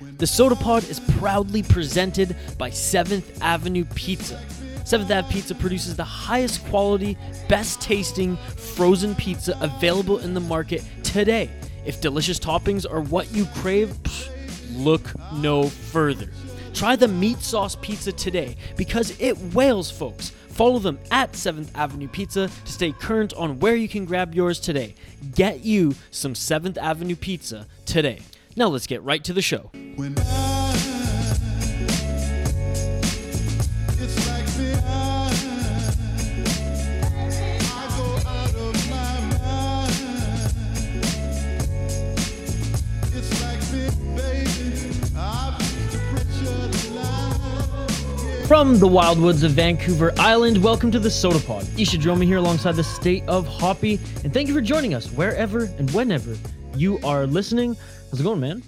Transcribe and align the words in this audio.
The 0.00 0.24
Sota 0.24 0.58
Pod 0.58 0.88
is 0.88 0.98
proudly 1.18 1.62
presented 1.62 2.34
by 2.56 2.70
7th 2.70 3.38
Avenue 3.42 3.84
Pizza. 3.94 4.42
7th 4.84 5.14
Ave 5.14 5.30
Pizza 5.30 5.54
produces 5.54 5.94
the 5.94 6.04
highest 6.04 6.64
quality, 6.68 7.18
best 7.50 7.82
tasting 7.82 8.38
frozen 8.56 9.14
pizza 9.14 9.58
available 9.60 10.18
in 10.20 10.32
the 10.32 10.40
market 10.40 10.82
today. 11.02 11.50
If 11.84 12.00
delicious 12.00 12.38
toppings 12.38 12.90
are 12.90 13.02
what 13.02 13.30
you 13.32 13.44
crave, 13.56 13.90
psh, 14.02 14.30
look 14.74 15.02
no 15.34 15.64
further. 15.64 16.30
Try 16.72 16.96
the 16.96 17.08
meat 17.08 17.40
sauce 17.40 17.76
pizza 17.76 18.10
today 18.10 18.56
because 18.78 19.14
it 19.20 19.36
wails, 19.52 19.90
folks. 19.90 20.30
Follow 20.30 20.78
them 20.78 20.98
at 21.10 21.32
7th 21.32 21.68
Avenue 21.74 22.08
Pizza 22.08 22.48
to 22.64 22.72
stay 22.72 22.92
current 22.92 23.34
on 23.34 23.58
where 23.60 23.76
you 23.76 23.88
can 23.88 24.06
grab 24.06 24.34
yours 24.34 24.60
today. 24.60 24.94
Get 25.34 25.62
you 25.62 25.94
some 26.10 26.32
7th 26.32 26.78
Avenue 26.78 27.16
Pizza 27.16 27.66
today. 27.84 28.20
Now 28.56 28.66
let's 28.66 28.88
get 28.88 29.00
right 29.04 29.22
to 29.24 29.32
the 29.32 29.42
show. 29.42 29.70
When 29.94 30.18
I, 30.18 30.72
it's 33.92 34.26
like 34.28 34.44
the 34.56 34.82
I, 34.84 35.30
I 37.64 37.86
of 38.58 38.74
my 38.90 39.20
mind. 39.38 39.94
It's 43.14 43.30
like 43.40 43.62
me, 43.72 43.86
baby. 44.16 44.68
I've 45.16 45.56
the 45.92 45.98
pressure 46.10 46.66
line. 46.96 48.46
From 48.48 48.80
the 48.80 48.88
wildwoods 48.88 49.44
of 49.44 49.52
Vancouver 49.52 50.12
Island, 50.18 50.60
welcome 50.60 50.90
to 50.90 50.98
the 50.98 51.08
Sota 51.08 51.46
Pod. 51.46 51.68
Isha 51.78 51.98
Dromi 51.98 52.24
here 52.24 52.38
alongside 52.38 52.72
the 52.72 52.82
state 52.82 53.22
of 53.28 53.46
Hoppy, 53.46 54.00
and 54.24 54.34
thank 54.34 54.48
you 54.48 54.54
for 54.54 54.60
joining 54.60 54.92
us 54.92 55.06
wherever 55.12 55.66
and 55.78 55.88
whenever 55.92 56.36
you 56.74 56.98
are 57.04 57.28
listening. 57.28 57.76
How's 58.10 58.20
it 58.20 58.24
going, 58.24 58.40
man? 58.40 58.62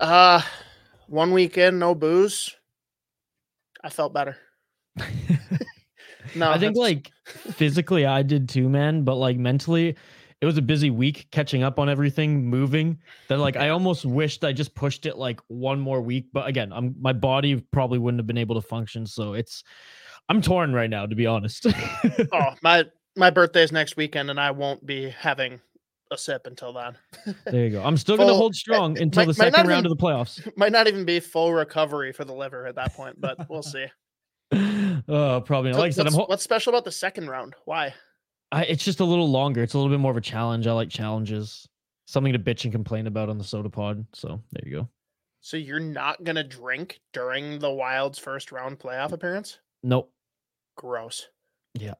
Uh, 0.00 0.40
one 1.08 1.32
weekend, 1.32 1.80
no 1.80 1.94
booze. 1.94 2.54
I 3.82 3.90
felt 3.90 4.14
better. 4.14 4.36
no, 6.36 6.50
I 6.50 6.58
think 6.58 6.74
that's- 6.74 6.76
like 6.76 7.10
physically 7.26 8.06
I 8.06 8.22
did 8.22 8.48
too, 8.48 8.68
man, 8.68 9.02
but 9.02 9.16
like 9.16 9.36
mentally 9.38 9.96
it 10.40 10.46
was 10.46 10.58
a 10.58 10.62
busy 10.62 10.90
week 10.90 11.26
catching 11.32 11.62
up 11.62 11.78
on 11.78 11.88
everything, 11.88 12.46
moving. 12.46 12.98
That 13.28 13.38
like 13.38 13.56
I 13.56 13.70
almost 13.70 14.04
wished 14.04 14.44
I 14.44 14.52
just 14.52 14.74
pushed 14.74 15.06
it 15.06 15.16
like 15.16 15.40
one 15.48 15.80
more 15.80 16.00
week, 16.00 16.26
but 16.32 16.46
again, 16.46 16.72
I'm 16.72 16.94
my 17.00 17.12
body 17.12 17.56
probably 17.56 17.98
wouldn't 17.98 18.20
have 18.20 18.26
been 18.26 18.38
able 18.38 18.54
to 18.54 18.66
function, 18.66 19.06
so 19.06 19.34
it's 19.34 19.64
I'm 20.28 20.40
torn 20.40 20.72
right 20.72 20.90
now 20.90 21.06
to 21.06 21.16
be 21.16 21.26
honest. 21.26 21.66
oh 22.32 22.50
my 22.62 22.84
my 23.16 23.30
birthday's 23.30 23.72
next 23.72 23.96
weekend, 23.96 24.30
and 24.30 24.38
I 24.38 24.52
won't 24.52 24.84
be 24.86 25.10
having 25.10 25.60
a 26.14 26.18
sip 26.18 26.46
until 26.46 26.72
then. 26.72 26.96
there 27.44 27.64
you 27.66 27.70
go. 27.70 27.82
I'm 27.84 27.96
still 27.98 28.16
going 28.16 28.28
to 28.28 28.34
hold 28.34 28.54
strong 28.54 28.98
until 28.98 29.22
might- 29.22 29.26
the 29.26 29.34
second 29.34 29.52
not 29.52 29.66
round 29.66 29.84
even- 29.86 29.92
of 29.92 29.98
the 29.98 30.02
playoffs. 30.02 30.48
Might 30.56 30.72
not 30.72 30.86
even 30.88 31.04
be 31.04 31.20
full 31.20 31.52
recovery 31.52 32.12
for 32.12 32.24
the 32.24 32.32
liver 32.32 32.66
at 32.66 32.76
that 32.76 32.94
point, 32.94 33.20
but 33.20 33.48
we'll 33.50 33.62
see. 33.74 33.86
Oh, 34.52 35.42
probably 35.44 35.72
not. 35.72 35.78
Like 35.80 35.88
I 35.88 35.90
said, 35.90 36.06
I'm 36.06 36.12
what's, 36.12 36.16
ho- 36.16 36.26
what's 36.28 36.42
special 36.44 36.72
about 36.72 36.84
the 36.84 36.92
second 36.92 37.28
round? 37.28 37.54
Why? 37.64 37.92
I, 38.52 38.64
it's 38.64 38.84
just 38.84 39.00
a 39.00 39.04
little 39.04 39.28
longer. 39.30 39.62
It's 39.62 39.74
a 39.74 39.78
little 39.78 39.90
bit 39.92 40.00
more 40.00 40.10
of 40.12 40.16
a 40.16 40.20
challenge. 40.22 40.66
I 40.66 40.72
like 40.72 40.88
challenges. 40.88 41.68
Something 42.06 42.32
to 42.34 42.38
bitch 42.38 42.64
and 42.64 42.72
complain 42.72 43.06
about 43.06 43.28
on 43.28 43.38
the 43.38 43.44
Sota 43.44 43.72
Pod. 43.72 44.06
So 44.12 44.40
there 44.52 44.62
you 44.68 44.76
go. 44.80 44.88
So 45.40 45.56
you're 45.56 45.80
not 45.80 46.22
gonna 46.24 46.44
drink 46.44 47.00
during 47.12 47.58
the 47.58 47.70
Wild's 47.70 48.18
first 48.18 48.52
round 48.52 48.78
playoff 48.78 49.12
appearance? 49.12 49.58
Nope. 49.82 50.10
Gross. 50.76 51.28
Yeah. 51.74 51.94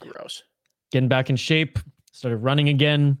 Gross. 0.00 0.42
Getting 0.90 1.08
back 1.08 1.30
in 1.30 1.36
shape. 1.36 1.78
Started 2.12 2.38
running 2.38 2.68
again. 2.68 3.18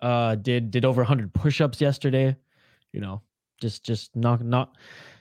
Uh 0.00 0.36
did 0.36 0.70
did 0.70 0.84
over 0.84 1.02
100 1.02 1.34
push-ups 1.34 1.80
yesterday. 1.80 2.36
You 2.92 3.00
know, 3.00 3.22
just 3.60 3.84
just 3.84 4.14
not 4.14 4.44
not 4.44 4.76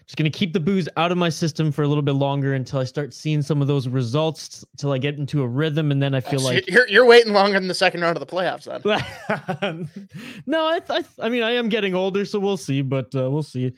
just 0.08 0.16
gonna 0.16 0.30
keep 0.30 0.54
the 0.54 0.60
booze 0.60 0.88
out 0.96 1.12
of 1.12 1.18
my 1.18 1.28
system 1.28 1.70
for 1.70 1.84
a 1.84 1.88
little 1.88 2.02
bit 2.02 2.14
longer 2.14 2.54
until 2.54 2.80
I 2.80 2.86
start 2.86 3.14
seeing 3.14 3.42
some 3.42 3.62
of 3.62 3.68
those 3.68 3.90
results 3.90 4.66
till 4.78 4.94
I 4.94 4.98
get 4.98 5.18
into 5.18 5.44
a 5.44 5.48
rhythm 5.48 5.92
and 5.92 6.02
then 6.02 6.16
I 6.16 6.22
feel 6.22 6.40
So 6.40 6.46
like 6.46 6.70
you're 6.70 6.88
you're 6.88 7.06
waiting 7.06 7.34
longer 7.34 7.60
than 7.60 7.68
the 7.68 7.74
second 7.74 8.02
round 8.02 8.16
of 8.16 8.26
the 8.26 8.34
playoffs 8.34 8.64
then. 8.64 9.90
no, 10.46 10.66
I, 10.66 10.80
I, 10.90 11.04
I 11.20 11.30
mean, 11.30 11.44
I 11.44 11.52
am 11.52 11.68
getting 11.68 11.94
older, 11.94 12.24
so 12.24 12.40
we'll 12.40 12.56
see. 12.56 12.82
But 12.82 13.14
uh, 13.16 13.30
we'll 13.30 13.44
see. 13.44 13.74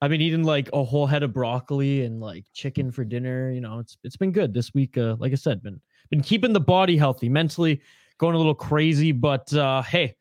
I've 0.00 0.10
been 0.10 0.22
eating 0.22 0.44
like 0.44 0.70
a 0.72 0.82
whole 0.82 1.06
head 1.06 1.22
of 1.22 1.34
broccoli 1.34 2.04
and 2.04 2.20
like 2.20 2.44
chicken 2.54 2.90
for 2.90 3.04
dinner. 3.04 3.50
You 3.50 3.60
know, 3.60 3.78
it's 3.78 3.98
it's 4.02 4.16
been 4.16 4.32
good 4.32 4.54
this 4.54 4.72
week. 4.72 4.96
Uh, 4.96 5.16
like 5.18 5.32
I 5.32 5.36
said, 5.36 5.62
been 5.62 5.78
been 6.08 6.22
keeping 6.22 6.54
the 6.54 6.60
body 6.60 6.96
healthy, 6.96 7.28
mentally 7.28 7.82
going 8.18 8.34
a 8.34 8.38
little 8.38 8.54
crazy. 8.54 9.12
But 9.12 9.52
uh, 9.54 9.82
hey, 9.82 10.14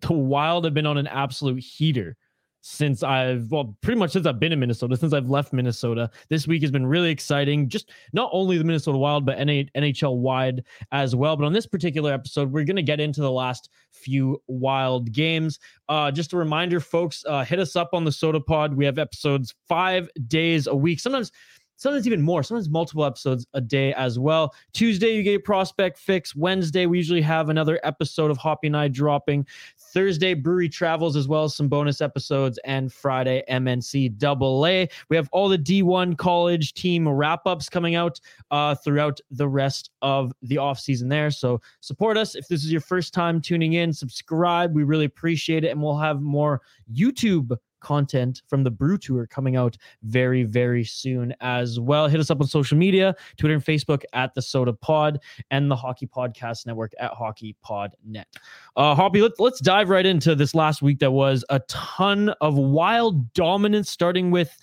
the 0.00 0.12
Wild 0.12 0.64
have 0.64 0.74
been 0.74 0.86
on 0.86 0.98
an 0.98 1.06
absolute 1.06 1.62
heater 1.62 2.16
since 2.62 3.02
I've 3.02 3.50
well, 3.50 3.76
pretty 3.80 3.98
much 3.98 4.12
since 4.12 4.26
I've 4.26 4.38
been 4.38 4.52
in 4.52 4.60
Minnesota, 4.60 4.96
since 4.96 5.12
I've 5.12 5.30
left 5.30 5.52
Minnesota. 5.52 6.10
This 6.28 6.46
week 6.46 6.62
has 6.62 6.70
been 6.70 6.86
really 6.86 7.10
exciting. 7.10 7.68
Just 7.68 7.90
not 8.12 8.30
only 8.32 8.58
the 8.58 8.64
Minnesota 8.64 8.98
Wild, 8.98 9.24
but 9.24 9.38
NHL 9.38 10.16
wide 10.16 10.64
as 10.92 11.16
well. 11.16 11.36
But 11.36 11.46
on 11.46 11.52
this 11.52 11.66
particular 11.66 12.12
episode, 12.12 12.52
we're 12.52 12.64
going 12.64 12.76
to 12.76 12.82
get 12.82 13.00
into 13.00 13.20
the 13.20 13.30
last 13.30 13.70
few 13.92 14.42
wild 14.46 15.12
games. 15.12 15.58
Uh, 15.88 16.10
just 16.10 16.32
a 16.32 16.36
reminder, 16.36 16.80
folks, 16.80 17.24
uh, 17.26 17.44
hit 17.44 17.58
us 17.58 17.76
up 17.76 17.90
on 17.92 18.04
the 18.04 18.10
Sota 18.10 18.44
Pod. 18.44 18.74
We 18.74 18.84
have 18.84 18.98
episodes 18.98 19.54
five 19.68 20.08
days 20.26 20.66
a 20.66 20.74
week, 20.74 21.00
sometimes. 21.00 21.32
Sometimes 21.80 22.06
even 22.06 22.20
more, 22.20 22.42
sometimes 22.42 22.68
multiple 22.68 23.06
episodes 23.06 23.46
a 23.54 23.60
day 23.60 23.94
as 23.94 24.18
well. 24.18 24.54
Tuesday, 24.74 25.16
you 25.16 25.22
get 25.22 25.30
your 25.30 25.40
prospect 25.40 25.96
fix. 25.96 26.36
Wednesday, 26.36 26.84
we 26.84 26.98
usually 26.98 27.22
have 27.22 27.48
another 27.48 27.80
episode 27.84 28.30
of 28.30 28.36
Hoppy 28.36 28.66
and 28.66 28.76
I 28.76 28.88
dropping. 28.88 29.46
Thursday, 29.78 30.34
brewery 30.34 30.68
travels 30.68 31.16
as 31.16 31.26
well 31.26 31.44
as 31.44 31.56
some 31.56 31.68
bonus 31.68 32.02
episodes. 32.02 32.58
And 32.66 32.92
Friday, 32.92 33.42
MNC 33.48 34.18
double 34.18 34.66
A. 34.66 34.90
We 35.08 35.16
have 35.16 35.30
all 35.32 35.48
the 35.48 35.56
D1 35.56 36.18
college 36.18 36.74
team 36.74 37.08
wrap 37.08 37.46
ups 37.46 37.70
coming 37.70 37.94
out 37.94 38.20
uh, 38.50 38.74
throughout 38.74 39.18
the 39.30 39.48
rest 39.48 39.90
of 40.02 40.34
the 40.42 40.56
offseason 40.56 41.08
there. 41.08 41.30
So 41.30 41.62
support 41.80 42.18
us. 42.18 42.34
If 42.34 42.46
this 42.46 42.62
is 42.62 42.70
your 42.70 42.82
first 42.82 43.14
time 43.14 43.40
tuning 43.40 43.72
in, 43.72 43.94
subscribe. 43.94 44.74
We 44.74 44.82
really 44.82 45.06
appreciate 45.06 45.64
it. 45.64 45.68
And 45.68 45.82
we'll 45.82 45.96
have 45.96 46.20
more 46.20 46.60
YouTube 46.92 47.56
content 47.80 48.42
from 48.46 48.62
the 48.62 48.70
brew 48.70 48.96
tour 48.98 49.26
coming 49.26 49.56
out 49.56 49.76
very 50.02 50.44
very 50.44 50.84
soon 50.84 51.34
as 51.40 51.80
well. 51.80 52.08
Hit 52.08 52.20
us 52.20 52.30
up 52.30 52.40
on 52.40 52.46
social 52.46 52.76
media 52.76 53.14
twitter 53.36 53.54
and 53.54 53.64
facebook 53.64 54.02
at 54.12 54.34
the 54.34 54.40
Sota 54.40 54.78
Pod 54.80 55.20
and 55.50 55.70
the 55.70 55.76
hockey 55.76 56.06
podcast 56.06 56.66
network 56.66 56.92
at 56.98 57.12
hockey 57.12 57.56
pod 57.62 57.94
net. 58.04 58.28
Uh 58.76 58.94
hoppy 58.94 59.22
let's, 59.22 59.40
let's 59.40 59.60
dive 59.60 59.88
right 59.88 60.06
into 60.06 60.34
this 60.34 60.54
last 60.54 60.82
week 60.82 60.98
that 61.00 61.10
was 61.10 61.44
a 61.50 61.60
ton 61.68 62.30
of 62.40 62.56
wild 62.56 63.32
dominance 63.34 63.90
starting 63.90 64.30
with 64.30 64.56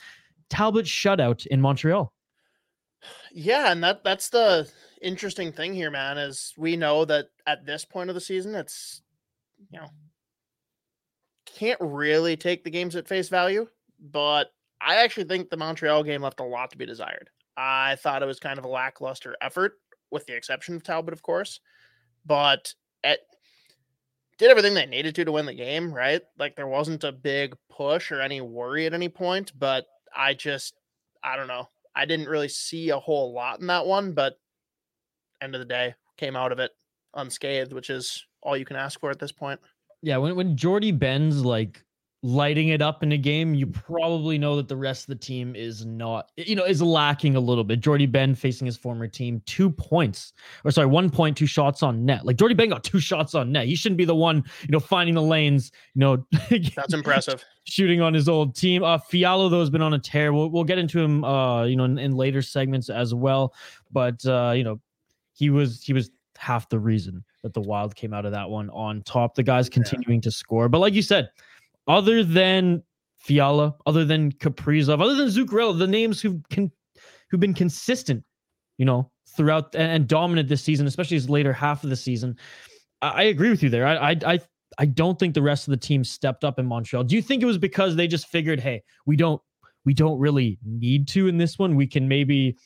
talbot 0.49 0.85
shutout 0.85 1.45
in 1.47 1.61
montreal. 1.61 2.13
Yeah, 3.31 3.71
and 3.71 3.83
that 3.83 4.03
that's 4.03 4.29
the 4.29 4.69
interesting 5.01 5.51
thing 5.51 5.73
here, 5.73 5.91
man, 5.91 6.17
is 6.17 6.53
we 6.57 6.75
know 6.75 7.05
that 7.05 7.27
at 7.45 7.65
this 7.65 7.85
point 7.85 8.09
of 8.09 8.15
the 8.15 8.21
season, 8.21 8.55
it's 8.55 9.01
you 9.71 9.79
know 9.79 9.87
can't 11.57 11.79
really 11.81 12.37
take 12.37 12.63
the 12.63 12.69
games 12.69 12.95
at 12.95 13.07
face 13.07 13.29
value, 13.29 13.67
but 13.99 14.51
I 14.79 14.97
actually 14.97 15.23
think 15.23 15.49
the 15.49 15.57
Montreal 15.57 16.03
game 16.03 16.21
left 16.21 16.39
a 16.39 16.43
lot 16.43 16.69
to 16.71 16.77
be 16.77 16.85
desired. 16.85 17.29
I 17.57 17.95
thought 17.95 18.21
it 18.21 18.27
was 18.27 18.39
kind 18.39 18.59
of 18.59 18.65
a 18.65 18.69
lackluster 18.69 19.35
effort, 19.41 19.73
with 20.11 20.27
the 20.27 20.35
exception 20.35 20.75
of 20.75 20.83
Talbot, 20.83 21.13
of 21.13 21.23
course, 21.23 21.59
but 22.25 22.75
it 23.03 23.21
did 24.37 24.51
everything 24.51 24.75
they 24.75 24.85
needed 24.85 25.15
to 25.15 25.25
to 25.25 25.31
win 25.31 25.47
the 25.47 25.53
game, 25.55 25.91
right? 25.91 26.21
Like 26.37 26.55
there 26.55 26.67
wasn't 26.67 27.03
a 27.03 27.11
big 27.11 27.55
push 27.69 28.11
or 28.11 28.21
any 28.21 28.39
worry 28.39 28.85
at 28.85 28.93
any 28.93 29.09
point, 29.09 29.51
but 29.57 29.87
I 30.15 30.35
just 30.35 30.75
I 31.23 31.35
don't 31.35 31.47
know. 31.47 31.69
I 31.95 32.05
didn't 32.05 32.29
really 32.29 32.49
see 32.49 32.91
a 32.91 32.99
whole 32.99 33.33
lot 33.33 33.59
in 33.59 33.67
that 33.67 33.87
one, 33.87 34.13
but 34.13 34.39
end 35.41 35.55
of 35.55 35.59
the 35.59 35.65
day, 35.65 35.95
came 36.17 36.35
out 36.35 36.51
of 36.51 36.59
it 36.59 36.71
unscathed, 37.15 37.73
which 37.73 37.89
is 37.89 38.23
all 38.43 38.55
you 38.55 38.65
can 38.65 38.75
ask 38.75 38.99
for 38.99 39.09
at 39.09 39.17
this 39.17 39.31
point. 39.31 39.59
Yeah 40.01 40.17
when, 40.17 40.35
when 40.35 40.55
Jordie 40.55 40.91
Benn's 40.91 41.43
like 41.43 41.83
lighting 42.23 42.69
it 42.69 42.81
up 42.81 43.03
in 43.03 43.11
a 43.11 43.17
game, 43.17 43.53
you 43.53 43.67
probably 43.67 44.37
know 44.37 44.55
that 44.55 44.67
the 44.67 44.75
rest 44.75 45.03
of 45.03 45.07
the 45.07 45.15
team 45.23 45.55
is 45.55 45.85
not, 45.85 46.31
you 46.35 46.55
know, 46.55 46.65
is 46.65 46.81
lacking 46.81 47.35
a 47.35 47.39
little 47.39 47.63
bit. 47.63 47.79
Jordie 47.79 48.07
Benn 48.07 48.33
facing 48.33 48.65
his 48.65 48.75
former 48.75 49.07
team, 49.07 49.41
two 49.45 49.69
points, 49.69 50.33
or 50.65 50.71
sorry, 50.71 50.87
one 50.87 51.09
point, 51.09 51.37
two 51.37 51.45
shots 51.45 51.83
on 51.83 52.05
net. 52.05 52.25
Like 52.25 52.35
Jordie 52.35 52.55
Benn 52.55 52.69
got 52.69 52.83
two 52.83 52.99
shots 52.99 53.35
on 53.35 53.51
net. 53.51 53.67
He 53.67 53.75
shouldn't 53.75 53.97
be 53.97 54.05
the 54.05 54.15
one, 54.15 54.43
you 54.61 54.69
know, 54.71 54.79
finding 54.79 55.13
the 55.15 55.21
lanes, 55.21 55.71
you 55.93 55.99
know, 55.99 56.25
That's 56.75 56.93
impressive. 56.93 57.45
shooting 57.65 58.01
on 58.01 58.13
his 58.13 58.27
old 58.27 58.55
team. 58.55 58.83
Uh, 58.83 58.97
Fiala 58.97 59.49
though 59.49 59.59
has 59.59 59.69
been 59.69 59.83
on 59.83 59.93
a 59.93 59.99
tear. 59.99 60.33
We'll, 60.33 60.49
we'll 60.49 60.63
get 60.63 60.79
into 60.79 60.99
him, 60.99 61.23
uh, 61.23 61.65
you 61.65 61.75
know, 61.75 61.83
in, 61.83 61.99
in 61.99 62.15
later 62.15 62.41
segments 62.41 62.89
as 62.89 63.13
well. 63.13 63.53
But 63.91 64.25
uh, 64.25 64.53
you 64.55 64.63
know, 64.63 64.81
he 65.33 65.49
was 65.51 65.83
he 65.83 65.93
was 65.93 66.09
half 66.37 66.67
the 66.69 66.79
reason 66.79 67.23
that 67.47 67.53
the 67.53 67.67
Wild 67.67 67.95
came 67.95 68.13
out 68.13 68.25
of 68.25 68.33
that 68.33 68.49
one 68.49 68.69
on 68.71 69.01
top. 69.03 69.35
The 69.35 69.43
guys 69.43 69.69
continuing 69.69 70.21
to 70.21 70.31
score, 70.31 70.67
but 70.67 70.79
like 70.79 70.93
you 70.93 71.01
said, 71.01 71.29
other 71.87 72.23
than 72.23 72.83
Fiala, 73.17 73.75
other 73.85 74.05
than 74.05 74.31
Kaprizov, 74.33 75.01
other 75.01 75.15
than 75.15 75.29
Zuccarello, 75.29 75.77
the 75.77 75.87
names 75.87 76.21
who 76.21 76.41
can 76.49 76.71
who've 77.29 77.39
been 77.39 77.53
consistent, 77.53 78.23
you 78.77 78.85
know, 78.85 79.09
throughout 79.35 79.73
and, 79.75 79.91
and 79.91 80.07
dominant 80.07 80.49
this 80.49 80.63
season, 80.63 80.87
especially 80.87 81.15
his 81.15 81.29
later 81.29 81.53
half 81.53 81.83
of 81.83 81.89
the 81.89 81.95
season. 81.95 82.37
I, 83.01 83.09
I 83.09 83.21
agree 83.23 83.49
with 83.49 83.63
you 83.63 83.69
there. 83.69 83.87
I, 83.87 84.11
I 84.11 84.15
I 84.25 84.39
I 84.77 84.85
don't 84.85 85.17
think 85.17 85.33
the 85.33 85.41
rest 85.41 85.67
of 85.67 85.71
the 85.71 85.77
team 85.77 86.03
stepped 86.03 86.43
up 86.43 86.59
in 86.59 86.65
Montreal. 86.65 87.03
Do 87.03 87.15
you 87.15 87.21
think 87.21 87.41
it 87.41 87.45
was 87.45 87.57
because 87.57 87.95
they 87.95 88.07
just 88.07 88.27
figured, 88.27 88.59
hey, 88.59 88.83
we 89.05 89.15
don't 89.15 89.41
we 89.85 89.93
don't 89.93 90.19
really 90.19 90.59
need 90.65 91.07
to 91.09 91.27
in 91.27 91.37
this 91.37 91.57
one. 91.57 91.75
We 91.75 91.87
can 91.87 92.07
maybe 92.07 92.57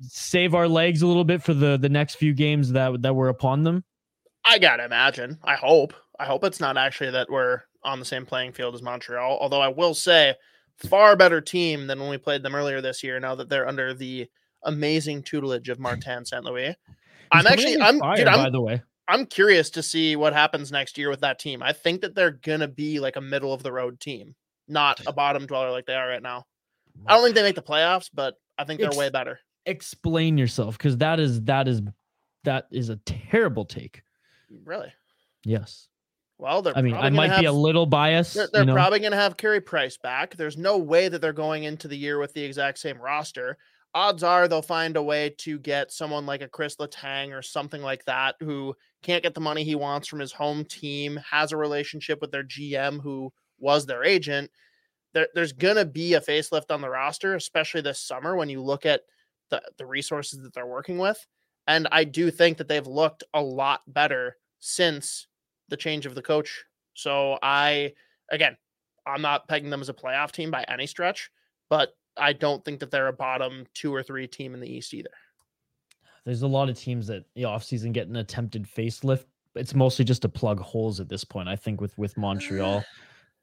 save 0.00 0.54
our 0.54 0.66
legs 0.66 1.02
a 1.02 1.06
little 1.06 1.24
bit 1.24 1.42
for 1.42 1.54
the 1.54 1.76
the 1.76 1.88
next 1.88 2.16
few 2.16 2.32
games 2.32 2.72
that 2.72 3.02
that 3.02 3.14
were 3.14 3.28
upon 3.28 3.62
them. 3.62 3.84
I 4.44 4.58
gotta 4.58 4.84
imagine. 4.84 5.38
I 5.44 5.54
hope. 5.54 5.94
I 6.18 6.26
hope 6.26 6.44
it's 6.44 6.60
not 6.60 6.76
actually 6.76 7.10
that 7.12 7.30
we're 7.30 7.62
on 7.82 7.98
the 7.98 8.04
same 8.04 8.26
playing 8.26 8.52
field 8.52 8.74
as 8.74 8.82
Montreal. 8.82 9.38
Although 9.40 9.60
I 9.60 9.68
will 9.68 9.94
say, 9.94 10.34
far 10.88 11.16
better 11.16 11.40
team 11.40 11.86
than 11.86 12.00
when 12.00 12.10
we 12.10 12.18
played 12.18 12.42
them 12.42 12.54
earlier 12.54 12.80
this 12.80 13.02
year. 13.02 13.20
Now 13.20 13.34
that 13.34 13.48
they're 13.48 13.68
under 13.68 13.94
the 13.94 14.28
amazing 14.64 15.22
tutelage 15.22 15.68
of 15.68 15.78
Martin 15.78 16.24
Saint 16.24 16.44
Louis, 16.44 16.74
I'm 17.32 17.46
actually 17.46 17.80
I'm 17.80 17.98
fire, 17.98 18.16
dude, 18.16 18.26
by 18.26 18.32
I'm 18.32 18.52
the 18.52 18.60
way. 18.60 18.82
I'm 19.08 19.26
curious 19.26 19.70
to 19.70 19.82
see 19.82 20.16
what 20.16 20.32
happens 20.32 20.70
next 20.70 20.96
year 20.96 21.10
with 21.10 21.20
that 21.20 21.38
team. 21.38 21.62
I 21.62 21.72
think 21.72 22.00
that 22.00 22.14
they're 22.14 22.30
gonna 22.30 22.68
be 22.68 23.00
like 23.00 23.16
a 23.16 23.20
middle 23.20 23.52
of 23.52 23.62
the 23.62 23.72
road 23.72 24.00
team, 24.00 24.34
not 24.68 25.00
a 25.06 25.12
bottom 25.12 25.46
dweller 25.46 25.70
like 25.70 25.86
they 25.86 25.94
are 25.94 26.08
right 26.08 26.22
now. 26.22 26.46
I 27.06 27.14
don't 27.14 27.24
think 27.24 27.34
they 27.34 27.42
make 27.42 27.56
the 27.56 27.62
playoffs, 27.62 28.10
but 28.12 28.34
I 28.58 28.64
think 28.64 28.80
they're 28.80 28.88
Ex- 28.88 28.96
way 28.96 29.10
better. 29.10 29.40
Explain 29.66 30.38
yourself, 30.38 30.76
because 30.78 30.96
that 30.98 31.20
is 31.20 31.42
that 31.42 31.68
is 31.68 31.82
that 32.44 32.66
is 32.70 32.88
a 32.88 32.96
terrible 32.96 33.64
take. 33.64 34.02
Really? 34.64 34.92
Yes. 35.44 35.88
Well, 36.38 36.62
they're 36.62 36.76
I 36.76 36.80
mean, 36.80 36.94
I 36.94 37.10
might 37.10 37.38
be 37.38 37.46
a 37.46 37.52
little 37.52 37.84
biased. 37.84 38.34
They're, 38.34 38.48
they're 38.50 38.62
you 38.62 38.66
know? 38.66 38.74
probably 38.74 38.98
going 38.98 39.12
to 39.12 39.18
have 39.18 39.36
Carey 39.36 39.60
Price 39.60 39.98
back. 39.98 40.36
There's 40.36 40.56
no 40.56 40.78
way 40.78 41.08
that 41.08 41.20
they're 41.20 41.34
going 41.34 41.64
into 41.64 41.86
the 41.86 41.96
year 41.96 42.18
with 42.18 42.32
the 42.32 42.42
exact 42.42 42.78
same 42.78 42.98
roster. 42.98 43.58
Odds 43.92 44.22
are 44.22 44.48
they'll 44.48 44.62
find 44.62 44.96
a 44.96 45.02
way 45.02 45.34
to 45.38 45.58
get 45.58 45.92
someone 45.92 46.24
like 46.24 46.40
a 46.40 46.48
Chris 46.48 46.76
Letang 46.76 47.36
or 47.36 47.42
something 47.42 47.82
like 47.82 48.04
that 48.06 48.36
who 48.40 48.74
can't 49.02 49.22
get 49.22 49.34
the 49.34 49.40
money 49.40 49.64
he 49.64 49.74
wants 49.74 50.08
from 50.08 50.20
his 50.20 50.32
home 50.32 50.64
team, 50.64 51.20
has 51.28 51.52
a 51.52 51.56
relationship 51.56 52.20
with 52.20 52.30
their 52.30 52.44
GM 52.44 53.02
who 53.02 53.32
was 53.58 53.84
their 53.84 54.04
agent. 54.04 54.50
There, 55.12 55.26
there's 55.34 55.52
going 55.52 55.76
to 55.76 55.84
be 55.84 56.14
a 56.14 56.20
facelift 56.20 56.70
on 56.70 56.80
the 56.80 56.88
roster, 56.88 57.34
especially 57.34 57.80
this 57.80 57.98
summer 57.98 58.36
when 58.36 58.48
you 58.48 58.62
look 58.62 58.86
at 58.86 59.02
the, 59.50 59.60
the 59.76 59.86
resources 59.86 60.40
that 60.40 60.54
they're 60.54 60.66
working 60.66 60.98
with. 60.98 61.26
And 61.66 61.88
I 61.92 62.04
do 62.04 62.30
think 62.30 62.58
that 62.58 62.68
they've 62.68 62.86
looked 62.86 63.24
a 63.34 63.42
lot 63.42 63.82
better 63.86 64.36
since 64.58 65.26
the 65.68 65.76
change 65.76 66.06
of 66.06 66.14
the 66.14 66.22
coach. 66.22 66.64
So 66.94 67.38
I, 67.42 67.92
again, 68.30 68.56
I'm 69.06 69.22
not 69.22 69.48
pegging 69.48 69.70
them 69.70 69.80
as 69.80 69.88
a 69.88 69.94
playoff 69.94 70.32
team 70.32 70.50
by 70.50 70.64
any 70.68 70.86
stretch, 70.86 71.30
but 71.68 71.94
I 72.16 72.32
don't 72.32 72.64
think 72.64 72.80
that 72.80 72.90
they're 72.90 73.08
a 73.08 73.12
bottom 73.12 73.66
two 73.74 73.94
or 73.94 74.02
three 74.02 74.26
team 74.26 74.54
in 74.54 74.60
the 74.60 74.70
East 74.70 74.92
either. 74.94 75.10
There's 76.24 76.42
a 76.42 76.48
lot 76.48 76.68
of 76.68 76.78
teams 76.78 77.06
that 77.06 77.24
the 77.34 77.42
offseason 77.42 77.92
get 77.92 78.08
an 78.08 78.16
attempted 78.16 78.66
facelift. 78.66 79.24
It's 79.54 79.74
mostly 79.74 80.04
just 80.04 80.22
to 80.22 80.28
plug 80.28 80.60
holes 80.60 81.00
at 81.00 81.08
this 81.08 81.24
point, 81.24 81.48
I 81.48 81.56
think, 81.56 81.80
with 81.80 81.96
with 81.98 82.16
Montreal. 82.16 82.84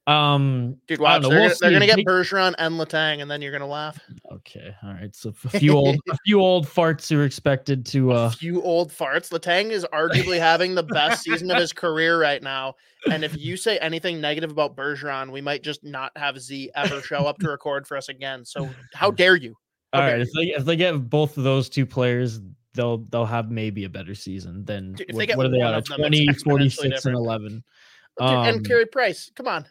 Um 0.07 0.77
Dude, 0.87 0.99
watch. 1.01 1.21
know, 1.21 1.29
They're, 1.29 1.39
we'll 1.39 1.49
gonna, 1.49 1.59
they're 1.59 1.71
gonna 1.71 1.85
get 1.85 2.05
Bergeron 2.07 2.55
and 2.57 2.75
Letang, 2.75 3.21
and 3.21 3.29
then 3.29 3.41
you're 3.41 3.51
gonna 3.51 3.67
laugh. 3.67 3.99
Okay, 4.31 4.73
all 4.81 4.93
right. 4.93 5.13
So 5.13 5.33
a 5.43 5.49
few 5.49 5.73
old 5.73 5.97
a 6.09 6.17
few 6.25 6.39
old 6.39 6.65
farts 6.65 7.15
are 7.15 7.25
expected 7.25 7.85
to 7.87 8.13
A 8.13 8.15
uh 8.15 8.29
few 8.29 8.61
old 8.61 8.89
farts. 8.91 9.31
Letang 9.37 9.69
is 9.69 9.85
arguably 9.93 10.39
having 10.39 10.75
the 10.75 10.83
best 10.83 11.23
season 11.23 11.51
of 11.51 11.57
his 11.57 11.73
career 11.73 12.19
right 12.21 12.41
now. 12.41 12.75
And 13.11 13.25
if 13.25 13.37
you 13.37 13.57
say 13.57 13.77
anything 13.79 14.21
negative 14.21 14.49
about 14.49 14.77
Bergeron, 14.77 15.31
we 15.31 15.41
might 15.41 15.61
just 15.61 15.83
not 15.83 16.11
have 16.17 16.39
Z 16.39 16.71
ever 16.73 17.01
show 17.01 17.25
up 17.25 17.37
to 17.39 17.49
record 17.49 17.85
for 17.85 17.97
us 17.97 18.07
again. 18.07 18.45
So 18.45 18.69
how 18.93 19.11
dare 19.11 19.35
you? 19.35 19.55
all 19.91 20.01
Okay. 20.01 20.11
right. 20.13 20.21
If 20.21 20.29
they 20.33 20.43
if 20.53 20.63
they 20.65 20.75
get 20.77 21.09
both 21.09 21.37
of 21.37 21.43
those 21.43 21.67
two 21.67 21.85
players, 21.85 22.39
they'll 22.73 22.99
they'll 23.09 23.25
have 23.25 23.51
maybe 23.51 23.83
a 23.83 23.89
better 23.89 24.15
season 24.15 24.63
than 24.63 24.93
Dude, 24.93 25.13
what, 25.13 25.35
what 25.35 25.45
are 25.47 25.49
they 25.49 25.61
at? 25.61 25.73
of 25.73 25.83
20, 25.85 26.27
exponentially 26.27 26.43
46 26.43 27.05
and 27.05 27.15
11. 27.15 27.51
Dude, 27.51 28.25
Um, 28.25 28.47
and 28.47 28.65
Carey 28.65 28.85
Price, 28.85 29.31
come 29.35 29.47
on. 29.47 29.65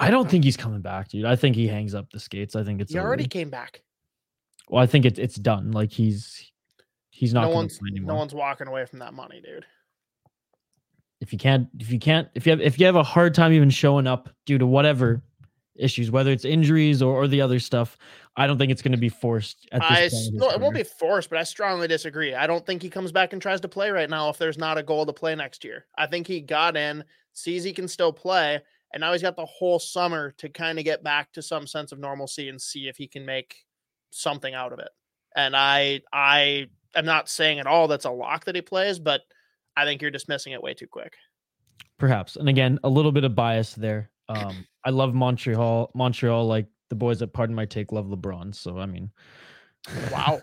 I 0.00 0.10
don't 0.10 0.30
think 0.30 0.44
he's 0.44 0.56
coming 0.56 0.80
back, 0.80 1.08
dude. 1.08 1.24
I 1.24 1.36
think 1.36 1.54
he 1.56 1.68
hangs 1.68 1.94
up 1.94 2.10
the 2.10 2.18
skates. 2.20 2.56
I 2.56 2.64
think 2.64 2.80
it's 2.80 2.92
He 2.92 2.98
already 2.98 3.26
came 3.26 3.50
back. 3.50 3.82
well. 4.68 4.82
I 4.82 4.86
think 4.86 5.04
it's 5.04 5.18
it's 5.18 5.36
done. 5.36 5.72
Like 5.72 5.92
he's 5.92 6.50
he's 7.10 7.32
not 7.34 7.42
No 7.42 7.46
going 7.48 7.56
one's 7.56 7.78
no 7.82 8.14
one's 8.14 8.34
walking 8.34 8.66
away 8.68 8.86
from 8.86 9.00
that 9.00 9.12
money, 9.14 9.40
dude. 9.44 9.66
if 11.20 11.32
you 11.32 11.38
can't 11.38 11.68
if 11.78 11.90
you 11.90 11.98
can't 11.98 12.28
if 12.34 12.46
you 12.46 12.50
have 12.50 12.60
if 12.60 12.78
you 12.80 12.86
have 12.86 12.96
a 12.96 13.02
hard 13.02 13.34
time 13.34 13.52
even 13.52 13.68
showing 13.70 14.06
up 14.06 14.28
due 14.46 14.58
to 14.58 14.66
whatever 14.66 15.22
issues, 15.76 16.10
whether 16.10 16.30
it's 16.30 16.44
injuries 16.44 17.00
or, 17.02 17.14
or 17.14 17.26
the 17.28 17.40
other 17.40 17.58
stuff, 17.58 17.96
I 18.36 18.46
don't 18.46 18.58
think 18.58 18.70
it's 18.70 18.82
going 18.82 18.92
to 18.92 18.98
be 18.98 19.08
forced 19.08 19.66
at 19.72 19.80
this 19.80 19.90
I 19.90 19.94
point. 19.94 20.04
s- 20.04 20.12
in 20.28 20.32
his 20.34 20.40
no, 20.40 20.50
it 20.50 20.60
won't 20.60 20.74
be 20.74 20.82
forced, 20.82 21.30
but 21.30 21.38
I 21.38 21.42
strongly 21.44 21.88
disagree. 21.88 22.34
I 22.34 22.46
don't 22.46 22.64
think 22.66 22.82
he 22.82 22.90
comes 22.90 23.12
back 23.12 23.32
and 23.32 23.40
tries 23.40 23.60
to 23.62 23.68
play 23.68 23.90
right 23.90 24.10
now 24.10 24.28
if 24.28 24.36
there's 24.38 24.58
not 24.58 24.76
a 24.78 24.82
goal 24.82 25.06
to 25.06 25.12
play 25.12 25.34
next 25.34 25.64
year. 25.64 25.86
I 25.96 26.06
think 26.06 26.26
he 26.26 26.40
got 26.40 26.76
in, 26.76 27.04
sees 27.32 27.64
he 27.64 27.72
can 27.72 27.88
still 27.88 28.12
play, 28.12 28.60
and 28.92 29.00
now 29.00 29.12
he's 29.12 29.22
got 29.22 29.36
the 29.36 29.46
whole 29.46 29.78
summer 29.78 30.32
to 30.38 30.48
kind 30.48 30.78
of 30.78 30.84
get 30.84 31.02
back 31.02 31.32
to 31.32 31.42
some 31.42 31.66
sense 31.66 31.92
of 31.92 31.98
normalcy 31.98 32.48
and 32.48 32.60
see 32.60 32.88
if 32.88 32.96
he 32.96 33.06
can 33.06 33.24
make 33.24 33.64
something 34.10 34.54
out 34.54 34.72
of 34.72 34.78
it. 34.78 34.90
And 35.36 35.56
I 35.56 36.00
I 36.12 36.66
am 36.94 37.04
not 37.04 37.28
saying 37.28 37.58
at 37.60 37.66
all 37.66 37.88
that's 37.88 38.04
a 38.04 38.10
lock 38.10 38.44
that 38.46 38.54
he 38.54 38.62
plays, 38.62 38.98
but 38.98 39.22
I 39.76 39.84
think 39.84 40.02
you're 40.02 40.10
dismissing 40.10 40.52
it 40.52 40.62
way 40.62 40.74
too 40.74 40.88
quick. 40.88 41.14
perhaps. 41.98 42.36
And 42.36 42.48
again, 42.48 42.78
a 42.82 42.88
little 42.88 43.12
bit 43.12 43.24
of 43.24 43.34
bias 43.34 43.74
there. 43.74 44.10
Um, 44.28 44.66
I 44.84 44.90
love 44.90 45.14
Montreal. 45.14 45.90
Montreal, 45.94 46.46
like 46.46 46.66
the 46.88 46.94
boys 46.94 47.18
that 47.20 47.32
pardon 47.32 47.54
my 47.54 47.66
take, 47.66 47.92
love 47.92 48.06
LeBron. 48.06 48.54
So 48.54 48.78
I 48.78 48.86
mean, 48.86 49.10
Wow. 50.12 50.40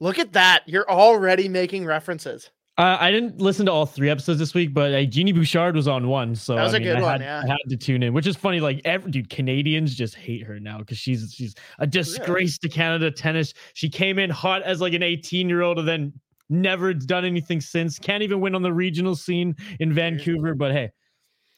Look 0.00 0.18
at 0.18 0.32
that. 0.34 0.62
You're 0.66 0.90
already 0.90 1.48
making 1.48 1.86
references. 1.86 2.50
I, 2.78 3.08
I 3.08 3.10
didn't 3.10 3.40
listen 3.40 3.64
to 3.66 3.72
all 3.72 3.86
three 3.86 4.10
episodes 4.10 4.38
this 4.38 4.52
week, 4.52 4.74
but 4.74 4.92
uh, 4.92 5.02
Genie 5.04 5.32
Bouchard 5.32 5.74
was 5.74 5.88
on 5.88 6.08
one, 6.08 6.34
so 6.34 6.56
That 6.56 6.64
was 6.64 6.74
I 6.74 6.76
a 6.76 6.80
mean, 6.80 6.88
good 6.88 6.96
I 6.98 7.02
one, 7.02 7.20
had, 7.20 7.20
yeah. 7.22 7.42
I 7.44 7.46
had 7.48 7.70
to 7.70 7.76
tune 7.76 8.02
in, 8.02 8.12
which 8.12 8.26
is 8.26 8.36
funny. 8.36 8.60
Like 8.60 8.82
every 8.84 9.10
dude, 9.10 9.30
Canadians 9.30 9.94
just 9.94 10.14
hate 10.14 10.42
her 10.42 10.60
now 10.60 10.78
because 10.78 10.98
she's 10.98 11.32
she's 11.34 11.54
a 11.78 11.86
disgrace 11.86 12.58
to 12.58 12.68
Canada 12.68 13.10
tennis. 13.10 13.54
She 13.74 13.88
came 13.88 14.18
in 14.18 14.28
hot 14.28 14.62
as 14.62 14.80
like 14.80 14.92
an 14.92 15.02
18 15.02 15.48
year 15.48 15.62
old, 15.62 15.78
and 15.78 15.88
then 15.88 16.12
never 16.50 16.92
done 16.92 17.24
anything 17.24 17.60
since. 17.60 17.98
Can't 17.98 18.22
even 18.22 18.40
win 18.40 18.54
on 18.54 18.62
the 18.62 18.72
regional 18.72 19.16
scene 19.16 19.56
in 19.80 19.92
Vancouver. 19.92 20.54
But 20.54 20.72
hey, 20.72 20.90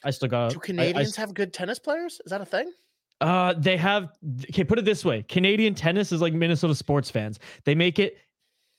I 0.05 0.11
still 0.11 0.29
got. 0.29 0.51
Do 0.51 0.57
I- 0.57 0.59
I 0.59 0.65
Canadians 0.67 1.17
have 1.17 1.35
good 1.35 1.53
tennis 1.53 1.79
players? 1.81 2.21
Is 2.25 2.31
that 2.31 2.41
a 2.41 2.47
thing? 2.47 2.71
uh, 3.21 3.55
they 3.59 3.77
have. 3.77 4.11
Okay, 4.51 4.63
put 4.63 4.79
it 4.79 4.85
this 4.85 5.05
way: 5.05 5.25
Canadian 5.29 5.75
tennis 5.75 6.13
is 6.13 6.21
like 6.21 6.33
Minnesota 6.33 6.77
sports 6.77 7.11
fans. 7.11 7.41
They 7.65 7.75
make 7.75 7.99
it, 7.99 8.19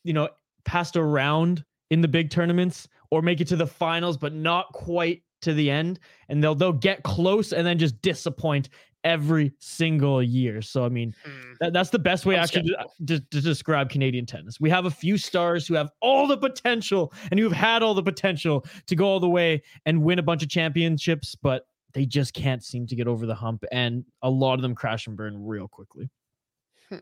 you 0.05 0.13
know, 0.13 0.29
past 0.63 0.95
a 0.95 1.03
round 1.03 1.65
in 1.89 2.01
the 2.01 2.07
big 2.07 2.29
tournaments, 2.29 2.87
or 3.11 3.21
make 3.21 3.41
it 3.41 3.47
to 3.49 3.55
the 3.55 3.67
finals, 3.67 4.17
but 4.17 4.33
not 4.33 4.71
quite 4.73 5.23
to 5.41 5.53
the 5.53 5.69
end. 5.71 5.99
And 6.27 6.43
they'll 6.43 6.55
they'll 6.55 6.73
get 6.73 7.03
close 7.03 7.53
and 7.53 7.65
then 7.65 7.77
just 7.79 8.01
disappoint 8.01 8.69
every 9.05 9.53
single 9.59 10.21
year. 10.21 10.61
So 10.61 10.83
I 10.83 10.89
mean, 10.89 11.15
Hmm. 11.23 11.53
that, 11.61 11.71
that's 11.73 11.89
the 11.89 11.97
best 11.99 12.25
way 12.25 12.35
I'm 12.35 12.43
actually 12.43 12.63
to, 12.63 12.85
to, 13.07 13.19
to 13.19 13.41
describe 13.41 13.89
Canadian 13.89 14.25
tennis. 14.25 14.59
We 14.59 14.69
have 14.69 14.85
a 14.85 14.91
few 14.91 15.17
stars 15.17 15.65
who 15.65 15.73
have 15.75 15.89
all 16.01 16.27
the 16.27 16.35
potential 16.37 17.13
and 17.31 17.39
who've 17.39 17.53
had 17.53 17.81
all 17.81 17.93
the 17.93 18.03
potential 18.03 18.65
to 18.87 18.95
go 18.97 19.05
all 19.05 19.21
the 19.21 19.29
way 19.29 19.63
and 19.85 20.03
win 20.03 20.19
a 20.19 20.23
bunch 20.23 20.43
of 20.43 20.49
championships, 20.49 21.33
but 21.33 21.65
they 21.93 22.05
just 22.05 22.33
can't 22.33 22.61
seem 22.61 22.85
to 22.87 22.95
get 22.95 23.07
over 23.07 23.25
the 23.25 23.33
hump. 23.33 23.63
And 23.71 24.03
a 24.21 24.29
lot 24.29 24.55
of 24.55 24.61
them 24.61 24.75
crash 24.75 25.07
and 25.07 25.15
burn 25.15 25.45
real 25.45 25.69
quickly. 25.69 26.09
Hmm. 26.89 26.97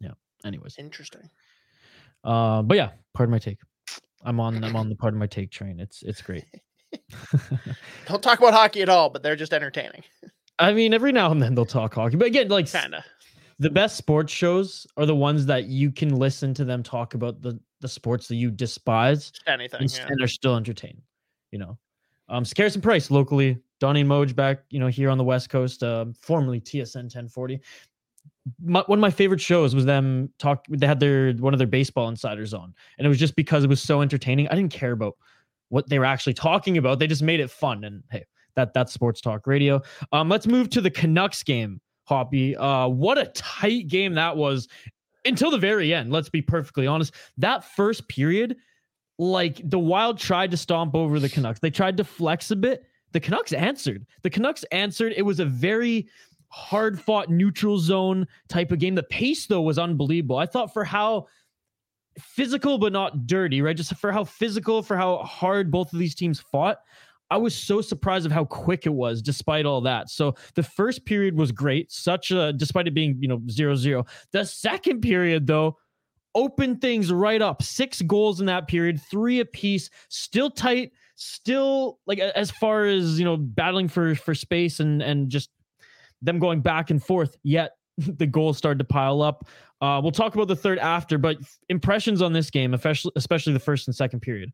Yeah. 0.00 0.12
Anyways. 0.44 0.76
Interesting. 0.78 1.28
Uh, 2.22 2.62
but 2.62 2.76
yeah, 2.76 2.90
pardon 3.14 3.32
my 3.32 3.40
take. 3.40 3.58
I'm 4.24 4.40
on 4.40 4.62
I'm 4.64 4.76
on 4.76 4.88
the 4.88 4.96
part 4.96 5.14
of 5.14 5.18
my 5.20 5.26
take 5.26 5.50
train. 5.50 5.80
It's 5.80 6.02
it's 6.02 6.22
great. 6.22 6.44
Don't 8.06 8.22
talk 8.22 8.38
about 8.38 8.54
hockey 8.54 8.82
at 8.82 8.88
all, 8.88 9.10
but 9.10 9.22
they're 9.22 9.36
just 9.36 9.52
entertaining. 9.52 10.02
I 10.58 10.72
mean, 10.72 10.94
every 10.94 11.12
now 11.12 11.30
and 11.30 11.42
then 11.42 11.54
they'll 11.54 11.66
talk 11.66 11.94
hockey, 11.94 12.16
but 12.16 12.28
again, 12.28 12.48
like 12.48 12.70
Kind 12.70 12.94
of. 12.94 13.04
the 13.58 13.68
best 13.70 13.96
sports 13.96 14.32
shows 14.32 14.86
are 14.96 15.04
the 15.04 15.14
ones 15.14 15.44
that 15.46 15.66
you 15.66 15.92
can 15.92 16.14
listen 16.16 16.54
to 16.54 16.64
them 16.64 16.82
talk 16.82 17.14
about 17.14 17.42
the 17.42 17.58
the 17.80 17.88
sports 17.88 18.26
that 18.28 18.36
you 18.36 18.50
despise 18.50 19.32
Anything. 19.46 19.82
and, 19.82 19.92
Yeah. 19.94 20.06
and 20.08 20.22
are 20.22 20.28
still 20.28 20.56
entertained. 20.56 21.02
You 21.52 21.58
know, 21.58 21.78
um, 22.28 22.44
Scarce 22.44 22.74
and 22.74 22.82
Price 22.82 23.10
locally 23.10 23.58
Donnie 23.80 24.02
Moj 24.04 24.34
back, 24.34 24.60
you 24.70 24.80
know, 24.80 24.86
here 24.88 25.10
on 25.10 25.18
the 25.18 25.24
West 25.24 25.50
Coast, 25.50 25.82
um, 25.82 26.14
formerly 26.14 26.60
TSN 26.60 27.02
1040. 27.10 27.60
My, 28.62 28.82
one 28.86 28.98
of 28.98 29.00
my 29.00 29.10
favorite 29.10 29.40
shows 29.40 29.74
was 29.74 29.84
them 29.84 30.30
talk. 30.38 30.66
They 30.68 30.86
had 30.86 31.00
their 31.00 31.32
one 31.32 31.52
of 31.52 31.58
their 31.58 31.66
baseball 31.66 32.08
insiders 32.08 32.54
on, 32.54 32.74
and 32.98 33.06
it 33.06 33.08
was 33.08 33.18
just 33.18 33.36
because 33.36 33.64
it 33.64 33.68
was 33.68 33.82
so 33.82 34.02
entertaining. 34.02 34.48
I 34.48 34.54
didn't 34.54 34.72
care 34.72 34.92
about 34.92 35.16
what 35.68 35.88
they 35.88 35.98
were 35.98 36.04
actually 36.04 36.34
talking 36.34 36.78
about. 36.78 36.98
They 36.98 37.06
just 37.06 37.22
made 37.22 37.40
it 37.40 37.50
fun. 37.50 37.84
And 37.84 38.02
hey, 38.10 38.24
that 38.54 38.72
that's 38.74 38.92
sports 38.92 39.20
talk 39.20 39.46
radio. 39.46 39.80
Um, 40.12 40.28
let's 40.28 40.46
move 40.46 40.70
to 40.70 40.80
the 40.80 40.90
Canucks 40.90 41.42
game. 41.42 41.80
Hoppy, 42.04 42.56
uh, 42.56 42.86
what 42.86 43.18
a 43.18 43.26
tight 43.34 43.88
game 43.88 44.14
that 44.14 44.36
was 44.36 44.68
until 45.24 45.50
the 45.50 45.58
very 45.58 45.92
end. 45.92 46.12
Let's 46.12 46.28
be 46.28 46.40
perfectly 46.40 46.86
honest. 46.86 47.14
That 47.36 47.64
first 47.64 48.06
period, 48.08 48.56
like 49.18 49.60
the 49.68 49.78
Wild 49.78 50.18
tried 50.18 50.52
to 50.52 50.56
stomp 50.56 50.94
over 50.94 51.18
the 51.18 51.28
Canucks. 51.28 51.58
They 51.58 51.70
tried 51.70 51.96
to 51.96 52.04
flex 52.04 52.50
a 52.52 52.56
bit. 52.56 52.84
The 53.12 53.20
Canucks 53.20 53.52
answered. 53.52 54.06
The 54.22 54.30
Canucks 54.30 54.62
answered. 54.70 55.14
It 55.16 55.22
was 55.22 55.40
a 55.40 55.44
very 55.44 56.08
hard 56.56 56.98
fought 56.98 57.28
neutral 57.28 57.78
zone 57.78 58.26
type 58.48 58.72
of 58.72 58.78
game. 58.78 58.94
The 58.94 59.02
pace 59.02 59.46
though 59.46 59.60
was 59.60 59.78
unbelievable. 59.78 60.38
I 60.38 60.46
thought 60.46 60.72
for 60.72 60.84
how 60.84 61.26
physical 62.18 62.78
but 62.78 62.94
not 62.94 63.26
dirty, 63.26 63.60
right? 63.60 63.76
Just 63.76 63.94
for 63.96 64.10
how 64.10 64.24
physical, 64.24 64.82
for 64.82 64.96
how 64.96 65.18
hard 65.18 65.70
both 65.70 65.92
of 65.92 65.98
these 65.98 66.14
teams 66.14 66.40
fought. 66.40 66.78
I 67.30 67.36
was 67.36 67.54
so 67.54 67.82
surprised 67.82 68.24
of 68.24 68.32
how 68.32 68.46
quick 68.46 68.86
it 68.86 68.94
was 68.94 69.20
despite 69.20 69.66
all 69.66 69.82
that. 69.82 70.08
So 70.08 70.34
the 70.54 70.62
first 70.62 71.04
period 71.04 71.36
was 71.36 71.52
great, 71.52 71.92
such 71.92 72.30
a 72.30 72.54
despite 72.54 72.86
it 72.86 72.94
being, 72.94 73.18
you 73.20 73.28
know, 73.28 73.42
zero 73.50 73.74
zero. 73.74 74.06
The 74.32 74.44
second 74.44 75.02
period, 75.02 75.46
though, 75.46 75.76
opened 76.34 76.80
things 76.80 77.12
right 77.12 77.42
up. 77.42 77.62
Six 77.62 78.00
goals 78.00 78.40
in 78.40 78.46
that 78.46 78.66
period, 78.66 78.98
three 79.10 79.40
apiece, 79.40 79.90
still 80.08 80.50
tight, 80.50 80.92
still 81.16 81.98
like 82.06 82.18
as 82.18 82.50
far 82.50 82.86
as 82.86 83.18
you 83.18 83.26
know, 83.26 83.36
battling 83.36 83.88
for 83.88 84.14
for 84.14 84.34
space 84.34 84.80
and 84.80 85.02
and 85.02 85.28
just 85.28 85.50
them 86.22 86.38
going 86.38 86.60
back 86.60 86.90
and 86.90 87.02
forth. 87.02 87.36
Yet 87.42 87.72
the 87.98 88.26
goals 88.26 88.58
started 88.58 88.78
to 88.78 88.84
pile 88.84 89.22
up. 89.22 89.48
Uh, 89.80 90.00
we'll 90.02 90.12
talk 90.12 90.34
about 90.34 90.48
the 90.48 90.56
third 90.56 90.78
after, 90.78 91.18
but 91.18 91.36
impressions 91.68 92.22
on 92.22 92.32
this 92.32 92.50
game, 92.50 92.74
especially 92.74 93.12
especially 93.16 93.52
the 93.52 93.60
first 93.60 93.88
and 93.88 93.94
second 93.94 94.20
period. 94.20 94.52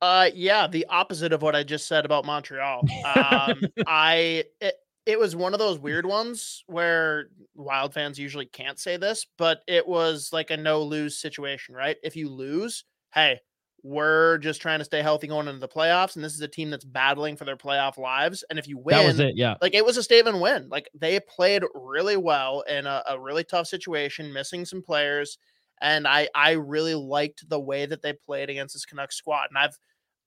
Uh, 0.00 0.30
yeah, 0.34 0.66
the 0.66 0.86
opposite 0.88 1.32
of 1.32 1.42
what 1.42 1.54
I 1.54 1.62
just 1.62 1.86
said 1.86 2.04
about 2.04 2.24
Montreal. 2.24 2.86
Um, 3.04 3.60
I 3.86 4.44
it, 4.60 4.74
it 5.06 5.18
was 5.18 5.34
one 5.34 5.52
of 5.52 5.58
those 5.58 5.78
weird 5.78 6.06
ones 6.06 6.62
where 6.66 7.28
Wild 7.54 7.94
fans 7.94 8.18
usually 8.18 8.46
can't 8.46 8.78
say 8.78 8.96
this, 8.96 9.26
but 9.38 9.62
it 9.66 9.86
was 9.86 10.30
like 10.32 10.50
a 10.50 10.56
no 10.56 10.82
lose 10.82 11.18
situation, 11.18 11.74
right? 11.74 11.96
If 12.02 12.16
you 12.16 12.28
lose, 12.28 12.84
hey, 13.12 13.40
we're 13.82 14.38
just 14.38 14.60
trying 14.60 14.78
to 14.80 14.84
stay 14.84 15.02
healthy 15.02 15.26
going 15.26 15.48
into 15.48 15.60
the 15.60 15.68
playoffs, 15.68 16.14
and 16.16 16.24
this 16.24 16.34
is 16.34 16.40
a 16.40 16.48
team 16.48 16.70
that's 16.70 16.84
battling 16.84 17.36
for 17.36 17.44
their 17.44 17.56
playoff 17.56 17.96
lives. 17.98 18.44
And 18.50 18.58
if 18.58 18.68
you 18.68 18.78
win, 18.78 18.96
That 18.96 19.06
was 19.06 19.20
it. 19.20 19.36
Yeah. 19.36 19.54
like 19.62 19.74
it 19.74 19.84
was 19.84 19.96
a 19.96 20.02
statement 20.02 20.40
win. 20.40 20.68
Like 20.68 20.88
they 20.94 21.18
played 21.20 21.62
really 21.74 22.16
well 22.16 22.62
in 22.62 22.86
a, 22.86 23.02
a 23.08 23.20
really 23.20 23.44
tough 23.44 23.66
situation, 23.66 24.32
missing 24.32 24.64
some 24.64 24.82
players, 24.82 25.38
and 25.80 26.06
I 26.06 26.28
I 26.34 26.52
really 26.52 26.94
liked 26.94 27.48
the 27.48 27.60
way 27.60 27.86
that 27.86 28.02
they 28.02 28.12
played 28.12 28.50
against 28.50 28.74
this 28.74 28.84
Canucks 28.84 29.16
squad. 29.16 29.46
And 29.50 29.58
I've 29.58 29.78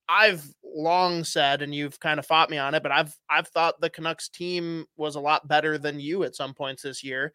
I've 0.10 0.46
long 0.64 1.24
said, 1.24 1.62
and 1.62 1.74
you've 1.74 2.00
kind 2.00 2.20
of 2.20 2.26
fought 2.26 2.50
me 2.50 2.58
on 2.58 2.76
it, 2.76 2.84
but 2.84 2.92
I've 2.92 3.16
I've 3.30 3.48
thought 3.48 3.80
the 3.80 3.90
Canucks 3.90 4.30
team 4.30 4.86
was 4.98 5.16
a 5.16 5.22
lot 5.22 5.48
better 5.48 5.78
than 5.78 6.00
you 6.00 6.24
at 6.24 6.36
some 6.36 6.54
points 6.54 6.84
this 6.84 7.04
year. 7.04 7.34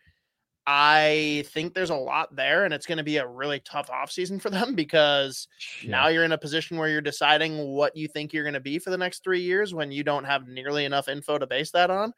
I 0.70 1.44
think 1.46 1.72
there's 1.72 1.88
a 1.88 1.96
lot 1.96 2.36
there, 2.36 2.66
and 2.66 2.74
it's 2.74 2.84
going 2.84 2.98
to 2.98 3.04
be 3.04 3.16
a 3.16 3.26
really 3.26 3.58
tough 3.60 3.88
offseason 3.88 4.38
for 4.38 4.50
them 4.50 4.74
because 4.74 5.48
now 5.82 6.08
you're 6.08 6.24
in 6.24 6.32
a 6.32 6.38
position 6.38 6.76
where 6.76 6.90
you're 6.90 7.00
deciding 7.00 7.56
what 7.68 7.96
you 7.96 8.06
think 8.06 8.34
you're 8.34 8.44
going 8.44 8.52
to 8.52 8.60
be 8.60 8.78
for 8.78 8.90
the 8.90 8.98
next 8.98 9.24
three 9.24 9.40
years 9.40 9.72
when 9.72 9.90
you 9.90 10.04
don't 10.04 10.24
have 10.24 10.46
nearly 10.46 10.84
enough 10.84 11.08
info 11.08 11.38
to 11.38 11.46
base 11.46 11.70
that 11.70 11.88
on. 11.90 12.12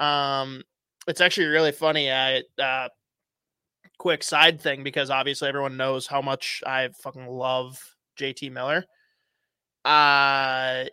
Um, 0.00 0.64
it's 1.06 1.20
actually 1.20 1.46
really 1.46 1.70
funny. 1.70 2.10
I 2.10 2.42
uh, 2.60 2.88
quick 3.98 4.24
side 4.24 4.60
thing 4.60 4.82
because 4.82 5.08
obviously 5.08 5.48
everyone 5.48 5.76
knows 5.76 6.08
how 6.08 6.20
much 6.20 6.64
I 6.66 6.88
fucking 7.00 7.28
love 7.28 7.80
JT 8.18 8.50
Miller. 8.50 8.84
Uh 9.84 10.86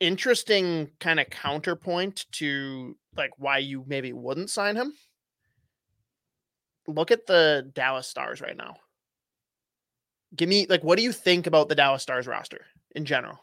interesting 0.00 0.90
kind 0.98 1.20
of 1.20 1.30
counterpoint 1.30 2.26
to 2.32 2.96
like 3.16 3.30
why 3.38 3.58
you 3.58 3.84
maybe 3.86 4.12
wouldn't 4.12 4.50
sign 4.50 4.74
him. 4.74 4.92
Look 6.86 7.10
at 7.10 7.26
the 7.26 7.70
Dallas 7.74 8.08
Stars 8.08 8.40
right 8.40 8.56
now. 8.56 8.76
Give 10.34 10.48
me 10.48 10.66
like 10.68 10.82
what 10.82 10.96
do 10.96 11.02
you 11.02 11.12
think 11.12 11.46
about 11.46 11.68
the 11.68 11.74
Dallas 11.74 12.02
Stars 12.02 12.26
roster 12.26 12.66
in 12.94 13.04
general? 13.04 13.38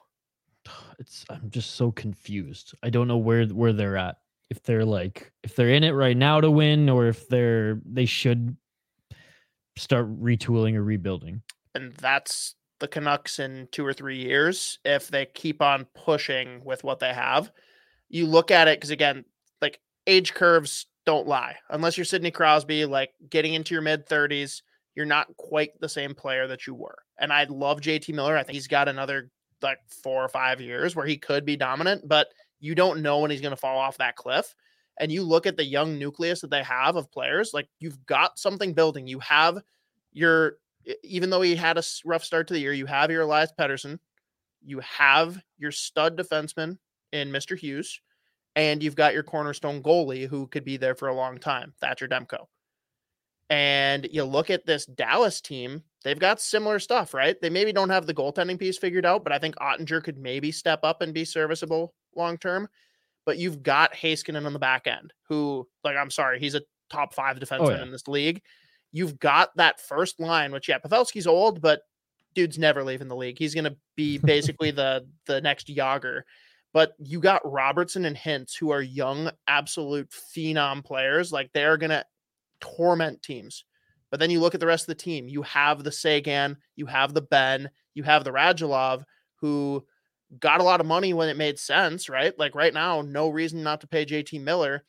it's 0.99 1.25
I'm 1.29 1.49
just 1.49 1.75
so 1.75 1.91
confused. 1.91 2.73
I 2.83 2.89
don't 2.89 3.07
know 3.07 3.17
where 3.17 3.45
where 3.45 3.73
they're 3.73 3.97
at. 3.97 4.17
If 4.49 4.63
they're 4.63 4.85
like 4.85 5.31
if 5.43 5.55
they're 5.55 5.69
in 5.69 5.83
it 5.83 5.91
right 5.91 6.17
now 6.17 6.41
to 6.41 6.49
win 6.49 6.89
or 6.89 7.07
if 7.07 7.27
they're 7.29 7.79
they 7.85 8.05
should 8.05 8.57
start 9.77 10.07
retooling 10.21 10.75
or 10.75 10.83
rebuilding. 10.83 11.41
and 11.75 11.93
that's 11.95 12.55
the 12.79 12.87
Canucks 12.87 13.39
in 13.39 13.67
two 13.71 13.85
or 13.85 13.93
three 13.93 14.17
years 14.17 14.79
if 14.83 15.09
they 15.09 15.25
keep 15.25 15.61
on 15.61 15.85
pushing 15.93 16.63
with 16.63 16.83
what 16.83 16.99
they 16.99 17.13
have. 17.13 17.51
You 18.09 18.25
look 18.25 18.51
at 18.51 18.67
it 18.67 18.77
because 18.77 18.89
again, 18.89 19.25
like 19.61 19.79
age 20.07 20.33
curves 20.33 20.87
don't 21.05 21.27
lie. 21.27 21.55
Unless 21.69 21.97
you're 21.97 22.05
Sidney 22.05 22.31
Crosby, 22.31 22.85
like 22.85 23.11
getting 23.29 23.53
into 23.53 23.73
your 23.73 23.81
mid 23.81 24.07
30s, 24.07 24.61
you're 24.95 25.05
not 25.05 25.35
quite 25.37 25.79
the 25.79 25.89
same 25.89 26.13
player 26.13 26.47
that 26.47 26.67
you 26.67 26.73
were. 26.73 26.97
And 27.19 27.31
I 27.31 27.45
love 27.45 27.81
JT 27.81 28.13
Miller. 28.13 28.37
I 28.37 28.43
think 28.43 28.55
he's 28.55 28.67
got 28.67 28.87
another 28.87 29.29
like 29.61 29.79
four 30.03 30.23
or 30.23 30.29
five 30.29 30.61
years 30.61 30.95
where 30.95 31.05
he 31.05 31.17
could 31.17 31.45
be 31.45 31.57
dominant, 31.57 32.07
but 32.07 32.27
you 32.59 32.75
don't 32.75 33.01
know 33.01 33.19
when 33.19 33.31
he's 33.31 33.41
going 33.41 33.51
to 33.51 33.57
fall 33.57 33.77
off 33.77 33.97
that 33.97 34.15
cliff. 34.15 34.53
And 34.99 35.11
you 35.11 35.23
look 35.23 35.47
at 35.47 35.55
the 35.55 35.63
young 35.63 35.97
nucleus 35.97 36.41
that 36.41 36.49
they 36.49 36.63
have 36.63 36.97
of 36.97 37.11
players, 37.11 37.51
like 37.53 37.69
you've 37.79 38.05
got 38.05 38.37
something 38.37 38.73
building. 38.73 39.07
You 39.07 39.19
have 39.19 39.59
your 40.11 40.57
even 41.03 41.29
though 41.29 41.41
he 41.41 41.55
had 41.55 41.77
a 41.77 41.83
rough 42.05 42.23
start 42.23 42.47
to 42.47 42.53
the 42.53 42.59
year, 42.59 42.73
you 42.73 42.85
have 42.85 43.11
your 43.11 43.21
Elias 43.21 43.51
Pettersson, 43.57 43.99
you 44.63 44.79
have 44.79 45.41
your 45.57 45.71
stud 45.71 46.17
defenseman 46.17 46.77
in 47.11 47.31
Mr. 47.31 47.57
Hughes, 47.57 48.01
and 48.55 48.83
you've 48.83 48.95
got 48.95 49.13
your 49.13 49.23
cornerstone 49.23 49.81
goalie 49.81 50.27
who 50.27 50.47
could 50.47 50.65
be 50.65 50.77
there 50.77 50.95
for 50.95 51.07
a 51.07 51.15
long 51.15 51.37
time, 51.37 51.73
Thatcher 51.79 52.07
Demko. 52.07 52.45
And 53.49 54.07
you 54.11 54.23
look 54.23 54.49
at 54.49 54.65
this 54.65 54.85
Dallas 54.85 55.41
team, 55.41 55.83
they've 56.03 56.19
got 56.19 56.39
similar 56.39 56.77
stuff, 56.77 57.13
right? 57.13 57.39
They 57.41 57.49
maybe 57.49 57.73
don't 57.73 57.89
have 57.89 58.05
the 58.05 58.13
goaltending 58.13 58.59
piece 58.59 58.77
figured 58.77 59.05
out, 59.05 59.23
but 59.23 59.33
I 59.33 59.39
think 59.39 59.55
Oettinger 59.55 60.03
could 60.03 60.17
maybe 60.17 60.51
step 60.51 60.81
up 60.83 61.01
and 61.01 61.13
be 61.13 61.25
serviceable 61.25 61.93
long 62.15 62.37
term. 62.37 62.69
But 63.25 63.37
you've 63.37 63.63
got 63.63 63.93
Heiskanen 63.93 64.45
on 64.45 64.53
the 64.53 64.59
back 64.59 64.87
end, 64.87 65.13
who, 65.27 65.67
like, 65.83 65.97
I'm 65.97 66.11
sorry, 66.11 66.39
he's 66.39 66.55
a 66.55 66.61
top 66.89 67.13
five 67.13 67.37
oh, 67.37 67.39
defenseman 67.39 67.77
yeah. 67.77 67.83
in 67.83 67.91
this 67.91 68.07
league. 68.07 68.41
You've 68.91 69.19
got 69.19 69.55
that 69.57 69.79
first 69.79 70.19
line, 70.19 70.51
which 70.51 70.67
yeah, 70.67 70.79
Pavelski's 70.79 71.27
old, 71.27 71.61
but 71.61 71.81
dude's 72.33 72.57
never 72.57 72.83
leaving 72.83 73.07
the 73.07 73.15
league. 73.15 73.37
He's 73.37 73.55
gonna 73.55 73.75
be 73.95 74.17
basically 74.23 74.71
the 74.71 75.07
the 75.25 75.41
next 75.41 75.67
Jagr. 75.67 76.21
But 76.73 76.93
you 76.99 77.19
got 77.19 77.41
Robertson 77.43 78.05
and 78.05 78.15
Hintz, 78.15 78.57
who 78.57 78.69
are 78.71 78.81
young, 78.81 79.31
absolute 79.47 80.09
phenom 80.11 80.83
players. 80.83 81.31
Like 81.31 81.51
they're 81.53 81.77
gonna 81.77 82.05
torment 82.61 83.23
teams. 83.23 83.65
But 84.11 84.19
then 84.19 84.31
you 84.31 84.39
look 84.39 84.53
at 84.53 84.59
the 84.59 84.67
rest 84.67 84.83
of 84.83 84.97
the 84.97 85.03
team. 85.03 85.27
You 85.27 85.41
have 85.43 85.83
the 85.83 85.91
Seguin, 85.91 86.57
you 86.75 86.85
have 86.87 87.13
the 87.13 87.21
Benn, 87.21 87.69
you 87.93 88.03
have 88.03 88.23
the 88.23 88.31
Radulov, 88.31 89.03
who 89.35 89.85
got 90.39 90.61
a 90.61 90.63
lot 90.63 90.79
of 90.79 90.85
money 90.85 91.13
when 91.13 91.29
it 91.29 91.37
made 91.37 91.59
sense, 91.59 92.09
right? 92.09 92.37
Like 92.37 92.55
right 92.55 92.73
now, 92.73 93.01
no 93.01 93.29
reason 93.29 93.63
not 93.63 93.81
to 93.81 93.87
pay 93.87 94.05
JT 94.05 94.41
Miller. 94.41 94.83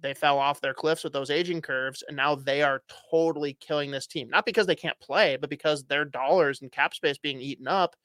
They 0.00 0.14
fell 0.14 0.38
off 0.38 0.60
their 0.60 0.74
cliffs 0.74 1.04
with 1.04 1.14
those 1.14 1.30
aging 1.30 1.62
curves, 1.62 2.04
and 2.06 2.16
now 2.16 2.34
they 2.34 2.62
are 2.62 2.82
totally 3.10 3.54
killing 3.60 3.90
this 3.90 4.06
team. 4.06 4.28
Not 4.28 4.44
because 4.44 4.66
they 4.66 4.76
can't 4.76 4.98
play, 5.00 5.36
but 5.36 5.50
because 5.50 5.84
their 5.84 6.04
dollars 6.04 6.60
and 6.60 6.70
cap 6.70 6.94
space 6.94 7.18
being 7.18 7.40
eaten 7.40 7.66
up 7.66 7.96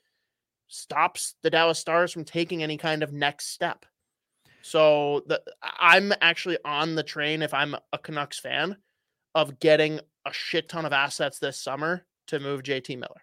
stops 0.72 1.36
the 1.44 1.50
Dallas 1.50 1.78
Stars 1.78 2.12
from 2.12 2.24
taking 2.24 2.64
any 2.64 2.78
kind 2.78 3.04
of 3.04 3.12
next 3.12 3.48
step. 3.48 3.86
So 4.62 5.24
the 5.28 5.42
I'm 5.62 6.14
actually 6.22 6.58
on 6.64 6.96
the 6.96 7.04
train 7.04 7.42
if 7.42 7.54
I'm 7.54 7.76
a 7.94 7.98
Canucks 7.98 8.40
fan 8.40 8.78
of 9.36 9.60
getting 9.60 10.00
a 10.26 10.34
shit 10.34 10.70
ton 10.70 10.86
of 10.86 10.94
assets 10.94 11.40
this 11.40 11.60
summer 11.60 12.06
to 12.28 12.40
move 12.40 12.64
JT 12.64 12.98
Miller. 12.98 13.22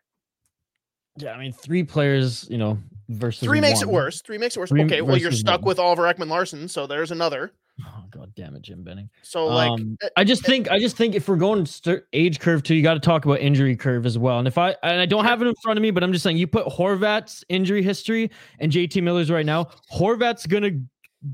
Yeah, 1.16 1.32
I 1.32 1.38
mean 1.38 1.52
three 1.52 1.84
players, 1.84 2.46
you 2.50 2.58
know, 2.58 2.78
versus 3.08 3.42
Three 3.42 3.60
makes 3.60 3.82
it 3.82 3.88
worse. 3.88 4.20
Three 4.22 4.38
makes 4.38 4.56
it 4.56 4.60
worse. 4.60 4.70
Three 4.70 4.84
okay, 4.84 5.00
well 5.00 5.16
you're 5.16 5.32
stuck 5.32 5.62
one. 5.62 5.68
with 5.68 5.78
Oliver 5.78 6.02
Ekman-Larsson, 6.02 6.68
so 6.68 6.86
there's 6.86 7.10
another. 7.10 7.52
Oh 7.86 8.04
god 8.10 8.32
damn 8.34 8.56
it, 8.56 8.62
Jim 8.62 8.82
Benning. 8.82 9.08
So 9.22 9.46
like 9.46 9.70
Um, 9.70 9.96
uh, 10.02 10.08
I 10.16 10.24
just 10.24 10.44
think 10.44 10.68
I 10.70 10.78
just 10.80 10.96
think 10.96 11.14
if 11.14 11.28
we're 11.28 11.36
going 11.36 11.64
st- 11.64 12.02
age 12.12 12.40
curve 12.40 12.62
too, 12.62 12.74
you 12.74 12.82
got 12.82 12.94
to 12.94 13.00
talk 13.00 13.24
about 13.24 13.38
injury 13.40 13.76
curve 13.76 14.04
as 14.04 14.18
well. 14.18 14.38
And 14.38 14.48
if 14.48 14.58
I 14.58 14.74
and 14.82 15.00
I 15.00 15.06
don't 15.06 15.24
have 15.24 15.40
it 15.42 15.46
in 15.46 15.54
front 15.62 15.78
of 15.78 15.82
me, 15.82 15.90
but 15.92 16.02
I'm 16.02 16.12
just 16.12 16.22
saying 16.24 16.36
you 16.38 16.46
put 16.48 16.66
Horvat's 16.66 17.44
injury 17.48 17.82
history 17.82 18.30
and 18.58 18.72
JT 18.72 19.02
Miller's 19.02 19.30
right 19.30 19.46
now. 19.46 19.68
Horvat's 19.92 20.46
gonna 20.46 20.70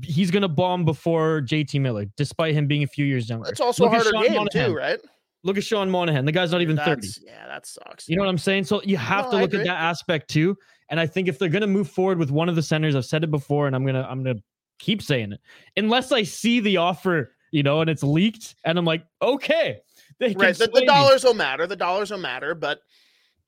he's 0.03 0.29
gonna 0.29 0.47
bomb 0.47 0.85
before 0.85 1.41
JT 1.41 1.81
Miller, 1.81 2.05
despite 2.15 2.53
him 2.53 2.67
being 2.67 2.83
a 2.83 2.87
few 2.87 3.05
years 3.05 3.27
younger. 3.29 3.49
it's 3.49 3.59
also 3.61 3.83
Look 3.85 3.93
harder 3.93 4.11
game 4.11 4.33
Monahan. 4.35 4.69
too, 4.69 4.75
right? 4.75 4.99
Look 5.43 5.57
at 5.57 5.63
Sean 5.63 5.89
Monahan. 5.91 6.25
The 6.25 6.31
guy's 6.31 6.51
not 6.51 6.61
even 6.61 6.75
30. 6.77 7.07
Yeah, 7.23 7.47
that 7.47 7.67
sucks. 7.67 8.09
You 8.09 8.15
know 8.17 8.23
what 8.23 8.29
I'm 8.29 8.37
saying? 8.39 8.63
So 8.65 8.81
you 8.83 8.97
have 8.97 9.25
No, 9.25 9.31
to 9.31 9.37
look 9.37 9.53
at 9.53 9.63
that 9.63 9.79
aspect 9.79 10.27
too. 10.29 10.57
And 10.89 10.99
I 10.99 11.05
think 11.07 11.27
if 11.27 11.37
they're 11.39 11.49
gonna 11.49 11.67
move 11.67 11.89
forward 11.89 12.17
with 12.19 12.29
one 12.31 12.49
of 12.49 12.55
the 12.55 12.63
centers, 12.63 12.95
I've 12.95 13.05
said 13.05 13.23
it 13.23 13.31
before, 13.31 13.67
and 13.67 13.75
I'm 13.75 13.85
gonna 13.85 14.07
I'm 14.09 14.23
gonna 14.23 14.39
keep 14.79 15.01
saying 15.01 15.33
it 15.33 15.41
unless 15.77 16.11
I 16.11 16.23
see 16.23 16.59
the 16.59 16.77
offer, 16.77 17.31
you 17.51 17.63
know, 17.63 17.81
and 17.81 17.89
it's 17.89 18.03
leaked, 18.03 18.55
and 18.63 18.77
I'm 18.77 18.85
like, 18.85 19.03
okay, 19.21 19.79
Right. 20.19 20.57
The, 20.57 20.69
the 20.73 20.81
me. 20.81 20.85
dollars 20.85 21.23
will 21.25 21.33
matter. 21.33 21.67
The 21.67 21.75
dollars 21.75 22.09
will 22.09 22.17
matter, 22.19 22.55
but 22.55 22.79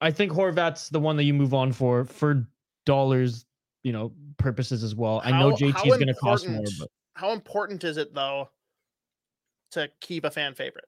I 0.01 0.11
think 0.11 0.33
Horvat's 0.33 0.89
the 0.89 0.99
one 0.99 1.15
that 1.17 1.23
you 1.23 1.33
move 1.33 1.53
on 1.53 1.71
for 1.71 2.03
for 2.03 2.45
dollars, 2.85 3.45
you 3.83 3.93
know, 3.93 4.11
purposes 4.37 4.83
as 4.83 4.93
well. 4.93 5.21
I 5.23 5.31
know 5.31 5.51
How- 5.51 5.55
JT 5.55 5.71
how 5.71 5.83
is 5.83 5.93
going 5.95 6.07
to 6.07 6.13
cost 6.15 6.47
more, 6.47 6.63
but 6.79 6.89
how 7.13 7.31
important 7.31 7.83
is 7.85 7.95
it 7.97 8.13
though 8.13 8.49
to 9.71 9.89
keep 10.01 10.25
a 10.25 10.31
fan 10.31 10.53
favorite? 10.55 10.85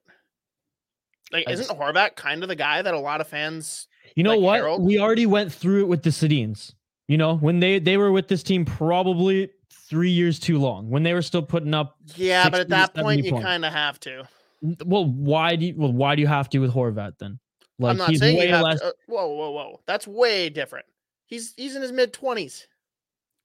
Like, 1.32 1.48
I 1.48 1.52
isn't 1.52 1.66
just- 1.68 1.78
Horvat 1.78 2.14
kind 2.16 2.42
of 2.42 2.48
the 2.48 2.56
guy 2.56 2.82
that 2.82 2.92
a 2.94 2.98
lot 2.98 3.20
of 3.20 3.28
fans? 3.28 3.88
you 4.16 4.22
know 4.22 4.30
like 4.36 4.40
what? 4.40 4.56
Harold? 4.56 4.82
We 4.82 4.98
already 4.98 5.26
went 5.26 5.52
through 5.52 5.82
it 5.82 5.88
with 5.88 6.02
the 6.02 6.10
Sedins. 6.10 6.74
You 7.08 7.16
know, 7.16 7.36
when 7.36 7.60
they 7.60 7.78
they 7.78 7.96
were 7.96 8.12
with 8.12 8.28
this 8.28 8.42
team 8.42 8.64
probably 8.64 9.50
three 9.90 10.10
years 10.10 10.38
too 10.38 10.58
long. 10.58 10.88
When 10.88 11.02
they 11.02 11.12
were 11.12 11.20
still 11.20 11.42
putting 11.42 11.74
up 11.74 11.96
Yeah, 12.14 12.48
but 12.48 12.60
at 12.60 12.68
that 12.68 12.94
point, 12.94 13.24
70 13.24 13.36
you 13.36 13.42
kind 13.42 13.64
of 13.64 13.72
have 13.72 14.00
to. 14.00 14.26
Well, 14.86 15.04
why 15.04 15.56
do 15.56 15.66
you, 15.66 15.74
well 15.76 15.92
why 15.92 16.14
do 16.14 16.22
you 16.22 16.28
have 16.28 16.48
to 16.50 16.58
with 16.60 16.72
Horvat 16.72 17.18
then? 17.18 17.38
Like 17.78 17.90
I'm 17.90 17.96
not 17.96 18.10
he's 18.10 18.20
saying 18.20 18.38
way 18.38 18.52
less. 18.52 18.80
to. 18.80 18.86
uh, 18.86 18.92
whoa, 19.08 19.26
whoa, 19.26 19.50
whoa! 19.50 19.80
That's 19.86 20.06
way 20.06 20.48
different. 20.48 20.86
He's 21.26 21.54
he's 21.56 21.76
in 21.76 21.82
his 21.82 21.92
mid 21.92 22.12
twenties. 22.12 22.66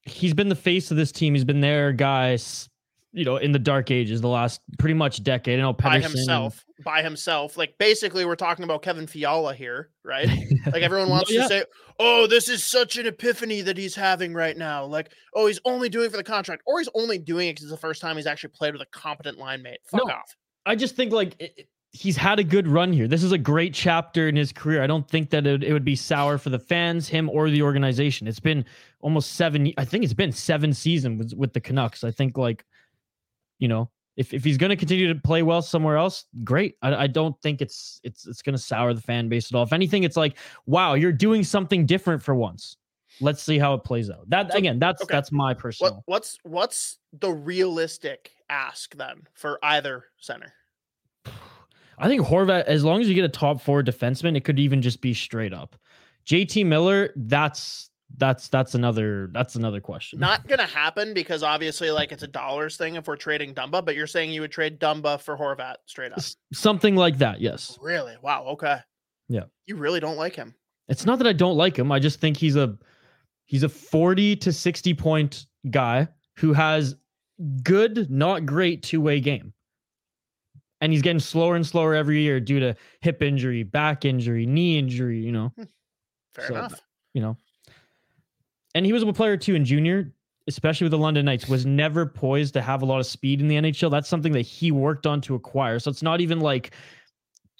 he's 0.04 0.34
been 0.34 0.48
the 0.48 0.54
face 0.54 0.90
of 0.90 0.96
this 0.96 1.10
team. 1.10 1.34
He's 1.34 1.44
been 1.44 1.60
their 1.60 1.92
guys, 1.92 2.68
you 3.16 3.24
know, 3.24 3.38
in 3.38 3.50
the 3.52 3.58
dark 3.58 3.90
ages, 3.90 4.20
the 4.20 4.28
last 4.28 4.60
pretty 4.78 4.94
much 4.94 5.22
decade. 5.22 5.58
I 5.58 5.62
know 5.62 5.72
by 5.72 5.82
Pedersen 5.82 6.10
and- 6.10 6.18
himself. 6.18 6.64
By 6.84 7.02
himself. 7.02 7.56
Like 7.56 7.74
basically, 7.78 8.26
we're 8.26 8.36
talking 8.36 8.62
about 8.64 8.82
Kevin 8.82 9.06
Fiala 9.06 9.54
here, 9.54 9.90
right? 10.04 10.28
Like 10.66 10.82
everyone 10.82 11.08
wants 11.08 11.32
yeah. 11.32 11.42
to 11.44 11.48
say, 11.48 11.64
"Oh, 11.98 12.26
this 12.26 12.48
is 12.48 12.62
such 12.62 12.98
an 12.98 13.06
epiphany 13.06 13.62
that 13.62 13.78
he's 13.78 13.94
having 13.94 14.34
right 14.34 14.56
now." 14.56 14.84
Like, 14.84 15.10
"Oh, 15.34 15.46
he's 15.46 15.60
only 15.64 15.88
doing 15.88 16.06
it 16.06 16.10
for 16.10 16.16
the 16.18 16.24
contract," 16.24 16.62
or 16.66 16.78
he's 16.80 16.88
only 16.94 17.18
doing 17.18 17.48
it 17.48 17.52
because 17.52 17.64
it's 17.64 17.70
the 17.72 17.78
first 17.78 18.02
time 18.02 18.16
he's 18.16 18.26
actually 18.26 18.50
played 18.50 18.72
with 18.74 18.82
a 18.82 18.86
competent 18.92 19.38
line 19.38 19.62
mate. 19.62 19.78
Fuck 19.86 20.06
No. 20.06 20.12
off. 20.12 20.36
I 20.66 20.74
just 20.74 20.96
think 20.96 21.12
like 21.12 21.34
it, 21.38 21.54
it- 21.56 21.68
he's 21.92 22.16
had 22.16 22.38
a 22.38 22.44
good 22.44 22.68
run 22.68 22.92
here. 22.92 23.08
This 23.08 23.22
is 23.22 23.32
a 23.32 23.38
great 23.38 23.72
chapter 23.72 24.28
in 24.28 24.36
his 24.36 24.52
career. 24.52 24.82
I 24.82 24.86
don't 24.86 25.08
think 25.08 25.30
that 25.30 25.46
it, 25.46 25.64
it 25.64 25.72
would 25.72 25.84
be 25.84 25.96
sour 25.96 26.36
for 26.36 26.50
the 26.50 26.58
fans, 26.58 27.08
him, 27.08 27.30
or 27.30 27.48
the 27.48 27.62
organization. 27.62 28.28
It's 28.28 28.40
been 28.40 28.66
almost 29.00 29.32
seven. 29.36 29.72
I 29.78 29.86
think 29.86 30.04
it's 30.04 30.12
been 30.12 30.32
seven 30.32 30.74
seasons 30.74 31.18
with, 31.18 31.32
with 31.38 31.52
the 31.54 31.60
Canucks. 31.60 32.04
I 32.04 32.10
think 32.10 32.36
like, 32.36 32.66
you 33.58 33.68
know, 33.68 33.90
if, 34.16 34.32
if 34.32 34.42
he's 34.44 34.56
going 34.56 34.70
to 34.70 34.76
continue 34.76 35.12
to 35.12 35.20
play 35.20 35.42
well 35.42 35.60
somewhere 35.62 35.96
else, 35.96 36.24
great. 36.42 36.76
I, 36.82 36.94
I 36.94 37.06
don't 37.06 37.40
think 37.42 37.60
it's 37.60 38.00
it's 38.02 38.26
it's 38.26 38.42
going 38.42 38.54
to 38.54 38.62
sour 38.62 38.94
the 38.94 39.00
fan 39.00 39.28
base 39.28 39.50
at 39.50 39.56
all. 39.56 39.62
If 39.62 39.72
anything, 39.72 40.04
it's 40.04 40.16
like, 40.16 40.38
wow, 40.64 40.94
you're 40.94 41.12
doing 41.12 41.44
something 41.44 41.84
different 41.86 42.22
for 42.22 42.34
once. 42.34 42.76
Let's 43.20 43.42
see 43.42 43.58
how 43.58 43.74
it 43.74 43.84
plays 43.84 44.10
out. 44.10 44.28
That 44.28 44.54
again, 44.54 44.78
that's 44.78 45.02
okay. 45.02 45.14
that's 45.14 45.32
my 45.32 45.48
What 45.48 45.58
personal. 45.58 46.02
what's 46.06 46.38
what's 46.42 46.98
the 47.12 47.30
realistic 47.30 48.32
ask 48.48 48.94
then 48.94 49.22
for 49.34 49.58
either 49.62 50.04
center? 50.18 50.52
I 51.98 52.08
think 52.08 52.20
Horvat, 52.22 52.64
as 52.64 52.84
long 52.84 53.00
as 53.00 53.08
you 53.08 53.14
get 53.14 53.24
a 53.24 53.28
top 53.28 53.60
four 53.60 53.82
defenseman, 53.82 54.36
it 54.36 54.44
could 54.44 54.58
even 54.58 54.82
just 54.82 55.00
be 55.00 55.14
straight 55.14 55.54
up. 55.54 55.76
JT 56.26 56.66
Miller, 56.66 57.10
that's 57.16 57.88
that's 58.16 58.48
that's 58.48 58.74
another 58.74 59.28
that's 59.32 59.56
another 59.56 59.80
question. 59.80 60.20
Not 60.20 60.46
gonna 60.46 60.66
happen 60.66 61.12
because 61.12 61.42
obviously, 61.42 61.90
like 61.90 62.12
it's 62.12 62.22
a 62.22 62.28
dollars 62.28 62.76
thing 62.76 62.94
if 62.96 63.06
we're 63.08 63.16
trading 63.16 63.54
Dumba. 63.54 63.84
But 63.84 63.94
you're 63.96 64.06
saying 64.06 64.30
you 64.30 64.40
would 64.42 64.52
trade 64.52 64.78
Dumba 64.78 65.20
for 65.20 65.36
Horvat 65.36 65.76
straight 65.86 66.12
up? 66.12 66.18
S- 66.18 66.36
something 66.52 66.94
like 66.96 67.18
that. 67.18 67.40
Yes, 67.40 67.78
Really? 67.82 68.14
Wow. 68.22 68.44
Okay. 68.50 68.78
Yeah. 69.28 69.44
You 69.66 69.76
really 69.76 69.98
don't 70.00 70.16
like 70.16 70.36
him. 70.36 70.54
it's 70.88 71.04
not 71.04 71.18
that 71.18 71.26
I 71.26 71.32
don't 71.32 71.56
like 71.56 71.76
him. 71.78 71.90
I 71.90 71.98
just 71.98 72.20
think 72.20 72.36
he's 72.36 72.54
a 72.56 72.76
he's 73.46 73.64
a 73.64 73.68
forty 73.68 74.36
to 74.36 74.52
sixty 74.52 74.94
point 74.94 75.46
guy 75.70 76.06
who 76.38 76.52
has 76.52 76.94
good, 77.64 78.08
not 78.10 78.46
great 78.46 78.82
two 78.84 79.00
way 79.00 79.18
game. 79.20 79.52
And 80.80 80.92
he's 80.92 81.02
getting 81.02 81.18
slower 81.20 81.56
and 81.56 81.66
slower 81.66 81.94
every 81.94 82.20
year 82.22 82.38
due 82.38 82.60
to 82.60 82.76
hip 83.00 83.22
injury, 83.22 83.62
back 83.62 84.04
injury, 84.04 84.44
knee 84.46 84.78
injury, 84.78 85.18
you 85.18 85.32
know. 85.32 85.52
Hmm. 85.56 85.62
Fair 86.34 86.46
So, 86.48 86.54
enough. 86.54 86.80
you 87.14 87.22
know. 87.22 87.36
And 88.76 88.84
he 88.84 88.92
was 88.92 89.02
a 89.02 89.12
player 89.12 89.38
too 89.38 89.54
in 89.54 89.64
junior, 89.64 90.12
especially 90.48 90.84
with 90.84 90.90
the 90.90 90.98
London 90.98 91.24
Knights, 91.24 91.48
was 91.48 91.64
never 91.64 92.04
poised 92.04 92.52
to 92.54 92.60
have 92.60 92.82
a 92.82 92.84
lot 92.84 93.00
of 93.00 93.06
speed 93.06 93.40
in 93.40 93.48
the 93.48 93.56
NHL. 93.56 93.90
That's 93.90 94.06
something 94.08 94.32
that 94.32 94.42
he 94.42 94.70
worked 94.70 95.06
on 95.06 95.22
to 95.22 95.34
acquire. 95.34 95.78
So 95.78 95.90
it's 95.90 96.02
not 96.02 96.20
even 96.20 96.40
like 96.40 96.72